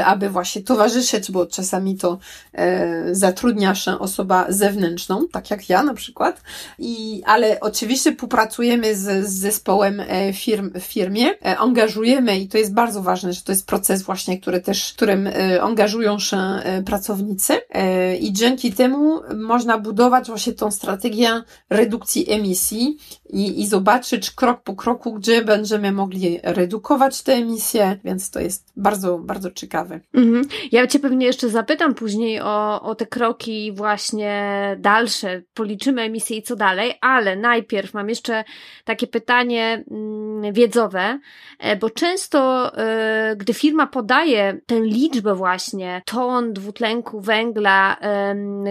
aby 0.05 0.31
właśnie 0.31 0.62
towarzyszyć, 0.62 1.31
bo 1.31 1.47
czasami 1.47 1.97
to 1.97 2.18
e, 2.53 3.14
zatrudnia 3.14 3.75
się 3.75 3.99
osoba 3.99 4.47
zewnętrzną, 4.49 5.29
tak 5.29 5.51
jak 5.51 5.68
ja 5.68 5.83
na 5.83 5.94
przykład. 5.94 6.42
I, 6.79 7.23
ale 7.27 7.61
oczywiście 7.61 8.12
współpracujemy 8.12 8.97
z, 8.97 9.27
z 9.27 9.33
zespołem 9.33 10.01
e, 10.01 10.33
firm, 10.33 10.71
w 10.81 10.83
firmie, 10.83 11.27
e, 11.44 11.59
angażujemy 11.59 12.38
i 12.38 12.49
to 12.49 12.59
jest 12.59 12.75
bardzo 12.75 13.03
ważne, 13.03 13.33
że 13.33 13.42
to 13.42 13.53
jest 13.53 13.66
proces 13.66 14.03
właśnie, 14.03 14.40
który 14.40 14.61
też, 14.61 14.92
którym 14.92 15.27
e, 15.27 15.62
angażują 15.62 16.18
się 16.18 16.37
e, 16.37 16.83
pracownicy 16.83 17.61
e, 17.71 18.16
i 18.16 18.33
dzięki 18.33 18.73
temu 18.73 19.21
można 19.37 19.79
budować 19.79 20.29
właśnie 20.29 20.53
tą 20.53 20.71
strategię 20.71 21.42
redukcji 21.71 22.31
emisji 22.31 22.99
i, 23.31 23.62
i 23.62 23.66
zobaczyć 23.66 24.31
krok 24.31 24.62
po 24.62 24.75
kroku, 24.75 25.12
gdzie 25.12 25.44
będziemy 25.44 25.92
mogli 25.92 26.40
redukować 26.42 27.23
te 27.23 27.33
emisje, 27.33 27.99
więc 28.05 28.31
to 28.31 28.40
jest 28.40 28.73
bardzo, 28.77 29.18
bardzo 29.18 29.47
ciekawe. 29.50 30.00
Mhm. 30.14 30.44
Ja 30.72 30.87
Cię 30.87 30.98
pewnie 30.98 31.26
jeszcze 31.26 31.48
zapytam 31.48 31.94
później 31.94 32.40
o, 32.40 32.82
o 32.82 32.94
te 32.94 33.06
kroki 33.06 33.72
właśnie 33.72 34.76
dalsze, 34.78 35.42
policzymy 35.54 36.02
emisje 36.02 36.37
i 36.37 36.42
co 36.42 36.56
dalej, 36.56 36.94
ale 37.00 37.37
najpierw 37.37 37.94
mam 37.94 38.08
jeszcze 38.08 38.44
takie 38.84 39.06
pytanie 39.06 39.84
mm, 39.90 40.52
wiedzowe, 40.52 41.18
e, 41.58 41.76
bo 41.76 41.90
często, 41.90 42.72
e, 42.78 43.37
gdy 43.37 43.54
firma 43.54 43.87
podaje 43.87 44.61
tę 44.66 44.80
liczbę 44.80 45.34
właśnie 45.34 46.02
ton 46.06 46.52
dwutlenku 46.52 47.20
węgla 47.20 47.48
węgla, 47.58 47.96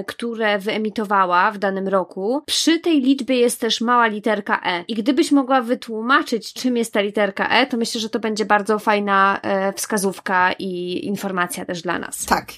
które 0.08 0.60
wyemitowała 0.60 1.52
w 1.52 1.58
danym 1.58 1.88
roku, 1.88 2.42
przy 2.46 2.80
tej 2.80 3.02
liczbie 3.02 3.36
jest 3.36 3.62
też 3.62 3.82
mała 3.82 4.08
literka 4.08 4.62
E. 4.66 4.84
I 4.88 4.94
gdybyś 4.94 5.32
mogła 5.32 5.62
wytłumaczyć, 5.62 6.54
czym 6.54 6.78
jest 6.78 6.94
ta 6.94 7.02
literka 7.02 7.50
E, 7.50 7.66
to 7.66 7.78
myślę, 7.78 8.02
że 8.02 8.10
to 8.10 8.20
będzie 8.20 8.46
bardzo 8.46 8.80
fajna 8.80 9.40
e, 9.42 9.74
wskazówka 9.74 10.52
i 10.52 10.67
informacja 11.06 11.66
też 11.66 11.82
dla 11.82 12.00
nas. 12.00 12.26
Tak. 12.26 12.54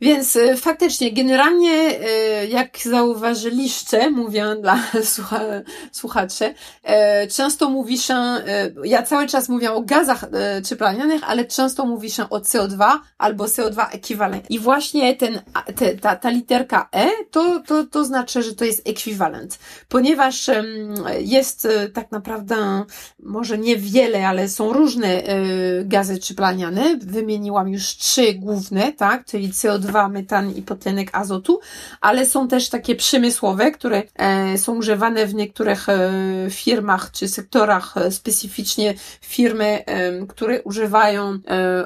Więc 0.00 0.36
e, 0.36 0.56
faktycznie, 0.56 1.12
generalnie, 1.12 1.70
e, 1.70 2.46
jak 2.46 2.78
zauważyliście, 2.78 4.10
mówię 4.10 4.56
dla 4.60 4.82
słuchaczy, 5.92 6.54
e, 6.82 7.26
często 7.26 7.70
mówi 7.70 7.98
się, 7.98 8.14
ja 8.84 9.02
cały 9.02 9.26
czas 9.26 9.48
mówię 9.48 9.72
o 9.72 9.82
gazach 9.82 10.24
cieplarnianych, 10.64 11.22
ale 11.26 11.44
często 11.44 11.86
mówi 11.86 12.10
się 12.10 12.30
o 12.30 12.38
CO2 12.38 12.98
albo 13.18 13.44
CO2 13.44 13.86
ekwiwalent. 13.90 14.50
I 14.50 14.58
właśnie 14.58 15.16
ten, 15.16 15.40
te, 15.76 15.94
ta, 15.94 16.16
ta 16.16 16.30
literka 16.30 16.88
E, 16.92 17.10
to, 17.30 17.62
to, 17.66 17.84
to 17.84 18.04
znaczy, 18.04 18.42
że 18.42 18.54
to 18.54 18.64
jest 18.64 18.88
ekwiwalent, 18.88 19.58
ponieważ 19.88 20.50
jest 21.20 21.68
tak 21.94 22.10
naprawdę, 22.12 22.84
może 23.22 23.58
niewiele, 23.58 24.28
ale 24.28 24.48
są 24.48 24.72
różne 24.72 25.22
gazy 25.84 26.18
cieplarniane. 26.18 26.96
Wymieniłam 26.96 27.68
już 27.68 27.96
trzy 27.96 28.34
główne, 28.34 28.92
tak, 28.92 29.24
czyli 29.24 29.48
CO2, 29.48 29.87
CO2, 29.88 30.10
metan 30.10 30.50
i 30.50 30.62
potlenek 30.62 31.10
azotu, 31.12 31.60
ale 32.00 32.26
są 32.26 32.48
też 32.48 32.68
takie 32.68 32.96
przemysłowe, 32.96 33.70
które 33.70 34.02
e, 34.14 34.58
są 34.58 34.76
używane 34.76 35.26
w 35.26 35.34
niektórych 35.34 35.88
e, 35.88 36.10
firmach 36.50 37.10
czy 37.12 37.28
sektorach, 37.28 37.96
e, 37.96 38.10
specyficznie 38.10 38.94
firmy, 39.20 39.84
które 40.28 40.62
używają 40.62 41.38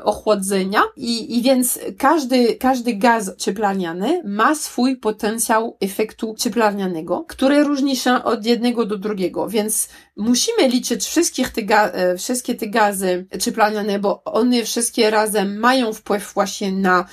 ochłodzenia. 0.03 0.83
I, 0.97 1.39
i 1.39 1.43
więc 1.43 1.79
każdy, 1.99 2.55
każdy 2.55 2.95
gaz 2.95 3.37
cieplarniany 3.37 4.23
ma 4.25 4.55
swój 4.55 4.97
potencjał 4.97 5.77
efektu 5.81 6.35
cieplarnianego, 6.39 7.25
który 7.29 7.65
różni 7.65 7.97
się 7.97 8.25
od 8.25 8.47
jednego 8.47 8.87
do 8.87 8.99
drugiego, 8.99 9.49
więc 9.49 9.89
musimy 10.17 10.69
liczyć 10.69 11.05
wszystkich 11.05 11.51
te 11.51 11.63
ga- 11.63 12.19
wszystkie 12.19 12.55
te 12.55 12.67
gazy 12.67 13.27
cieplarniane, 13.41 13.99
bo 13.99 14.25
one 14.25 14.65
wszystkie 14.65 15.11
razem 15.11 15.59
mają 15.59 15.93
wpływ 15.93 16.33
właśnie 16.35 16.73
na, 16.73 17.05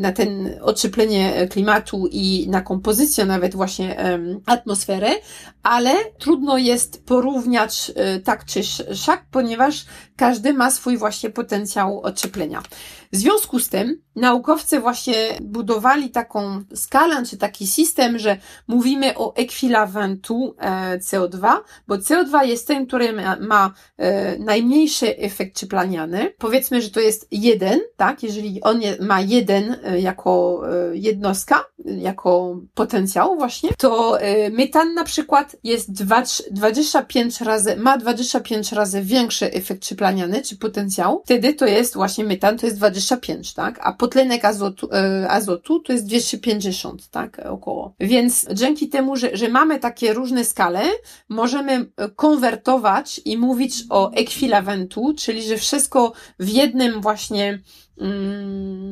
na 0.00 0.12
ten 0.12 0.25
ten 0.26 0.58
ocieplenie 0.62 1.48
klimatu 1.50 2.08
i 2.10 2.46
na 2.50 2.60
kompozycję 2.60 3.24
nawet 3.24 3.54
właśnie 3.54 3.96
atmosfery, 4.46 5.10
ale 5.62 5.94
trudno 6.18 6.58
jest 6.58 7.06
porównać 7.06 7.92
e, 7.94 8.20
tak 8.20 8.44
czy 8.44 8.62
siak, 8.94 9.24
ponieważ 9.30 9.86
każdy 10.16 10.52
ma 10.52 10.70
swój 10.70 10.96
właśnie 10.96 11.30
potencjał 11.30 12.00
ocieplenia. 12.00 12.62
W 13.12 13.16
związku 13.16 13.58
z 13.58 13.68
tym 13.68 14.02
naukowcy 14.16 14.80
właśnie 14.80 15.14
budowali 15.42 16.10
taką 16.10 16.64
skalę, 16.74 17.26
czy 17.26 17.36
taki 17.36 17.66
system, 17.66 18.18
że 18.18 18.36
mówimy 18.68 19.18
o 19.18 19.34
ekwiwalentu 19.34 20.54
e, 20.58 20.98
CO2, 20.98 21.52
bo 21.88 21.94
CO2 21.94 22.44
jest 22.44 22.66
ten, 22.66 22.86
który 22.86 23.12
ma, 23.12 23.36
ma 23.40 23.74
e, 23.96 24.38
najmniejszy 24.38 25.16
efekt 25.18 25.58
cieplarniany. 25.58 26.34
Powiedzmy, 26.38 26.82
że 26.82 26.90
to 26.90 27.00
jest 27.00 27.28
jeden, 27.30 27.80
tak? 27.96 28.22
Jeżeli 28.22 28.62
on 28.62 28.80
ma 29.00 29.20
jeden 29.20 29.76
e, 29.84 30.00
jako 30.00 30.62
jednostka, 30.92 31.64
jako 31.84 32.60
potencjał 32.74 33.36
właśnie, 33.36 33.70
to 33.78 34.18
metan 34.50 34.94
na 34.94 35.04
przykład 35.04 35.56
jest 35.64 35.92
25 36.50 37.40
razy, 37.40 37.76
ma 37.76 37.98
25 37.98 38.72
razy 38.72 39.02
większy 39.02 39.52
efekt 39.52 39.84
cieplarniany, 40.06 40.42
czy 40.42 40.56
potencjał. 40.56 41.22
Wtedy 41.24 41.54
to 41.54 41.66
jest 41.66 41.94
właśnie 41.94 42.24
metan, 42.24 42.58
to 42.58 42.66
jest 42.66 42.78
20 42.78 43.16
25, 43.16 43.54
tak? 43.54 43.78
A 43.82 43.92
potlenek 43.92 44.44
azotu, 44.44 44.88
e, 44.92 45.30
azotu 45.30 45.80
to 45.80 45.92
jest 45.92 46.06
250, 46.06 47.08
tak? 47.08 47.40
Około. 47.44 47.94
Więc 48.00 48.46
dzięki 48.52 48.88
temu, 48.88 49.16
że, 49.16 49.36
że 49.36 49.48
mamy 49.48 49.78
takie 49.78 50.12
różne 50.12 50.44
skale, 50.44 50.82
możemy 51.28 51.86
konwertować 52.16 53.20
i 53.24 53.38
mówić 53.38 53.74
o 53.90 54.12
ekwiwalentu, 54.12 55.14
czyli 55.18 55.42
że 55.42 55.56
wszystko 55.56 56.12
w 56.38 56.48
jednym 56.48 57.00
właśnie 57.00 57.58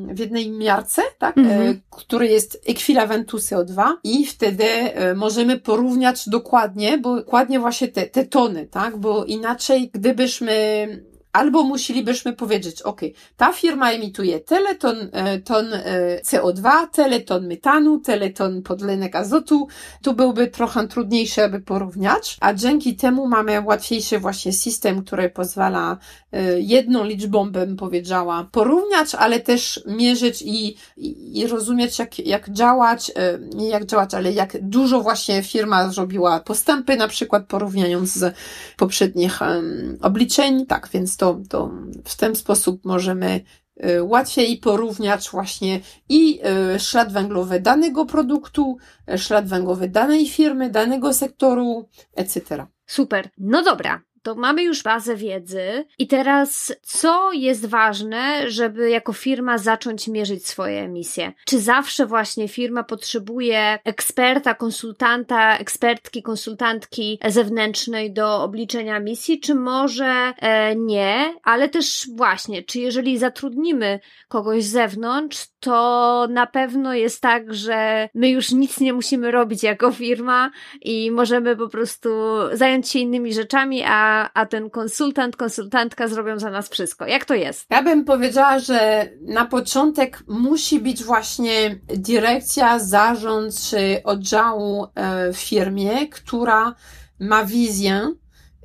w 0.09 0.19
jednej 0.19 0.51
miarce, 0.51 1.03
tak, 1.19 1.39
mm 1.39 1.51
-hmm. 1.51 1.79
który 1.91 2.27
jest 2.27 2.63
ekwiwalentu 2.67 3.37
CO2 3.37 3.93
i 4.05 4.27
wtedy 4.27 4.65
e, 4.65 5.15
możemy 5.15 5.59
porównać 5.59 6.29
dokładnie, 6.29 6.99
bo 6.99 7.17
dokładnie 7.17 7.61
właśnie 7.61 7.89
te, 7.89 8.07
te 8.07 8.25
tony, 8.25 8.67
tak, 8.67 8.97
bo 8.97 9.25
inaczej 9.25 9.91
gdybyśmy 9.95 10.87
Albo 11.35 11.63
musielibyśmy 11.63 12.33
powiedzieć, 12.33 12.83
ok, 12.83 13.01
ta 13.37 13.53
firma 13.53 13.93
emituje 13.93 14.41
tyle 14.41 14.75
ton, 14.75 14.97
e, 15.13 15.39
ton 15.39 15.75
e, 15.75 16.21
CO2, 16.25 16.71
tyle 16.93 17.21
ton 17.21 17.47
metanu, 17.47 17.99
tyle 18.01 18.31
ton 18.31 18.63
podlenek 18.63 19.17
azotu. 19.17 19.69
Tu 20.03 20.13
byłby 20.13 20.47
trochę 20.47 20.89
trudniejsze, 20.89 21.45
aby 21.45 21.61
porównać, 21.61 22.37
a 22.41 22.55
dzięki 22.55 22.97
temu 22.97 23.29
mamy 23.29 23.61
łatwiejszy 23.61 24.19
właśnie 24.19 24.53
system, 24.53 25.05
który 25.05 25.31
pozwala 25.31 25.99
e, 26.33 26.61
jedną 26.61 27.05
liczbą, 27.05 27.51
bym 27.51 27.77
powiedziała, 27.77 28.49
porównać, 28.53 29.15
ale 29.15 29.41
też 29.41 29.81
mierzyć 29.87 30.43
i, 30.43 30.77
i, 30.97 31.47
rozumieć, 31.47 31.99
jak, 31.99 32.19
jak 32.19 32.51
działać, 32.51 33.13
nie 33.55 33.69
jak 33.69 33.87
działać, 33.87 34.15
ale 34.15 34.33
jak 34.33 34.63
dużo 34.63 35.01
właśnie 35.01 35.43
firma 35.43 35.89
zrobiła 35.91 36.41
postępy, 36.41 36.97
na 36.97 37.09
przykład 37.09 37.47
porównując 37.47 38.13
z 38.13 38.35
poprzednich 38.77 39.41
um, 39.41 39.99
obliczeń. 40.03 40.67
Tak, 40.67 40.89
więc 40.93 41.17
to 41.17 41.24
to, 41.25 41.41
to 41.49 41.71
w 42.05 42.17
ten 42.17 42.37
sposób 42.37 42.85
możemy 42.85 43.41
y, 43.85 44.03
łatwiej 44.03 44.57
porównać 44.57 45.31
właśnie 45.31 45.81
i 46.09 46.41
y, 46.75 46.81
ślad 46.81 47.13
węglowy 47.13 47.61
danego 47.61 48.07
produktu, 48.07 48.77
ślad 49.17 49.49
węglowy 49.49 49.89
danej 49.89 50.29
firmy, 50.29 50.71
danego 50.71 51.15
sektoru, 51.15 51.89
etc. 52.15 52.67
Super. 52.87 53.31
No 53.39 53.63
dobra, 53.63 54.03
to 54.25 54.35
mamy 54.35 54.63
już 54.63 54.83
bazę 54.83 55.17
wiedzy 55.17 55.85
i 55.99 56.07
teraz 56.07 56.73
co 56.83 57.33
jest 57.33 57.67
ważne, 57.67 58.51
żeby 58.51 58.91
jako 58.91 59.13
firma 59.13 59.59
zacząć 59.59 60.09
mierzyć 60.09 60.47
swoje 60.47 60.81
emisje? 60.81 61.33
Czy 61.45 61.61
zawsze 61.61 62.07
właśnie 62.07 62.49
firma 62.49 62.85
potrzebuje 62.85 63.79
eksperta, 63.85 64.55
konsultanta, 64.55 65.59
ekspertki, 65.59 66.23
konsultantki 66.23 67.19
zewnętrznej 67.29 68.13
do 68.13 68.43
obliczenia 68.43 68.97
emisji, 68.97 69.41
czy 69.41 69.55
może 69.55 70.33
e, 70.39 70.77
nie, 70.77 71.35
ale 71.43 71.69
też 71.69 72.09
właśnie, 72.17 72.63
czy 72.63 72.81
jeżeli 72.81 73.19
zatrudnimy 73.19 74.01
kogoś 74.29 74.65
z 74.65 74.71
zewnątrz, 74.71 75.47
to 75.61 76.27
na 76.31 76.47
pewno 76.47 76.95
jest 76.95 77.21
tak, 77.21 77.55
że 77.55 78.09
my 78.15 78.29
już 78.29 78.53
nic 78.53 78.81
nie 78.81 78.93
musimy 78.93 79.31
robić 79.31 79.63
jako 79.63 79.93
firma 79.93 80.51
i 80.83 81.11
możemy 81.11 81.57
po 81.57 81.69
prostu 81.69 82.09
zająć 82.53 82.89
się 82.89 82.99
innymi 82.99 83.35
rzeczami, 83.35 83.83
a 83.87 84.14
a, 84.35 84.47
ten 84.47 84.71
konsultant, 84.71 85.37
konsultantka 85.37 86.09
zrobią 86.09 86.39
za 86.39 86.51
nas 86.51 86.69
wszystko. 86.69 87.07
Jak 87.07 87.25
to 87.25 87.35
jest? 87.35 87.67
Ja 87.71 87.83
bym 87.83 88.05
powiedziała, 88.05 88.59
że 88.59 89.09
na 89.21 89.45
początek 89.45 90.23
musi 90.29 90.81
być 90.81 91.05
właśnie 91.05 91.79
dyrekcja, 91.87 92.79
zarząd 92.79 93.61
czy 93.61 94.01
oddziału 94.05 94.87
e, 94.95 95.33
w 95.33 95.37
firmie, 95.37 96.09
która 96.09 96.75
ma 97.21 97.45
wizję, 97.45 98.15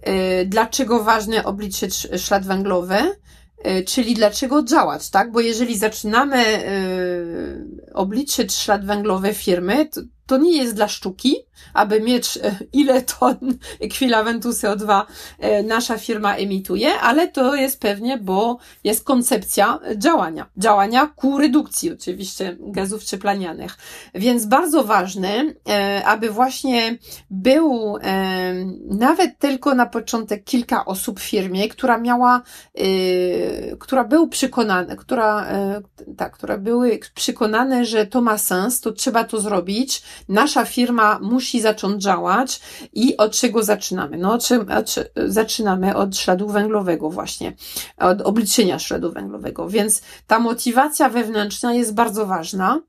e, 0.01 0.45
dlaczego 0.45 1.03
ważne 1.03 1.43
obliczyć 1.43 2.07
ślad 2.17 2.45
węglowy, 2.45 2.97
e, 3.63 3.83
czyli 3.83 4.13
dlaczego 4.13 4.63
działać, 4.63 5.09
tak? 5.09 5.31
Bo 5.31 5.39
jeżeli 5.39 5.77
zaczynamy 5.77 6.43
obliczyć 7.93 8.53
ślad 8.53 8.85
węglowy 8.85 9.33
firmy, 9.33 9.85
to, 9.85 10.01
to 10.29 10.37
nie 10.37 10.57
jest 10.57 10.75
dla 10.75 10.87
sztuki, 10.87 11.35
aby 11.73 12.01
mieć 12.01 12.37
e, 12.37 12.55
ile 12.73 13.01
ton 13.01 13.37
ekwiwalentu 13.81 14.49
CO2 14.49 15.01
e, 15.39 15.63
nasza 15.63 15.97
firma 15.97 16.35
emituje, 16.35 16.93
ale 16.93 17.27
to 17.27 17.55
jest 17.55 17.79
pewnie, 17.79 18.17
bo 18.17 18.57
jest 18.83 19.03
koncepcja 19.03 19.79
działania. 19.95 20.45
Działania 20.57 21.07
ku 21.07 21.37
redukcji 21.37 21.93
oczywiście 21.93 22.57
gazów 22.59 23.03
cieplarnianych. 23.03 23.77
Więc 24.15 24.45
bardzo 24.45 24.83
ważne, 24.83 25.43
e, 25.69 26.05
aby 26.05 26.29
właśnie 26.29 26.97
był 27.29 27.97
nawet 28.85 29.39
tylko 29.39 29.75
na 29.75 29.85
początek 29.85 30.43
kilka 30.43 30.85
osób 30.85 31.19
w 31.19 31.23
firmie, 31.23 31.69
która 31.69 31.97
miała, 31.97 32.41
która 33.79 34.03
był 34.03 34.27
przekonana, 34.27 34.95
która, 34.95 35.47
tak, 36.17 36.33
która 36.33 36.57
były 36.57 36.99
przekonane, 37.15 37.85
że 37.85 38.05
to 38.05 38.21
ma 38.21 38.37
sens, 38.37 38.81
to 38.81 38.91
trzeba 38.91 39.23
to 39.23 39.41
zrobić. 39.41 40.01
Nasza 40.27 40.65
firma 40.65 41.19
musi 41.21 41.61
zacząć 41.61 42.03
działać 42.03 42.61
i 42.93 43.17
od 43.17 43.31
czego 43.31 43.63
zaczynamy? 43.63 44.17
No, 44.17 44.37
czy, 44.37 44.65
czy, 44.85 45.09
zaczynamy 45.27 45.95
od 45.95 46.17
śladu 46.17 46.47
węglowego 46.47 47.09
właśnie, 47.09 47.53
od 47.97 48.21
obliczenia 48.21 48.79
śladu 48.79 49.11
węglowego, 49.11 49.69
więc 49.69 50.01
ta 50.27 50.39
motywacja 50.39 51.09
wewnętrzna 51.09 51.73
jest 51.73 51.93
bardzo 51.93 52.25
ważna. 52.25 52.81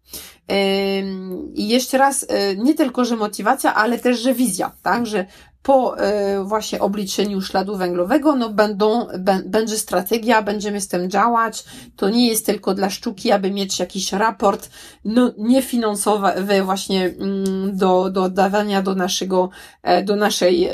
I 1.55 1.69
jeszcze 1.69 1.99
raz, 1.99 2.27
e, 2.29 2.57
nie 2.57 2.75
tylko, 2.75 3.05
że 3.05 3.17
motywacja, 3.17 3.75
ale 3.75 3.99
też, 3.99 4.21
że 4.21 4.35
wizja, 4.35 4.73
tak, 4.83 5.07
że 5.07 5.27
po 5.63 5.99
e, 5.99 6.45
właśnie 6.45 6.81
obliczeniu 6.81 7.43
śladu 7.43 7.77
węglowego, 7.77 8.37
no 8.37 8.51
będą, 8.51 9.07
będzie 9.45 9.79
strategia, 9.79 10.43
będziemy 10.43 10.81
z 10.81 10.89
tym 10.89 11.11
działać. 11.11 11.65
To 11.97 12.09
nie 12.09 12.29
jest 12.29 12.47
tylko 12.47 12.75
dla 12.75 12.91
sztuki, 12.91 13.33
aby 13.33 13.51
mieć 13.51 13.79
jakiś 13.79 14.13
raport, 14.13 14.71
no 15.05 15.33
niefinansowy 15.39 16.63
właśnie 16.63 17.05
mm, 17.05 17.77
do, 17.77 18.11
do 18.11 18.29
dawania 18.29 18.83
do 18.83 18.95
naszego, 18.95 19.51
e, 19.83 20.03
do 20.03 20.17
naszej 20.17 20.69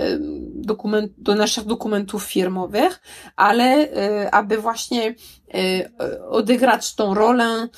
dokument, 0.55 1.13
do 1.19 1.35
naszych 1.35 1.65
dokumentów 1.65 2.25
firmowych, 2.25 3.03
ale 3.37 3.89
aby 4.33 4.59
właśnie 4.59 5.15
odegrać 6.29 6.95
tą 6.95 7.15
rolę 7.15 7.69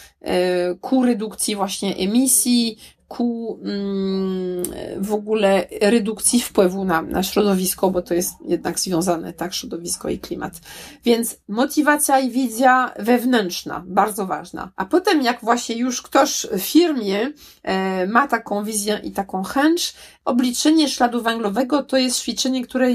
ku 0.80 1.04
redukcji 1.04 1.56
właśnie 1.56 1.96
emisji, 1.96 2.78
ku 3.08 3.60
mm, 3.62 4.62
w 5.00 5.12
ogóle 5.12 5.66
redukcji 5.80 6.40
wpływu 6.40 6.84
na, 6.84 7.02
na 7.02 7.22
środowisko, 7.22 7.90
bo 7.90 8.02
to 8.02 8.14
jest 8.14 8.34
jednak 8.44 8.80
związane, 8.80 9.32
tak, 9.32 9.54
środowisko 9.54 10.08
i 10.08 10.18
klimat. 10.18 10.60
Więc 11.04 11.36
motywacja 11.48 12.20
i 12.20 12.30
wizja 12.30 12.92
wewnętrzna, 12.98 13.84
bardzo 13.86 14.26
ważna. 14.26 14.72
A 14.76 14.84
potem, 14.84 15.22
jak 15.22 15.40
właśnie 15.40 15.76
już 15.76 16.02
ktoś 16.02 16.46
w 16.52 16.60
firmie 16.60 17.32
e, 17.62 18.06
ma 18.06 18.28
taką 18.28 18.64
wizję 18.64 19.00
i 19.04 19.12
taką 19.12 19.42
chęć, 19.42 19.94
obliczenie 20.24 20.88
śladu 20.88 21.22
węglowego 21.22 21.82
to 21.82 21.96
jest 21.96 22.20
ćwiczenie, 22.20 22.64
które 22.64 22.90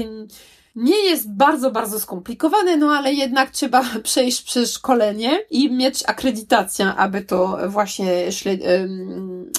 nie 0.74 1.04
jest 1.04 1.32
bardzo, 1.32 1.70
bardzo 1.70 2.00
skomplikowane, 2.00 2.76
no 2.76 2.90
ale 2.90 3.12
jednak 3.12 3.50
trzeba 3.50 3.84
przejść 4.02 4.42
przez 4.42 4.72
szkolenie 4.72 5.40
i 5.50 5.70
mieć 5.70 6.02
akredytację, 6.06 6.86
aby 6.86 7.22
to 7.22 7.58
właśnie 7.68 8.12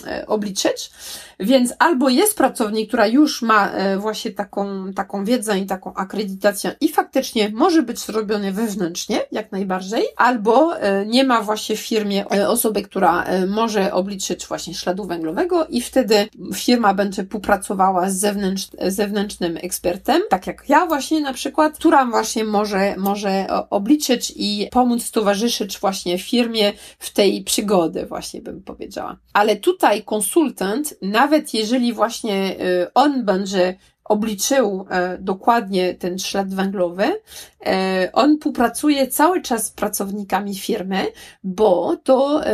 e, 0.08 0.28
obliczyć. 0.28 0.92
Więc 1.40 1.74
albo 1.80 2.10
jest 2.10 2.38
pracownik, 2.38 2.88
która 2.88 3.08
już 3.08 3.42
ma 3.42 3.70
e, 3.70 3.98
właśnie 3.98 4.32
taką, 4.32 4.94
taką 4.94 5.26
wiedzę 5.26 5.60
i 5.60 5.66
taką 5.66 5.94
akredytację 5.94 6.76
i 6.82 6.90
faktycznie 6.90 7.50
może 7.54 7.84
być 7.84 8.00
zrobione 8.00 8.52
wewnętrznie, 8.52 9.22
jak 9.32 9.52
najbardziej, 9.52 10.04
albo 10.18 10.78
e, 10.78 11.06
nie 11.06 11.24
ma 11.24 11.42
właśnie 11.42 11.76
w 11.76 11.80
firmie 11.80 12.26
osoby, 12.48 12.82
która 12.82 13.26
może 13.48 13.94
obliczyć 13.94 14.48
właśnie 14.48 14.74
śladu 14.74 15.04
węglowego 15.04 15.66
i 15.66 15.82
wtedy 15.82 16.28
firma 16.54 16.94
będzie 16.94 17.24
współpracowała 17.24 18.10
z 18.10 18.16
zewnętrz, 18.16 18.68
zewnętrznym 18.88 19.58
ekspertem, 19.58 20.22
tak 20.30 20.48
jak 20.48 20.70
ja 20.70 20.86
właśnie 20.86 21.22
na 21.22 21.34
przykład, 21.34 21.78
która 21.78 22.06
właśnie 22.06 22.44
może, 22.44 22.96
może 22.98 23.48
obliczyć 23.70 24.34
i 24.36 24.68
pomóc 24.72 25.12
towarzyszyć 25.12 25.80
właśnie 25.80 26.20
firmie 26.20 26.74
w 27.00 27.14
tej 27.14 27.44
przygody, 27.44 28.06
właśnie 28.06 28.42
bym 28.42 28.64
powiedziała. 28.64 29.18
Ale 29.34 29.56
tutaj 29.56 30.04
konsultant, 30.04 30.98
nawet 31.26 31.54
jeżeli 31.54 31.94
właśnie 31.94 32.56
y, 32.62 32.94
on 32.94 33.26
będzie 33.26 33.76
obliczył 34.06 34.86
e, 34.90 35.18
dokładnie 35.18 35.94
ten 35.94 36.20
ślad 36.20 36.54
węglowy, 36.54 37.22
e, 37.66 38.10
on 38.14 38.38
współpracuje 38.38 39.08
cały 39.08 39.42
czas 39.42 39.66
z 39.68 39.72
pracownikami 39.72 40.56
firmy, 40.56 41.08
bo 41.44 41.98
to 42.04 42.46
e, 42.46 42.54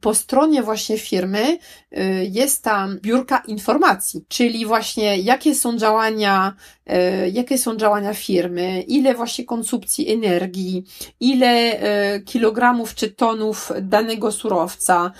po 0.00 0.14
stronie 0.14 0.62
właśnie 0.62 0.98
firmy 0.98 1.58
jest 2.30 2.64
tam 2.64 2.98
biurka 3.00 3.42
informacji, 3.46 4.24
czyli 4.28 4.66
właśnie 4.66 5.18
jakie 5.18 5.54
są 5.54 5.76
działania, 5.78 6.54
jakie 7.32 7.58
są 7.58 7.76
działania 7.76 8.14
firmy, 8.14 8.82
ile 8.82 9.14
właśnie 9.14 9.44
konsumpcji 9.44 10.12
energii, 10.12 10.84
ile 11.20 11.80
kilogramów 12.24 12.94
czy 12.94 13.10
tonów 13.10 13.72
danego 13.82 14.32
surowca, 14.32 15.12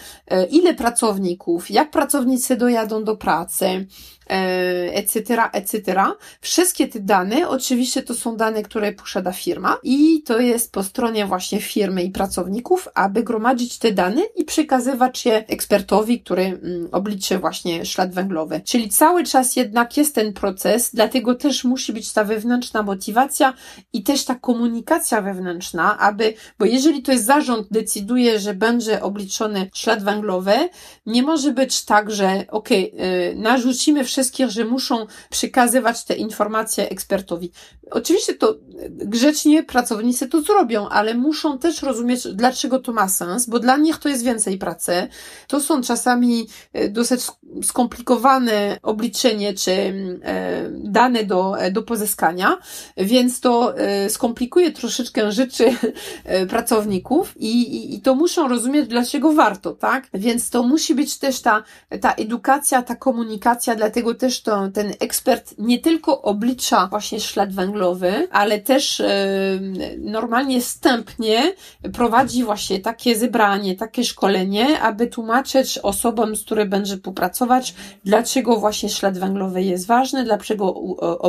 ile 0.50 0.74
pracowników, 0.74 1.70
jak 1.70 1.90
pracownicy 1.90 2.56
dojadą 2.56 3.04
do 3.04 3.16
pracy, 3.16 3.86
etc., 4.92 5.42
etc. 5.52 6.04
Wszystkie 6.40 6.88
te 6.88 7.00
dane, 7.00 7.48
oczywiście 7.48 8.02
to 8.02 8.14
są 8.14 8.36
dane, 8.36 8.62
które 8.62 8.92
posiada 8.92 9.32
firma 9.32 9.78
i 9.82 10.22
to 10.22 10.40
jest 10.40 10.72
po 10.72 10.82
stronie 10.82 11.26
właśnie 11.26 11.60
firmy 11.60 12.02
i 12.02 12.10
pracowników, 12.10 12.88
aby 12.94 13.22
gromadzić 13.22 13.78
te 13.78 13.92
dane 13.92 14.22
i 14.36 14.44
przekazywać 14.44 15.26
je 15.26 15.46
ekspertowi, 15.46 16.20
który 16.20 16.42
mm, 16.42 16.88
obliczy 16.92 17.38
właśnie 17.38 17.86
ślad 17.86 18.14
węglowy. 18.14 18.60
Czyli 18.64 18.88
cały 18.88 19.24
czas 19.24 19.56
jednak 19.56 19.96
jest 19.96 20.14
ten 20.14 20.32
proces, 20.32 20.90
dlatego 20.94 21.34
też 21.34 21.51
musi 21.64 21.92
być 21.92 22.12
ta 22.12 22.24
wewnętrzna 22.24 22.82
motywacja 22.82 23.54
i 23.92 24.02
też 24.02 24.24
ta 24.24 24.34
komunikacja 24.34 25.22
wewnętrzna, 25.22 25.98
aby, 25.98 26.34
bo 26.58 26.64
jeżeli 26.64 27.02
to 27.02 27.12
jest 27.12 27.24
zarząd 27.24 27.66
decyduje, 27.70 28.38
że 28.38 28.54
będzie 28.54 29.02
obliczony 29.02 29.70
ślad 29.74 30.04
węglowy, 30.04 30.54
nie 31.06 31.22
może 31.22 31.52
być 31.52 31.84
tak, 31.84 32.10
że 32.10 32.44
ok, 32.50 32.68
narzucimy 33.36 34.04
wszystkich, 34.04 34.50
że 34.50 34.64
muszą 34.64 35.06
przekazywać 35.30 36.04
te 36.04 36.14
informacje 36.14 36.88
ekspertowi. 36.88 37.52
Oczywiście 37.90 38.34
to 38.34 38.56
grzecznie 38.90 39.62
pracownicy 39.62 40.28
to 40.28 40.42
zrobią, 40.42 40.88
ale 40.88 41.14
muszą 41.14 41.58
też 41.58 41.82
rozumieć, 41.82 42.28
dlaczego 42.34 42.78
to 42.78 42.92
ma 42.92 43.08
sens, 43.08 43.46
bo 43.46 43.58
dla 43.58 43.76
nich 43.76 43.98
to 43.98 44.08
jest 44.08 44.24
więcej 44.24 44.58
pracy. 44.58 45.08
To 45.46 45.60
są 45.60 45.82
czasami 45.82 46.46
e, 46.72 46.88
dosyć 46.88 47.20
skomplikowane 47.62 48.78
obliczenie 48.82 49.54
czy 49.54 49.72
e, 49.72 50.70
dane 50.70 51.24
do, 51.24 51.41
e, 51.58 51.70
do 51.70 51.82
pozyskania, 51.82 52.56
więc 52.96 53.40
to 53.40 53.74
skomplikuje 54.08 54.72
troszeczkę 54.72 55.32
rzeczy 55.32 55.64
pracowników 56.48 57.34
i, 57.36 57.46
i, 57.46 57.94
i 57.94 58.00
to 58.00 58.14
muszą 58.14 58.48
rozumieć, 58.48 58.88
dlaczego 58.88 59.32
warto, 59.32 59.72
tak? 59.72 60.08
Więc 60.14 60.50
to 60.50 60.62
musi 60.62 60.94
być 60.94 61.18
też 61.18 61.42
ta, 61.42 61.62
ta 62.00 62.12
edukacja, 62.12 62.82
ta 62.82 62.96
komunikacja, 62.96 63.74
dlatego 63.74 64.14
też 64.14 64.42
to, 64.42 64.68
ten 64.68 64.92
ekspert 65.00 65.54
nie 65.58 65.78
tylko 65.78 66.22
oblicza 66.22 66.86
właśnie 66.86 67.20
ślad 67.20 67.52
węglowy, 67.52 68.28
ale 68.32 68.60
też 68.60 69.00
e, 69.00 69.08
normalnie 69.98 70.60
wstępnie 70.60 71.52
prowadzi 71.92 72.44
właśnie 72.44 72.80
takie 72.80 73.16
zebranie, 73.16 73.76
takie 73.76 74.04
szkolenie, 74.04 74.80
aby 74.80 75.06
tłumaczyć 75.06 75.78
osobom, 75.78 76.36
z 76.36 76.44
którymi 76.44 76.70
będzie 76.70 76.96
współpracować, 76.96 77.74
dlaczego 78.04 78.56
właśnie 78.56 78.88
ślad 78.88 79.18
węglowy 79.18 79.62
jest 79.62 79.86
ważny, 79.86 80.24
dlaczego 80.24 80.74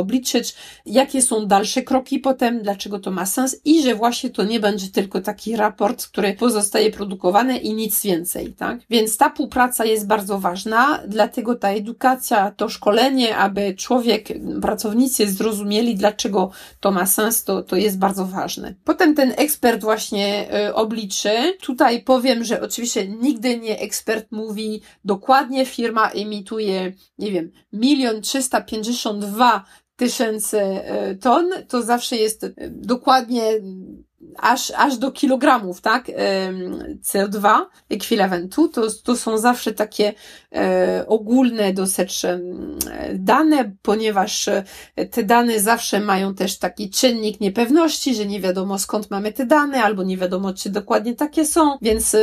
obliczyć, 0.04 0.54
jakie 0.86 1.22
są 1.22 1.46
dalsze 1.46 1.82
kroki 1.82 2.18
potem, 2.18 2.62
dlaczego 2.62 2.98
to 2.98 3.10
ma 3.10 3.26
sens 3.26 3.56
i 3.64 3.82
że 3.82 3.94
właśnie 3.94 4.30
to 4.30 4.44
nie 4.44 4.60
będzie 4.60 4.88
tylko 4.88 5.20
taki 5.20 5.56
raport, 5.56 6.06
który 6.06 6.34
pozostaje 6.34 6.90
produkowany 6.90 7.58
i 7.58 7.74
nic 7.74 8.02
więcej, 8.02 8.52
tak? 8.52 8.80
Więc 8.90 9.16
ta 9.16 9.30
współpraca 9.30 9.84
jest 9.84 10.06
bardzo 10.06 10.38
ważna, 10.38 11.00
dlatego 11.08 11.54
ta 11.54 11.68
edukacja, 11.68 12.50
to 12.50 12.68
szkolenie, 12.68 13.36
aby 13.36 13.74
człowiek, 13.74 14.28
pracownicy 14.62 15.30
zrozumieli, 15.30 15.94
dlaczego 15.94 16.50
to 16.80 16.90
ma 16.90 17.06
sens, 17.06 17.44
to, 17.44 17.62
to 17.62 17.76
jest 17.76 17.98
bardzo 17.98 18.24
ważne. 18.26 18.74
Potem 18.84 19.14
ten 19.14 19.32
ekspert 19.36 19.80
właśnie 19.80 20.48
y, 20.68 20.74
obliczy. 20.74 21.56
Tutaj 21.60 22.02
powiem, 22.02 22.44
że 22.44 22.60
oczywiście 22.60 23.08
nigdy 23.08 23.58
nie 23.58 23.78
ekspert 23.78 24.32
mówi 24.32 24.82
dokładnie 25.04 25.66
firma 25.66 26.10
emituje, 26.10 26.92
nie 27.18 27.30
wiem, 27.30 27.50
milion 27.72 28.20
trzysta 28.22 28.60
pięćdziesiąt 28.60 29.24
dwa 29.24 29.64
tysięcy 29.96 30.60
y, 31.10 31.16
ton, 31.16 31.50
to 31.68 31.82
zawsze 31.82 32.16
jest 32.16 32.44
y, 32.44 32.54
dokładnie 32.70 33.60
aż, 34.38 34.72
aż 34.76 34.98
do 34.98 35.12
kilogramów, 35.12 35.80
tak, 35.80 36.10
CO2 37.02 37.60
ekwiwalentu, 37.90 38.68
to, 38.68 38.82
to 39.04 39.16
są 39.16 39.38
zawsze 39.38 39.72
takie 39.72 40.12
e, 40.54 41.04
ogólne 41.08 41.72
dosyć 41.72 42.22
dane, 43.14 43.72
ponieważ 43.82 44.48
e, 44.48 44.64
te 45.10 45.22
dane 45.22 45.60
zawsze 45.60 46.00
mają 46.00 46.34
też 46.34 46.58
taki 46.58 46.90
czynnik 46.90 47.40
niepewności, 47.40 48.14
że 48.14 48.26
nie 48.26 48.40
wiadomo 48.40 48.78
skąd 48.78 49.10
mamy 49.10 49.32
te 49.32 49.46
dane, 49.46 49.82
albo 49.82 50.02
nie 50.02 50.16
wiadomo, 50.16 50.54
czy 50.54 50.70
dokładnie 50.70 51.14
takie 51.14 51.46
są, 51.46 51.78
więc 51.82 52.14
e, 52.14 52.20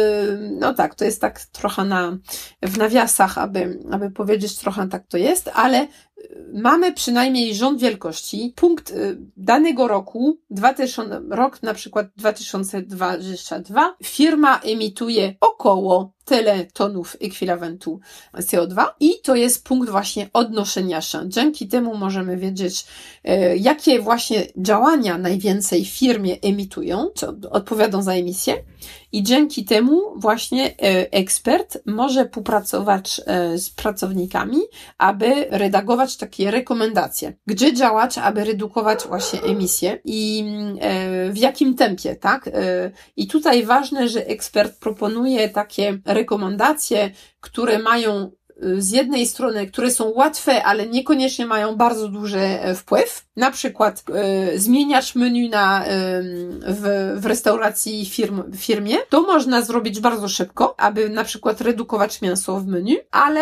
no 0.59 0.73
tak, 0.73 0.95
to 0.95 1.05
jest 1.05 1.21
tak 1.21 1.39
trochę 1.41 1.85
na, 1.85 2.17
w 2.61 2.77
nawiasach, 2.77 3.37
aby, 3.37 3.79
aby 3.91 4.11
powiedzieć 4.11 4.57
trochę 4.57 4.89
tak 4.89 5.07
to 5.07 5.17
jest, 5.17 5.51
ale 5.53 5.87
mamy 6.53 6.93
przynajmniej 6.93 7.55
rząd 7.55 7.79
wielkości, 7.79 8.53
punkt 8.55 8.93
danego 9.37 9.87
roku, 9.87 10.37
2000, 10.49 11.21
rok 11.29 11.63
na 11.63 11.73
przykład 11.73 12.07
2022 12.17 13.95
firma 14.03 14.59
emituje 14.59 15.35
około 15.39 16.13
tyle 16.25 16.65
tonów 16.65 17.17
ekwiwalentu 17.21 17.99
CO2 18.33 18.85
i 18.99 19.21
to 19.23 19.35
jest 19.35 19.65
punkt 19.65 19.89
właśnie 19.89 20.29
odnoszenia 20.33 21.01
się. 21.01 21.29
Dzięki 21.29 21.67
temu 21.67 21.97
możemy 21.97 22.37
wiedzieć, 22.37 22.85
e, 23.23 23.57
jakie 23.57 23.99
właśnie 23.99 24.47
działania 24.57 25.17
najwięcej 25.17 25.85
firmie 25.85 26.37
emitują, 26.41 27.07
co 27.15 27.33
odpowiadą 27.51 28.01
za 28.01 28.13
emisję 28.13 28.63
i 29.11 29.23
dzięki 29.23 29.65
temu 29.65 30.01
właśnie 30.15 30.65
e, 30.65 31.11
ekspert 31.11 31.77
może 31.85 32.25
współpracować 32.25 33.21
e, 33.25 33.57
z 33.57 33.69
pracownikami, 33.69 34.57
aby 34.97 35.47
redagować 35.49 36.17
takie 36.17 36.51
rekomendacje, 36.51 37.33
gdzie 37.45 37.73
działać, 37.73 38.17
aby 38.17 38.43
redukować 38.43 39.03
właśnie 39.03 39.41
emisję 39.41 39.99
i 40.05 40.45
w 41.29 41.37
jakim 41.37 41.75
tempie, 41.75 42.15
tak? 42.15 42.49
I 43.15 43.27
tutaj 43.27 43.65
ważne, 43.65 44.09
że 44.09 44.27
ekspert 44.27 44.79
proponuje 44.79 45.49
takie 45.49 45.99
rekomendacje, 46.05 46.20
które 47.39 47.79
mają 47.79 48.31
z 48.77 48.91
jednej 48.91 49.25
strony, 49.27 49.67
które 49.67 49.91
są 49.91 50.09
łatwe, 50.09 50.63
ale 50.63 50.87
niekoniecznie 50.87 51.45
mają 51.45 51.75
bardzo 51.75 52.07
duży 52.07 52.39
e, 52.39 52.75
wpływ. 52.75 53.25
Na 53.35 53.51
przykład 53.51 54.03
y, 54.53 54.59
zmieniasz 54.59 55.15
menu 55.15 55.49
na, 55.49 55.85
w, 56.67 57.13
w 57.21 57.25
restauracji 57.25 58.05
firm, 58.05 58.43
firmie. 58.57 58.95
To 59.09 59.21
można 59.21 59.61
zrobić 59.61 59.99
bardzo 59.99 60.27
szybko, 60.27 60.79
aby 60.79 61.09
na 61.09 61.23
przykład 61.23 61.61
redukować 61.61 62.21
mięso 62.21 62.59
w 62.59 62.67
menu, 62.67 62.97
ale 63.11 63.41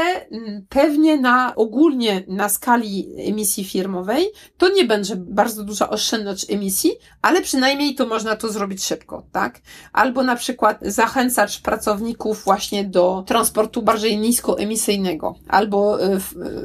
pewnie 0.70 1.18
na 1.18 1.56
ogólnie 1.56 2.24
na 2.28 2.50
skali 2.50 3.10
emisji 3.18 3.64
firmowej 3.64 4.26
to 4.58 4.70
nie 4.70 4.86
będzie 4.86 5.16
bardzo 5.16 5.64
duża 5.64 5.90
oszczędność 5.90 6.52
emisji, 6.52 6.92
ale 7.22 7.42
przynajmniej 7.42 7.96
to 7.96 8.06
można 8.06 8.36
to 8.36 8.50
zrobić 8.50 8.84
szybko, 8.86 9.24
tak? 9.32 9.62
Albo 9.94 10.24
na 10.24 10.36
przykład 10.36 10.80
zachęcać 10.82 11.58
pracowników 11.58 12.44
właśnie 12.44 12.84
do 12.84 13.24
transportu 13.28 13.82
bardziej 13.82 14.18
niskoemisyjnego, 14.18 15.09
albo 15.48 16.06
y, 16.06 16.20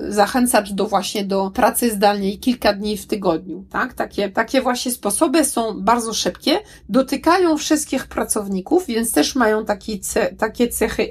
zachęcać 0.09 0.72
do 0.72 0.87
właśnie 0.87 1.24
do 1.24 1.50
pracy 1.50 1.90
zdalnej 1.90 2.38
kilka 2.38 2.72
dni 2.72 2.97
w 2.97 3.07
tygodniu, 3.07 3.64
tak? 3.70 3.95
Takie, 3.95 4.30
takie 4.30 4.61
właśnie 4.62 4.92
sposoby 4.92 5.45
są 5.45 5.80
bardzo 5.80 6.14
szybkie, 6.14 6.59
dotykają 6.88 7.57
wszystkich 7.57 8.07
pracowników, 8.07 8.86
więc 8.86 9.12
też 9.12 9.34
mają 9.34 9.64
taki 9.64 10.01
ce, 10.01 10.34
takie 10.38 10.68
cechy 10.68 11.09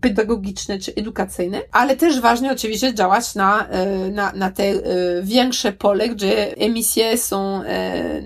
pedagogiczne 0.00 0.78
czy 0.78 0.94
edukacyjne, 0.94 1.60
ale 1.72 1.96
też 1.96 2.20
ważne 2.20 2.52
oczywiście 2.52 2.94
działać 2.94 3.34
na, 3.34 3.66
na, 4.12 4.32
na 4.32 4.50
te 4.50 4.64
większe 5.22 5.72
pole, 5.72 6.08
gdzie 6.08 6.56
emisje 6.56 7.18
są 7.18 7.62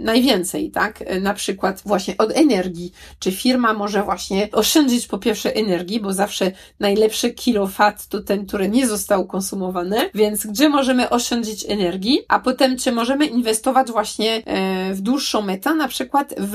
najwięcej, 0.01 0.71
tak? 0.71 1.05
Na 1.21 1.35
przykład 1.35 1.83
właśnie 1.85 2.17
od 2.17 2.37
energii, 2.37 2.93
czy 3.19 3.33
firma 3.33 3.75
może 3.75 4.03
właśnie 4.03 4.49
oszczędzić 4.53 5.07
po 5.07 5.19
pierwsze 5.19 5.55
energii, 5.55 6.01
bo 6.01 6.13
zawsze 6.13 6.53
najlepszy 6.81 7.31
kilowat 7.31 8.07
to 8.07 8.23
ten, 8.23 8.47
który 8.49 8.69
nie 8.69 8.87
został 8.87 9.27
konsumowany, 9.27 9.97
więc 10.15 10.47
gdzie 10.47 10.69
możemy 10.69 11.11
oszczędzić 11.11 11.65
energii, 11.69 12.21
a 12.29 12.41
potem 12.41 12.77
czy 12.77 12.93
możemy 12.93 13.27
inwestować 13.27 13.91
właśnie 13.91 14.43
e, 14.47 14.95
w 14.95 15.01
dłuższą 15.01 15.43
metę, 15.43 15.75
na 15.75 15.89
przykład 15.89 16.35
w, 16.39 16.53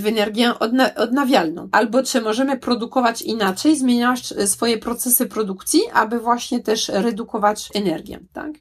w 0.00 0.06
energię 0.06 0.58
odna 0.58 0.94
odnawialną, 0.94 1.68
albo 1.72 2.02
czy 2.02 2.20
możemy 2.20 2.56
produkować 2.56 3.22
inaczej, 3.22 3.76
zmieniać 3.76 4.34
swoje 4.46 4.78
procesy 4.78 5.26
produkcji, 5.26 5.80
aby 5.92 6.20
właśnie 6.20 6.60
też 6.60 6.88
redukować 6.88 7.68
energię, 7.74 8.20
tak? 8.32 8.52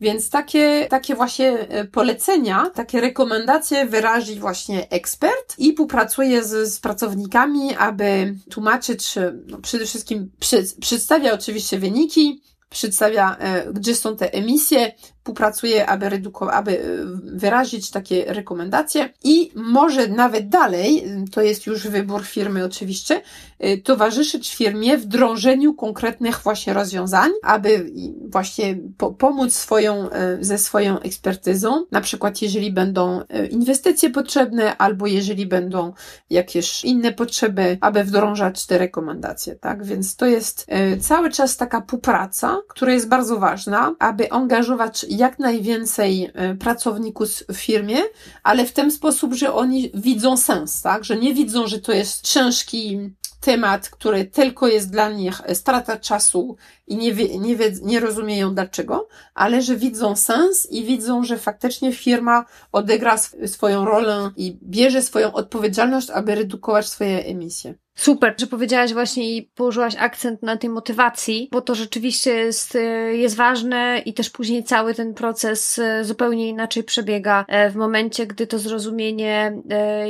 Więc 0.00 0.30
takie, 0.30 0.86
takie 0.90 1.14
właśnie 1.14 1.68
e, 1.68 1.84
polecenia, 1.84 2.70
takie 2.74 3.00
rekomendacje 3.00 3.86
wyrazi 3.86 4.40
właśnie 4.40 4.90
ekspert 4.90 5.54
i 5.58 5.70
współpracuje 5.70 6.44
z, 6.44 6.72
z 6.74 6.80
pracownikami, 6.80 7.76
aby 7.76 8.34
tłumaczyć, 8.50 9.14
no 9.46 9.58
przede 9.58 9.86
wszystkim 9.86 10.30
przy, 10.40 10.64
przedstawia 10.80 11.34
oczywiście 11.34 11.78
wyniki, 11.78 12.42
przedstawia, 12.70 13.36
e, 13.36 13.72
gdzie 13.72 13.94
są 13.94 14.16
te 14.16 14.32
emisje, 14.32 14.92
współpracuje, 15.18 15.86
aby, 15.86 16.08
redukować, 16.08 16.54
aby 16.54 16.78
e, 16.78 16.84
wyrazić 17.22 17.90
takie 17.90 18.24
rekomendacje 18.26 19.12
i 19.24 19.50
może 19.54 20.08
nawet 20.08 20.48
dalej, 20.48 21.04
to 21.32 21.42
jest 21.42 21.66
już 21.66 21.88
wybór 21.88 22.24
firmy 22.24 22.64
oczywiście, 22.64 23.22
e, 23.58 23.78
towarzyszyć 23.78 24.54
firmie 24.54 24.98
w 24.98 25.06
drążeniu 25.06 25.74
konkretnych 25.74 26.40
właśnie 26.42 26.72
rozwiązań, 26.72 27.30
aby 27.42 27.92
właśnie 28.28 28.78
po, 28.98 29.12
pomóc 29.12 29.54
swoją, 29.54 30.08
ze 30.40 30.58
swoją 30.58 31.00
ekspertyzą, 31.00 31.86
na 31.90 32.00
przykład 32.00 32.42
jeżeli 32.42 32.72
będą 32.72 33.20
inwestycje 33.50 34.10
potrzebne, 34.10 34.76
albo 34.76 35.06
jeżeli 35.06 35.46
będą 35.46 35.92
jakieś 36.30 36.84
inne 36.84 37.12
potrzeby, 37.12 37.78
aby 37.80 38.04
wdrążać 38.04 38.66
te 38.66 38.78
rekomendacje, 38.78 39.56
tak? 39.56 39.84
Więc 39.84 40.16
to 40.16 40.26
jest 40.26 40.66
cały 41.00 41.30
czas 41.30 41.56
taka 41.56 41.80
współpraca, 41.80 42.59
która 42.68 42.92
jest 42.92 43.08
bardzo 43.08 43.38
ważna, 43.38 43.94
aby 43.98 44.32
angażować 44.32 45.06
jak 45.08 45.38
najwięcej 45.38 46.30
e, 46.34 46.54
pracowników 46.54 47.28
w 47.28 47.56
firmie, 47.56 47.98
ale 48.42 48.66
w 48.66 48.72
ten 48.72 48.90
sposób, 48.90 49.34
że 49.34 49.54
oni 49.54 49.90
widzą 49.94 50.36
sens, 50.36 50.82
tak? 50.82 51.04
Że 51.04 51.16
nie 51.16 51.34
widzą, 51.34 51.66
że 51.66 51.78
to 51.78 51.92
jest 51.92 52.20
ciężki 52.20 53.10
temat, 53.40 53.88
który 53.88 54.24
tylko 54.24 54.66
jest 54.68 54.90
dla 54.90 55.10
nich 55.10 55.42
strata 55.54 55.96
czasu 55.96 56.56
i 56.86 56.96
nie, 56.96 57.14
wie, 57.14 57.38
nie, 57.38 57.56
wie, 57.56 57.72
nie 57.82 58.00
rozumieją 58.00 58.54
dlaczego, 58.54 59.08
ale 59.34 59.62
że 59.62 59.76
widzą 59.76 60.16
sens 60.16 60.70
i 60.70 60.84
widzą, 60.84 61.24
że 61.24 61.38
faktycznie 61.38 61.92
firma 61.92 62.44
odegra 62.72 63.18
swoją 63.46 63.84
rolę 63.84 64.30
i 64.36 64.58
bierze 64.62 65.02
swoją 65.02 65.32
odpowiedzialność, 65.32 66.10
aby 66.10 66.34
redukować 66.34 66.88
swoje 66.88 67.24
emisje. 67.24 67.74
Super, 68.00 68.34
że 68.38 68.46
powiedziałaś 68.46 68.92
właśnie 68.92 69.36
i 69.36 69.42
położyłaś 69.42 69.96
akcent 69.98 70.42
na 70.42 70.56
tej 70.56 70.70
motywacji, 70.70 71.48
bo 71.52 71.60
to 71.60 71.74
rzeczywiście 71.74 72.34
jest, 72.34 72.76
e, 72.76 72.80
jest 73.16 73.36
ważne 73.36 74.02
i 74.04 74.14
też 74.14 74.30
później 74.30 74.64
cały 74.64 74.94
ten 74.94 75.14
proces 75.14 75.78
e, 75.78 76.04
zupełnie 76.04 76.48
inaczej 76.48 76.84
przebiega 76.84 77.44
e, 77.48 77.70
w 77.70 77.76
momencie, 77.76 78.26
gdy 78.26 78.46
to 78.46 78.58
zrozumienie 78.58 79.52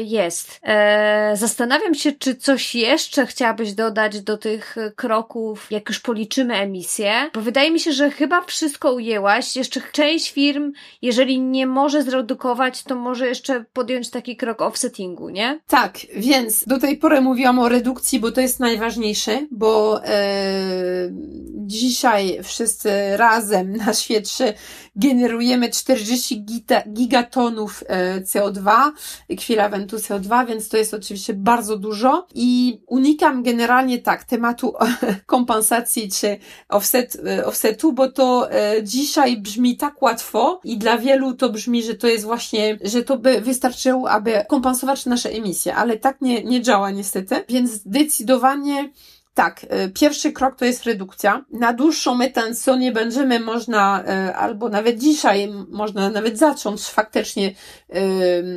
jest. 0.05 0.61
Zastanawiam 1.35 1.95
się, 1.95 2.13
czy 2.13 2.35
coś 2.35 2.75
jeszcze 2.75 3.27
chciałabyś 3.27 3.73
dodać 3.73 4.21
do 4.21 4.39
tych 4.39 4.77
kroków, 4.97 5.67
jak 5.71 5.89
już 5.89 6.01
policzymy 6.01 6.55
emisję, 6.55 7.13
bo 7.35 7.41
wydaje 7.41 7.71
mi 7.71 7.81
się, 7.81 7.93
że 7.93 8.11
chyba 8.11 8.41
wszystko 8.43 8.93
ujęłaś. 8.93 9.57
Jeszcze 9.57 9.81
część 9.93 10.33
firm, 10.33 10.73
jeżeli 11.03 11.41
nie 11.41 11.67
może 11.67 12.03
zredukować, 12.03 12.83
to 12.83 12.95
może 12.95 13.29
jeszcze 13.29 13.65
podjąć 13.73 14.11
taki 14.11 14.37
krok 14.37 14.63
offsettingu, 14.63 15.29
nie? 15.29 15.61
Tak, 15.67 15.99
więc 16.17 16.65
do 16.65 16.79
tej 16.79 16.97
pory 16.97 17.21
mówiłam 17.21 17.59
o 17.59 17.69
redukcji, 17.81 18.21
bo 18.21 18.33
to 18.33 18.41
jest 18.41 18.61
najważniejsze, 18.61 19.47
bo 19.51 20.05
e, 20.05 21.11
dzisiaj 21.55 22.39
wszyscy 22.43 22.91
razem 23.17 23.77
na 23.77 23.95
świecie 23.95 24.55
generujemy 24.97 25.71
40 25.71 26.45
gita, 26.45 26.83
gigatonów 26.89 27.85
e, 27.87 28.21
CO2, 28.21 28.91
ekwiwalentu 29.29 29.97
CO2, 29.97 30.47
więc 30.47 30.69
to 30.69 30.77
jest 30.77 30.95
oczywiście 30.95 31.35
bardzo 31.35 31.77
dużo. 31.77 32.27
I 32.35 32.81
unikam 32.87 33.43
generalnie 33.43 33.99
tak 33.99 34.25
tematu 34.25 34.75
kompensacji 35.27 36.11
czy 36.11 36.39
offset, 36.69 37.17
e, 37.27 37.47
offsetu, 37.47 37.93
bo 37.93 38.13
to 38.13 38.53
e, 38.53 38.83
dzisiaj 38.83 39.37
brzmi 39.37 39.77
tak 39.77 40.03
łatwo 40.03 40.61
i 40.65 40.79
dla 40.79 40.99
wielu 40.99 41.35
to 41.35 41.49
brzmi, 41.49 41.83
że 41.83 41.95
to 41.95 42.07
jest 42.07 42.25
właśnie, 42.25 42.79
że 42.85 43.03
to 43.03 43.19
by 43.19 43.41
wystarczyło, 43.41 44.11
aby 44.11 44.45
kompensować 44.49 45.07
nasze 45.07 45.31
emisje, 45.31 45.75
ale 45.75 45.97
tak 45.97 46.21
nie, 46.21 46.45
nie 46.45 46.63
działa 46.63 46.91
niestety, 46.91 47.45
więc 47.49 47.71
zdecydowanie 47.71 48.91
tak, 49.35 49.67
e, 49.69 49.89
pierwszy 49.89 50.33
krok 50.33 50.57
to 50.57 50.65
jest 50.65 50.85
redukcja. 50.85 51.45
Na 51.53 51.73
dłuższą 51.73 52.15
metę, 52.15 52.55
co 52.55 52.77
nie 52.77 52.93
będziemy 52.93 53.41
można, 53.41 54.05
e, 54.05 54.37
albo 54.37 54.69
nawet 54.69 54.99
dzisiaj 54.99 55.49
można 55.69 56.11
nawet 56.11 56.39
zacząć 56.39 56.83
faktycznie 56.83 57.55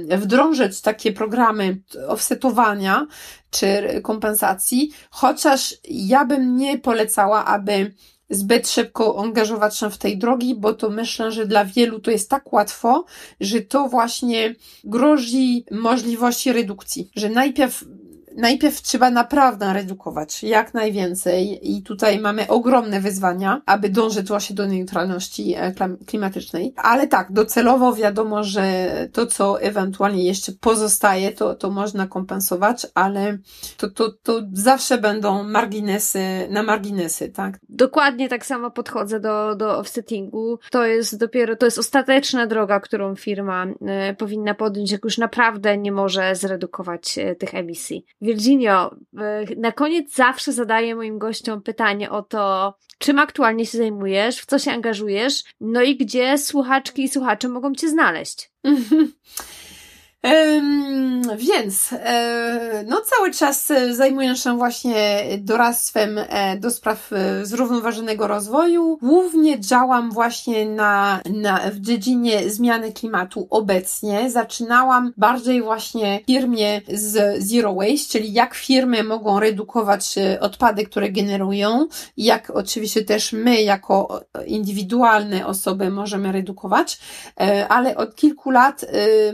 e, 0.10 0.18
wdrążyć 0.18 0.82
takie 0.82 1.12
programy 1.12 1.82
offsetowania 2.08 3.08
czy 3.52 4.02
kompensacji, 4.04 4.92
chociaż 5.10 5.76
ja 5.90 6.26
bym 6.26 6.56
nie 6.56 6.80
polecała, 6.80 7.46
aby 7.46 7.94
zbyt 8.30 8.70
szybko 8.70 9.24
angażować 9.24 9.78
się 9.78 9.90
w 9.90 9.98
tej 9.98 10.18
drogi, 10.18 10.56
bo 10.56 10.74
to 10.74 10.90
myślę, 10.90 11.32
że 11.32 11.46
dla 11.46 11.66
wielu 11.66 12.00
to 12.00 12.12
jest 12.12 12.30
tak 12.30 12.54
łatwo, 12.54 13.06
że 13.40 13.62
to 13.62 13.88
właśnie 13.88 14.56
grozi 14.84 15.66
możliwości 15.72 16.54
redukcji, 16.54 17.12
że 17.16 17.30
najpierw 17.30 17.86
najpierw 18.38 18.82
trzeba 18.82 19.10
naprawdę 19.10 19.74
redukować 19.74 20.44
jak 20.44 20.74
najwięcej 20.74 21.72
i 21.72 21.84
tutaj 21.84 22.20
mamy 22.20 22.48
ogromne 22.48 23.00
wyzwania, 23.00 23.62
aby 23.66 23.90
dążyć 23.90 24.28
właśnie 24.28 24.56
do 24.56 24.68
neutralności 24.68 25.54
e, 25.58 25.74
klimatycznej. 26.08 26.74
Ale 26.78 27.08
tak, 27.08 27.32
docelowo 27.32 27.94
wiadomo, 27.94 28.44
że 28.44 28.92
to, 29.14 29.28
co 29.28 29.62
ewentualnie 29.62 30.24
jeszcze 30.24 30.52
pozostaje, 30.52 31.32
to, 31.32 31.56
to 31.56 31.70
można 31.70 32.08
kompensować, 32.08 32.88
ale 32.94 33.38
to, 33.78 33.90
to, 33.90 34.12
to 34.24 34.42
zawsze 34.54 34.98
będą 34.98 35.44
marginesy 35.44 36.48
na 36.50 36.64
marginesy, 36.64 37.30
tak? 37.30 37.60
Dokładnie 37.70 38.30
tak 38.30 38.46
samo 38.46 38.72
podchodzę 38.72 39.20
do, 39.20 39.56
do 39.56 39.78
offsettingu. 39.78 40.60
To 40.72 40.86
jest 40.86 41.18
dopiero, 41.18 41.56
to 41.56 41.66
jest 41.66 41.78
ostateczna 41.78 42.48
droga, 42.48 42.80
którą 42.80 43.16
firma 43.16 43.66
y, 44.12 44.16
powinna 44.16 44.54
podjąć, 44.54 44.92
jak 44.92 45.04
już 45.04 45.18
naprawdę 45.18 45.78
nie 45.78 45.92
może 45.92 46.36
zredukować 46.36 47.18
y, 47.18 47.36
tych 47.36 47.56
emisji. 47.56 48.06
Virginio, 48.24 48.96
na 49.58 49.72
koniec 49.72 50.16
zawsze 50.16 50.54
zadaję 50.54 50.96
moim 50.96 51.20
gościom 51.20 51.62
pytanie 51.62 52.12
o 52.12 52.22
to, 52.22 52.74
czym 52.98 53.20
aktualnie 53.20 53.66
się 53.66 53.78
zajmujesz, 53.78 54.40
w 54.40 54.46
co 54.46 54.60
się 54.60 54.72
angażujesz, 54.72 55.44
no 55.60 55.82
i 55.82 55.98
gdzie 55.98 56.38
słuchaczki 56.38 57.04
i 57.04 57.10
słuchacze 57.10 57.50
mogą 57.50 57.76
Cię 57.76 57.90
znaleźć. 57.90 58.52
Więc, 61.38 61.94
e, 61.94 62.84
no 62.88 63.02
cały 63.02 63.32
czas 63.32 63.72
zajmuję 63.92 64.36
się 64.36 64.58
właśnie 64.58 65.24
doradztwem 65.38 66.18
e, 66.18 66.58
do 66.58 66.72
spraw 66.72 67.12
zrównoważonego 67.44 68.28
rozwoju. 68.28 68.98
Głównie 69.02 69.60
działam 69.60 70.12
właśnie 70.12 70.66
na, 70.66 71.20
na, 71.30 71.60
w 71.72 71.80
dziedzinie 71.80 72.50
zmiany 72.50 72.92
klimatu 72.92 73.48
obecnie. 73.50 74.32
Zaczynałam 74.32 75.14
bardziej 75.18 75.62
właśnie 75.62 76.20
w 76.24 76.26
firmie 76.26 76.82
z 76.94 77.44
Zero 77.44 77.74
Waste, 77.74 78.12
czyli 78.12 78.34
jak 78.34 78.54
firmy 78.54 79.04
mogą 79.04 79.40
redukować 79.40 80.16
odpady, 80.40 80.86
które 80.86 81.12
generują, 81.12 81.88
jak 82.18 82.50
oczywiście 82.50 83.06
też 83.06 83.34
my 83.34 83.62
jako 83.62 84.22
indywidualne 84.46 85.48
osoby 85.48 85.90
możemy 85.90 86.32
redukować, 86.32 87.00
ale 87.70 87.96
od 87.96 88.16
kilku 88.16 88.52
lat 88.52 88.86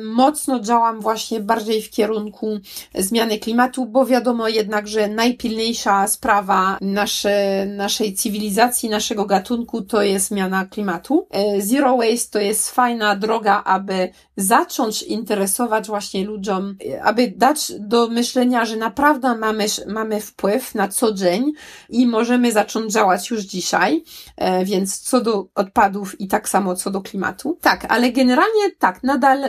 mocno 0.03 0.59
działam 0.59 0.78
właśnie 0.99 1.39
bardziej 1.39 1.81
w 1.81 1.89
kierunku 1.89 2.59
zmiany 2.95 3.39
klimatu, 3.39 3.85
bo 3.85 4.05
wiadomo 4.05 4.47
jednak, 4.47 4.87
że 4.87 5.07
najpilniejsza 5.07 6.07
sprawa 6.07 6.77
nasze, 6.81 7.65
naszej 7.65 8.13
cywilizacji, 8.13 8.89
naszego 8.89 9.25
gatunku 9.25 9.81
to 9.81 10.01
jest 10.01 10.27
zmiana 10.27 10.65
klimatu. 10.65 11.27
E, 11.31 11.61
Zero 11.61 11.97
waste 11.97 12.31
to 12.31 12.39
jest 12.39 12.71
fajna 12.71 13.15
droga, 13.15 13.63
aby 13.63 14.09
zacząć 14.37 15.03
interesować 15.03 15.87
właśnie 15.87 16.25
ludziom, 16.25 16.75
e, 16.93 17.03
aby 17.03 17.33
dać 17.35 17.71
do 17.79 18.07
myślenia, 18.07 18.65
że 18.65 18.75
naprawdę 18.75 19.35
mamy, 19.35 19.65
mamy 19.87 20.21
wpływ 20.21 20.75
na 20.75 20.87
co 20.87 21.13
dzień 21.13 21.53
i 21.89 22.07
możemy 22.07 22.51
zacząć 22.51 22.93
działać 22.93 23.29
już 23.29 23.41
dzisiaj, 23.41 24.03
e, 24.37 24.65
więc 24.65 24.99
co 24.99 25.21
do 25.21 25.47
odpadów 25.55 26.21
i 26.21 26.27
tak 26.27 26.49
samo 26.49 26.75
co 26.75 26.91
do 26.91 27.01
klimatu. 27.01 27.57
Tak, 27.61 27.85
ale 27.89 28.11
generalnie 28.11 28.71
tak, 28.79 29.03
nadal, 29.03 29.43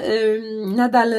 nadal 0.66 1.14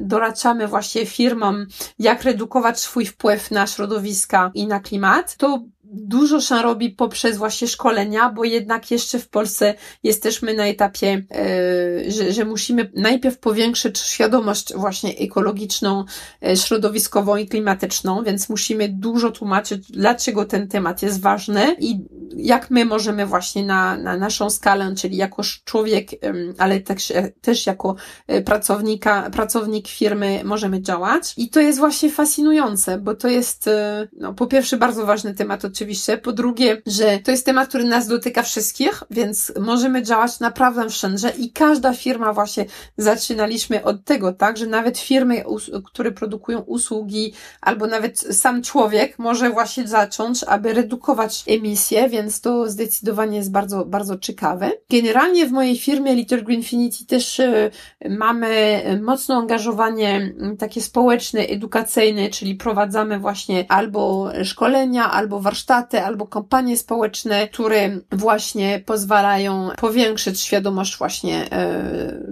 doradzamy 0.00 0.68
właśnie 0.68 1.06
firmom, 1.06 1.66
jak 1.98 2.22
redukować 2.22 2.80
swój 2.80 3.06
wpływ 3.06 3.50
na 3.50 3.66
środowiska 3.66 4.50
i 4.54 4.66
na 4.66 4.80
klimat. 4.80 5.36
To 5.36 5.62
dużo 5.92 6.40
się 6.40 6.62
robi 6.62 6.90
poprzez 6.90 7.36
właśnie 7.36 7.68
szkolenia, 7.68 8.30
bo 8.30 8.44
jednak 8.44 8.90
jeszcze 8.90 9.18
w 9.18 9.28
Polsce 9.28 9.74
jesteśmy 10.02 10.54
na 10.54 10.66
etapie, 10.66 11.22
e, 11.30 12.10
że, 12.10 12.32
że 12.32 12.44
musimy 12.44 12.90
najpierw 12.94 13.38
powiększyć 13.38 13.98
świadomość 13.98 14.74
właśnie 14.74 15.18
ekologiczną, 15.18 16.04
e, 16.46 16.56
środowiskową 16.56 17.36
i 17.36 17.48
klimatyczną, 17.48 18.24
więc 18.24 18.48
musimy 18.48 18.88
dużo 18.88 19.30
tłumaczyć, 19.30 19.92
dlaczego 19.92 20.44
ten 20.44 20.68
temat 20.68 21.02
jest 21.02 21.20
ważny 21.20 21.76
i 21.80 22.00
jak 22.36 22.70
my 22.70 22.84
możemy 22.84 23.26
właśnie 23.26 23.66
na, 23.66 23.96
na 23.96 24.16
naszą 24.16 24.50
skalę, 24.50 24.94
czyli 24.96 25.16
jako 25.16 25.42
człowiek, 25.64 26.10
ale 26.58 26.80
też, 26.80 27.12
też 27.40 27.66
jako 27.66 27.94
e, 28.26 28.42
pracownika, 28.42 29.30
pracownik 29.30 29.88
firmy 29.88 30.40
możemy 30.44 30.82
działać. 30.82 31.34
I 31.36 31.50
to 31.50 31.60
jest 31.60 31.78
właśnie 31.78 32.10
fascynujące, 32.10 32.98
bo 32.98 33.14
to 33.14 33.28
jest, 33.28 33.70
no, 34.12 34.34
po 34.34 34.46
pierwsze 34.46 34.76
bardzo 34.76 35.06
ważny 35.06 35.34
temat, 35.34 35.64
oczywiście 35.64 35.81
oczywiście. 35.82 36.18
Po 36.18 36.32
drugie, 36.32 36.82
że 36.86 37.18
to 37.18 37.30
jest 37.30 37.46
temat, 37.46 37.68
który 37.68 37.84
nas 37.84 38.06
dotyka 38.06 38.42
wszystkich, 38.42 39.02
więc 39.10 39.52
możemy 39.60 40.02
działać 40.02 40.40
naprawdę 40.40 40.88
wszędzie 40.88 41.32
i 41.38 41.52
każda 41.52 41.94
firma 41.94 42.32
właśnie 42.32 42.64
zaczynaliśmy 42.96 43.84
od 43.84 44.04
tego, 44.04 44.32
tak, 44.32 44.56
że 44.56 44.66
nawet 44.66 44.98
firmy, 44.98 45.44
które 45.84 46.12
produkują 46.12 46.60
usługi 46.60 47.32
albo 47.60 47.86
nawet 47.86 48.18
sam 48.18 48.62
człowiek 48.62 49.18
może 49.18 49.50
właśnie 49.50 49.88
zacząć, 49.88 50.44
aby 50.44 50.74
redukować 50.74 51.44
emisje, 51.46 52.08
więc 52.08 52.40
to 52.40 52.70
zdecydowanie 52.70 53.36
jest 53.36 53.50
bardzo, 53.50 53.84
bardzo 53.84 54.18
ciekawe. 54.18 54.70
Generalnie 54.90 55.46
w 55.46 55.52
mojej 55.52 55.78
firmie 55.78 56.14
Little 56.14 56.42
Greenfinity 56.42 57.06
też 57.06 57.40
e, 57.40 57.70
mamy 58.10 58.82
mocno 59.02 59.36
angażowanie 59.36 60.34
takie 60.58 60.80
społeczne, 60.80 61.40
edukacyjne, 61.40 62.28
czyli 62.30 62.54
prowadzamy 62.54 63.18
właśnie 63.18 63.64
albo 63.68 64.30
szkolenia, 64.44 65.10
albo 65.10 65.40
warsztaty, 65.40 65.71
warsztaty 65.72 66.00
albo 66.00 66.26
kampanie 66.26 66.76
społeczne, 66.76 67.48
które 67.48 67.90
właśnie 68.10 68.82
pozwalają 68.86 69.70
powiększyć 69.78 70.40
świadomość 70.40 70.98
właśnie 70.98 71.44
e, 71.44 71.48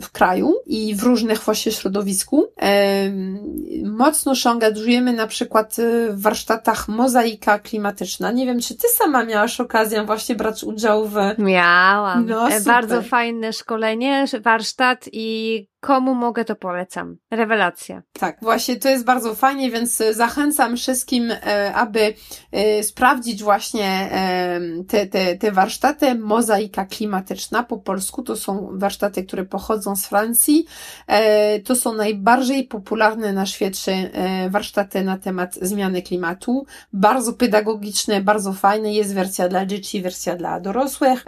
w 0.01 0.11
kraju 0.13 0.55
i 0.67 0.95
w 0.95 1.03
różnych 1.03 1.39
właśnie 1.39 1.73
środowisku. 1.73 2.47
E, 2.63 3.11
mocno 3.85 4.35
się 4.35 4.51
angażujemy 4.51 5.13
na 5.13 5.27
przykład 5.27 5.77
w 6.11 6.23
warsztatach 6.23 6.89
mozaika 6.89 7.59
klimatyczna. 7.59 8.33
Nie 8.33 8.47
wiem, 8.47 8.61
czy 8.61 8.75
ty 8.75 8.89
sama 8.89 9.25
miałaś 9.25 9.61
okazję 9.61 10.05
właśnie 10.05 10.35
brać 10.35 10.65
udział 10.65 11.09
w... 11.09 11.17
Miałam. 11.39 12.27
No, 12.27 12.51
e, 12.51 12.61
Bardzo 12.61 13.03
fajne 13.03 13.53
szkolenie, 13.53 14.25
warsztat 14.43 15.09
i 15.13 15.67
Komu 15.81 16.15
mogę, 16.15 16.45
to 16.45 16.57
polecam. 16.57 17.17
Rewelacja. 17.31 18.03
Tak, 18.13 18.39
właśnie 18.43 18.77
to 18.77 18.89
jest 18.89 19.05
bardzo 19.05 19.35
fajnie, 19.35 19.71
więc 19.71 20.01
e, 20.01 20.15
zachęcam 20.15 20.77
wszystkim, 20.77 21.31
e, 21.31 21.75
aby 21.75 22.15
e, 22.53 22.83
sprawdzić 22.83 23.43
właśnie 23.43 24.11
te, 24.89 25.07
te, 25.07 25.37
te 25.37 25.53
warsztaty. 25.53 26.15
Mozaika 26.15 26.85
klimatyczna 26.85 27.63
po 27.63 27.79
polsku 27.79 28.23
to 28.23 28.37
są 28.37 28.69
warsztaty, 28.73 29.25
które 29.25 29.45
pochodzą 29.45 29.97
z 29.97 30.07
Francji. 30.07 30.67
To 31.65 31.77
są 31.77 31.95
najbardziej 31.95 32.65
popularne 32.65 33.33
na 33.33 33.47
świecie 33.47 34.11
warsztaty 34.51 35.05
na 35.05 35.19
temat 35.19 35.55
zmiany 35.63 36.03
klimatu. 36.03 36.67
Bardzo 36.93 37.33
pedagogiczne, 37.33 38.21
bardzo 38.21 38.53
fajne. 38.53 38.93
Jest 38.93 39.15
wersja 39.15 39.49
dla 39.49 39.67
dzieci, 39.67 40.03
wersja 40.03 40.37
dla 40.37 40.61
dorosłych. 40.61 41.25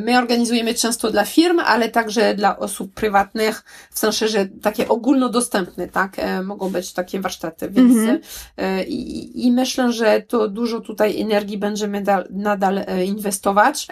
My 0.00 0.18
organizujemy 0.18 0.74
często 0.74 1.10
dla 1.10 1.24
firm, 1.24 1.60
ale 1.60 1.88
także 1.88 2.34
dla 2.34 2.58
osób 2.58 2.94
prywatnych 2.94 3.64
w 3.96 3.98
sensie, 3.98 4.28
że 4.28 4.46
takie 4.62 4.88
ogólnodostępne, 4.88 5.88
tak, 5.88 6.18
e, 6.18 6.42
mogą 6.42 6.70
być 6.70 6.92
takie 6.92 7.20
warsztaty, 7.20 7.70
więc 7.70 7.96
mm 7.96 8.18
-hmm. 8.18 8.84
i, 8.86 9.46
i 9.46 9.52
myślę, 9.52 9.92
że 9.92 10.22
to 10.22 10.48
dużo 10.48 10.80
tutaj 10.80 11.20
energii 11.20 11.58
będziemy 11.58 12.02
da, 12.02 12.24
nadal 12.30 12.84
inwestować, 13.06 13.86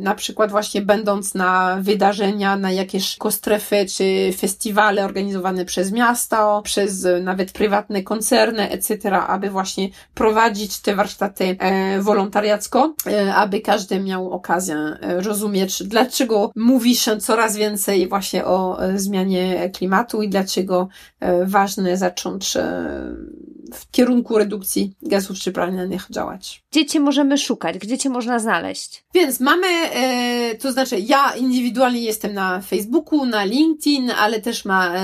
na 0.00 0.14
przykład 0.14 0.50
właśnie 0.50 0.82
będąc 0.82 1.34
na 1.34 1.78
wydarzenia, 1.80 2.56
na 2.56 2.72
jakieś 2.72 3.16
kostrefy, 3.16 3.86
czy 3.96 4.30
festiwale 4.36 5.04
organizowane 5.04 5.64
przez 5.64 5.92
miasto, 5.92 6.60
przez 6.64 7.06
nawet 7.22 7.52
prywatne 7.52 8.02
koncerny, 8.02 8.70
etc., 8.70 9.20
aby 9.20 9.50
właśnie 9.50 9.88
prowadzić 10.14 10.78
te 10.80 10.94
warsztaty 10.94 11.56
wolontariacko, 12.00 12.94
aby 13.34 13.60
każdy 13.60 14.00
miał 14.00 14.30
okazję 14.30 14.98
rozumieć, 15.00 15.82
dlaczego 15.82 16.50
mówi 16.56 16.96
się 16.96 17.16
coraz 17.16 17.56
więcej 17.56 18.08
właśnie 18.08 18.44
o 18.44 18.73
zmianie 18.94 19.70
klimatu 19.70 20.22
i 20.22 20.28
dlaczego 20.28 20.88
e, 21.20 21.46
ważne 21.46 21.96
zacząć 21.96 22.56
e, 22.56 22.84
w 23.76 23.90
kierunku 23.90 24.38
redukcji 24.38 24.92
gazów 25.02 25.38
cieplarnianych 25.38 26.06
działać. 26.10 26.62
Gdzie 26.70 26.86
Cię 26.86 27.00
możemy 27.00 27.38
szukać? 27.38 27.78
Gdzie 27.78 27.98
Cię 27.98 28.10
można 28.10 28.38
znaleźć? 28.38 29.04
Więc 29.14 29.40
mamy, 29.40 29.66
e, 29.66 30.54
to 30.54 30.72
znaczy 30.72 30.98
ja 30.98 31.34
indywidualnie 31.36 32.00
jestem 32.00 32.34
na 32.34 32.60
Facebooku, 32.60 33.26
na 33.26 33.44
LinkedIn, 33.44 34.10
ale 34.10 34.40
też 34.40 34.64
ma 34.64 34.94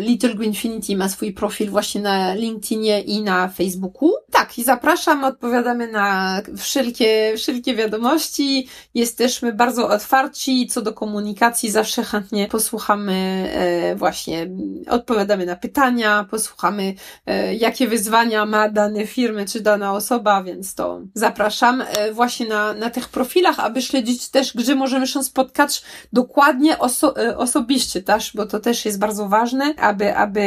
Little 0.00 0.34
Greenfinity 0.34 0.96
ma 0.96 1.08
swój 1.08 1.32
profil 1.32 1.70
właśnie 1.70 2.00
na 2.00 2.34
LinkedInie 2.34 3.00
i 3.00 3.22
na 3.22 3.48
Facebooku. 3.48 4.12
Tak, 4.30 4.58
i 4.58 4.64
zapraszam, 4.64 5.24
odpowiadamy 5.24 5.88
na 5.88 6.40
wszelkie, 6.56 7.34
wszelkie 7.36 7.74
wiadomości. 7.74 8.68
Jesteśmy 8.94 9.52
bardzo 9.52 9.88
otwarci 9.88 10.66
co 10.66 10.82
do 10.82 10.92
komunikacji, 10.92 11.70
zawsze 11.70 12.02
chętnie 12.02 12.48
posłuchamy 12.48 13.10
E, 13.54 13.94
właśnie 13.94 14.50
odpowiadamy 14.88 15.46
na 15.46 15.56
pytania, 15.56 16.26
posłuchamy, 16.30 16.94
e, 17.26 17.54
jakie 17.54 17.88
wyzwania 17.88 18.19
ma 18.46 18.68
dane 18.68 19.06
firmy 19.06 19.46
czy 19.46 19.60
dana 19.60 19.92
osoba, 19.92 20.42
więc 20.42 20.74
to 20.74 21.00
zapraszam 21.14 21.82
e, 21.82 22.12
właśnie 22.12 22.48
na, 22.48 22.72
na 22.72 22.90
tych 22.90 23.08
profilach, 23.08 23.60
aby 23.60 23.82
śledzić 23.82 24.28
też, 24.28 24.52
gdzie 24.54 24.74
możemy 24.74 25.06
się 25.06 25.22
spotkać 25.22 25.82
dokładnie 26.12 26.78
oso 26.78 27.14
osobiście 27.36 28.02
też, 28.02 28.32
bo 28.34 28.46
to 28.46 28.60
też 28.60 28.84
jest 28.84 28.98
bardzo 28.98 29.28
ważne, 29.28 29.74
aby, 29.76 30.16
aby 30.16 30.40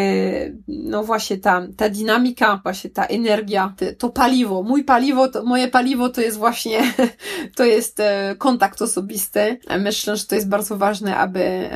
no 0.67 1.03
właśnie 1.03 1.37
ta, 1.37 1.61
ta 1.77 1.89
dynamika, 1.89 2.59
właśnie 2.63 2.89
ta 2.89 3.05
energia, 3.05 3.73
to 3.97 4.09
paliwo, 4.09 4.63
mój 4.63 4.83
paliwo, 4.83 5.27
to, 5.27 5.43
moje 5.43 5.67
paliwo 5.67 6.09
to 6.09 6.21
jest 6.21 6.37
właśnie, 6.37 6.93
to 7.57 7.63
jest 7.63 8.01
kontakt 8.37 8.81
osobisty. 8.81 9.59
Myślę, 9.79 10.17
że 10.17 10.25
to 10.25 10.35
jest 10.35 10.49
bardzo 10.49 10.77
ważne, 10.77 11.17
aby 11.17 11.69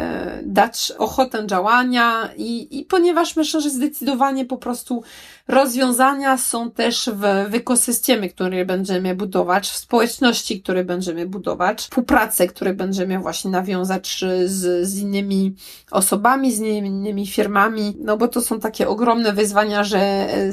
dać 0.43 0.93
ochotę 0.97 1.47
działania 1.47 2.29
i, 2.37 2.79
i 2.79 2.85
ponieważ 2.85 3.35
myślę, 3.35 3.61
że 3.61 3.69
zdecydowanie 3.69 4.45
po 4.45 4.57
prostu 4.57 5.03
rozwiązania 5.47 6.37
są 6.37 6.71
też 6.71 7.09
w, 7.13 7.49
w 7.51 7.55
ekosystemie, 7.55 8.29
który 8.29 8.65
będziemy 8.65 9.15
budować, 9.15 9.69
w 9.69 9.77
społeczności, 9.77 10.61
które 10.61 10.83
będziemy 10.83 11.25
budować, 11.25 11.81
współpracę, 11.81 12.47
które 12.47 12.73
będziemy 12.73 13.19
właśnie 13.19 13.51
nawiązać 13.51 14.25
z, 14.45 14.87
z 14.87 14.97
innymi 14.97 15.55
osobami, 15.91 16.51
z 16.51 16.59
innymi 16.59 17.27
firmami, 17.27 17.97
no 17.99 18.17
bo 18.17 18.27
to 18.27 18.41
są 18.41 18.59
takie 18.59 18.89
ogromne 18.89 19.33
wyzwania, 19.33 19.83
że 19.83 19.99
e, 19.99 20.51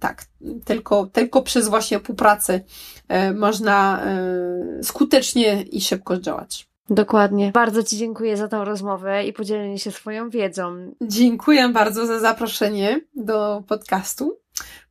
tak, 0.00 0.24
tylko, 0.64 1.06
tylko 1.06 1.42
przez 1.42 1.68
właśnie 1.68 1.98
współpracę 1.98 2.60
e, 3.08 3.32
można 3.32 4.02
e, 4.02 4.82
skutecznie 4.82 5.62
i 5.62 5.80
szybko 5.80 6.16
działać. 6.20 6.75
Dokładnie. 6.90 7.50
Bardzo 7.52 7.82
Ci 7.82 7.96
dziękuję 7.96 8.36
za 8.36 8.48
tą 8.48 8.64
rozmowę 8.64 9.24
i 9.24 9.32
podzielenie 9.32 9.78
się 9.78 9.90
swoją 9.90 10.30
wiedzą. 10.30 10.92
Dziękuję 11.00 11.68
bardzo 11.68 12.06
za 12.06 12.18
zaproszenie 12.18 13.00
do 13.14 13.62
podcastu. 13.68 14.38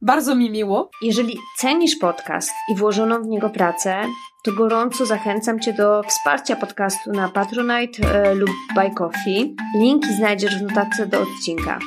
Bardzo 0.01 0.35
mi 0.35 0.51
miło. 0.51 0.89
Jeżeli 1.01 1.37
cenisz 1.57 1.95
podcast 1.95 2.51
i 2.71 2.75
włożoną 2.75 3.23
w 3.23 3.27
niego 3.27 3.49
pracę, 3.49 4.01
to 4.43 4.51
gorąco 4.51 5.05
zachęcam 5.05 5.59
Cię 5.59 5.73
do 5.73 6.03
wsparcia 6.03 6.55
podcastu 6.55 7.11
na 7.11 7.29
Patronite 7.29 8.13
e, 8.13 8.35
lub 8.35 8.49
Buy 8.75 8.91
Coffee. 8.91 9.55
Linki 9.79 10.13
znajdziesz 10.13 10.57
w 10.59 10.61
notatce 10.61 11.07
do 11.07 11.21
odcinka. 11.21 11.79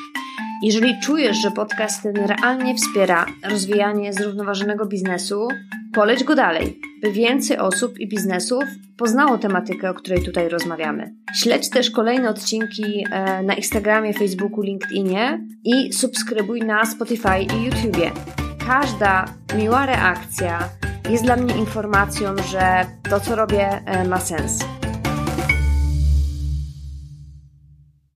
Jeżeli 0.62 1.00
czujesz, 1.00 1.36
że 1.36 1.50
podcast 1.50 2.02
ten 2.02 2.14
realnie 2.16 2.74
wspiera 2.74 3.26
rozwijanie 3.50 4.12
zrównoważonego 4.12 4.86
biznesu, 4.86 5.48
poleć 5.94 6.24
go 6.24 6.34
dalej, 6.34 6.80
by 7.02 7.12
więcej 7.12 7.58
osób 7.58 7.98
i 7.98 8.08
biznesów 8.08 8.64
poznało 8.96 9.38
tematykę, 9.38 9.90
o 9.90 9.94
której 9.94 10.22
tutaj 10.22 10.48
rozmawiamy. 10.48 11.14
Śledź 11.34 11.70
też 11.70 11.90
kolejne 11.90 12.30
odcinki 12.30 13.04
e, 13.10 13.42
na 13.42 13.54
Instagramie, 13.54 14.14
Facebooku, 14.14 14.62
LinkedInie 14.62 15.46
i 15.64 15.92
subskrybuj 15.92 16.60
na 16.60 16.84
Spotify 16.84 17.38
i 17.40 17.64
YouTubie. 17.64 18.10
Każda 18.66 19.24
miła 19.56 19.86
reakcja 19.86 20.68
jest 21.10 21.24
dla 21.24 21.36
mnie 21.36 21.56
informacją, 21.56 22.36
że 22.50 22.86
to, 23.10 23.20
co 23.20 23.36
robię, 23.36 23.68
e, 23.86 24.08
ma 24.08 24.20
sens. 24.20 24.64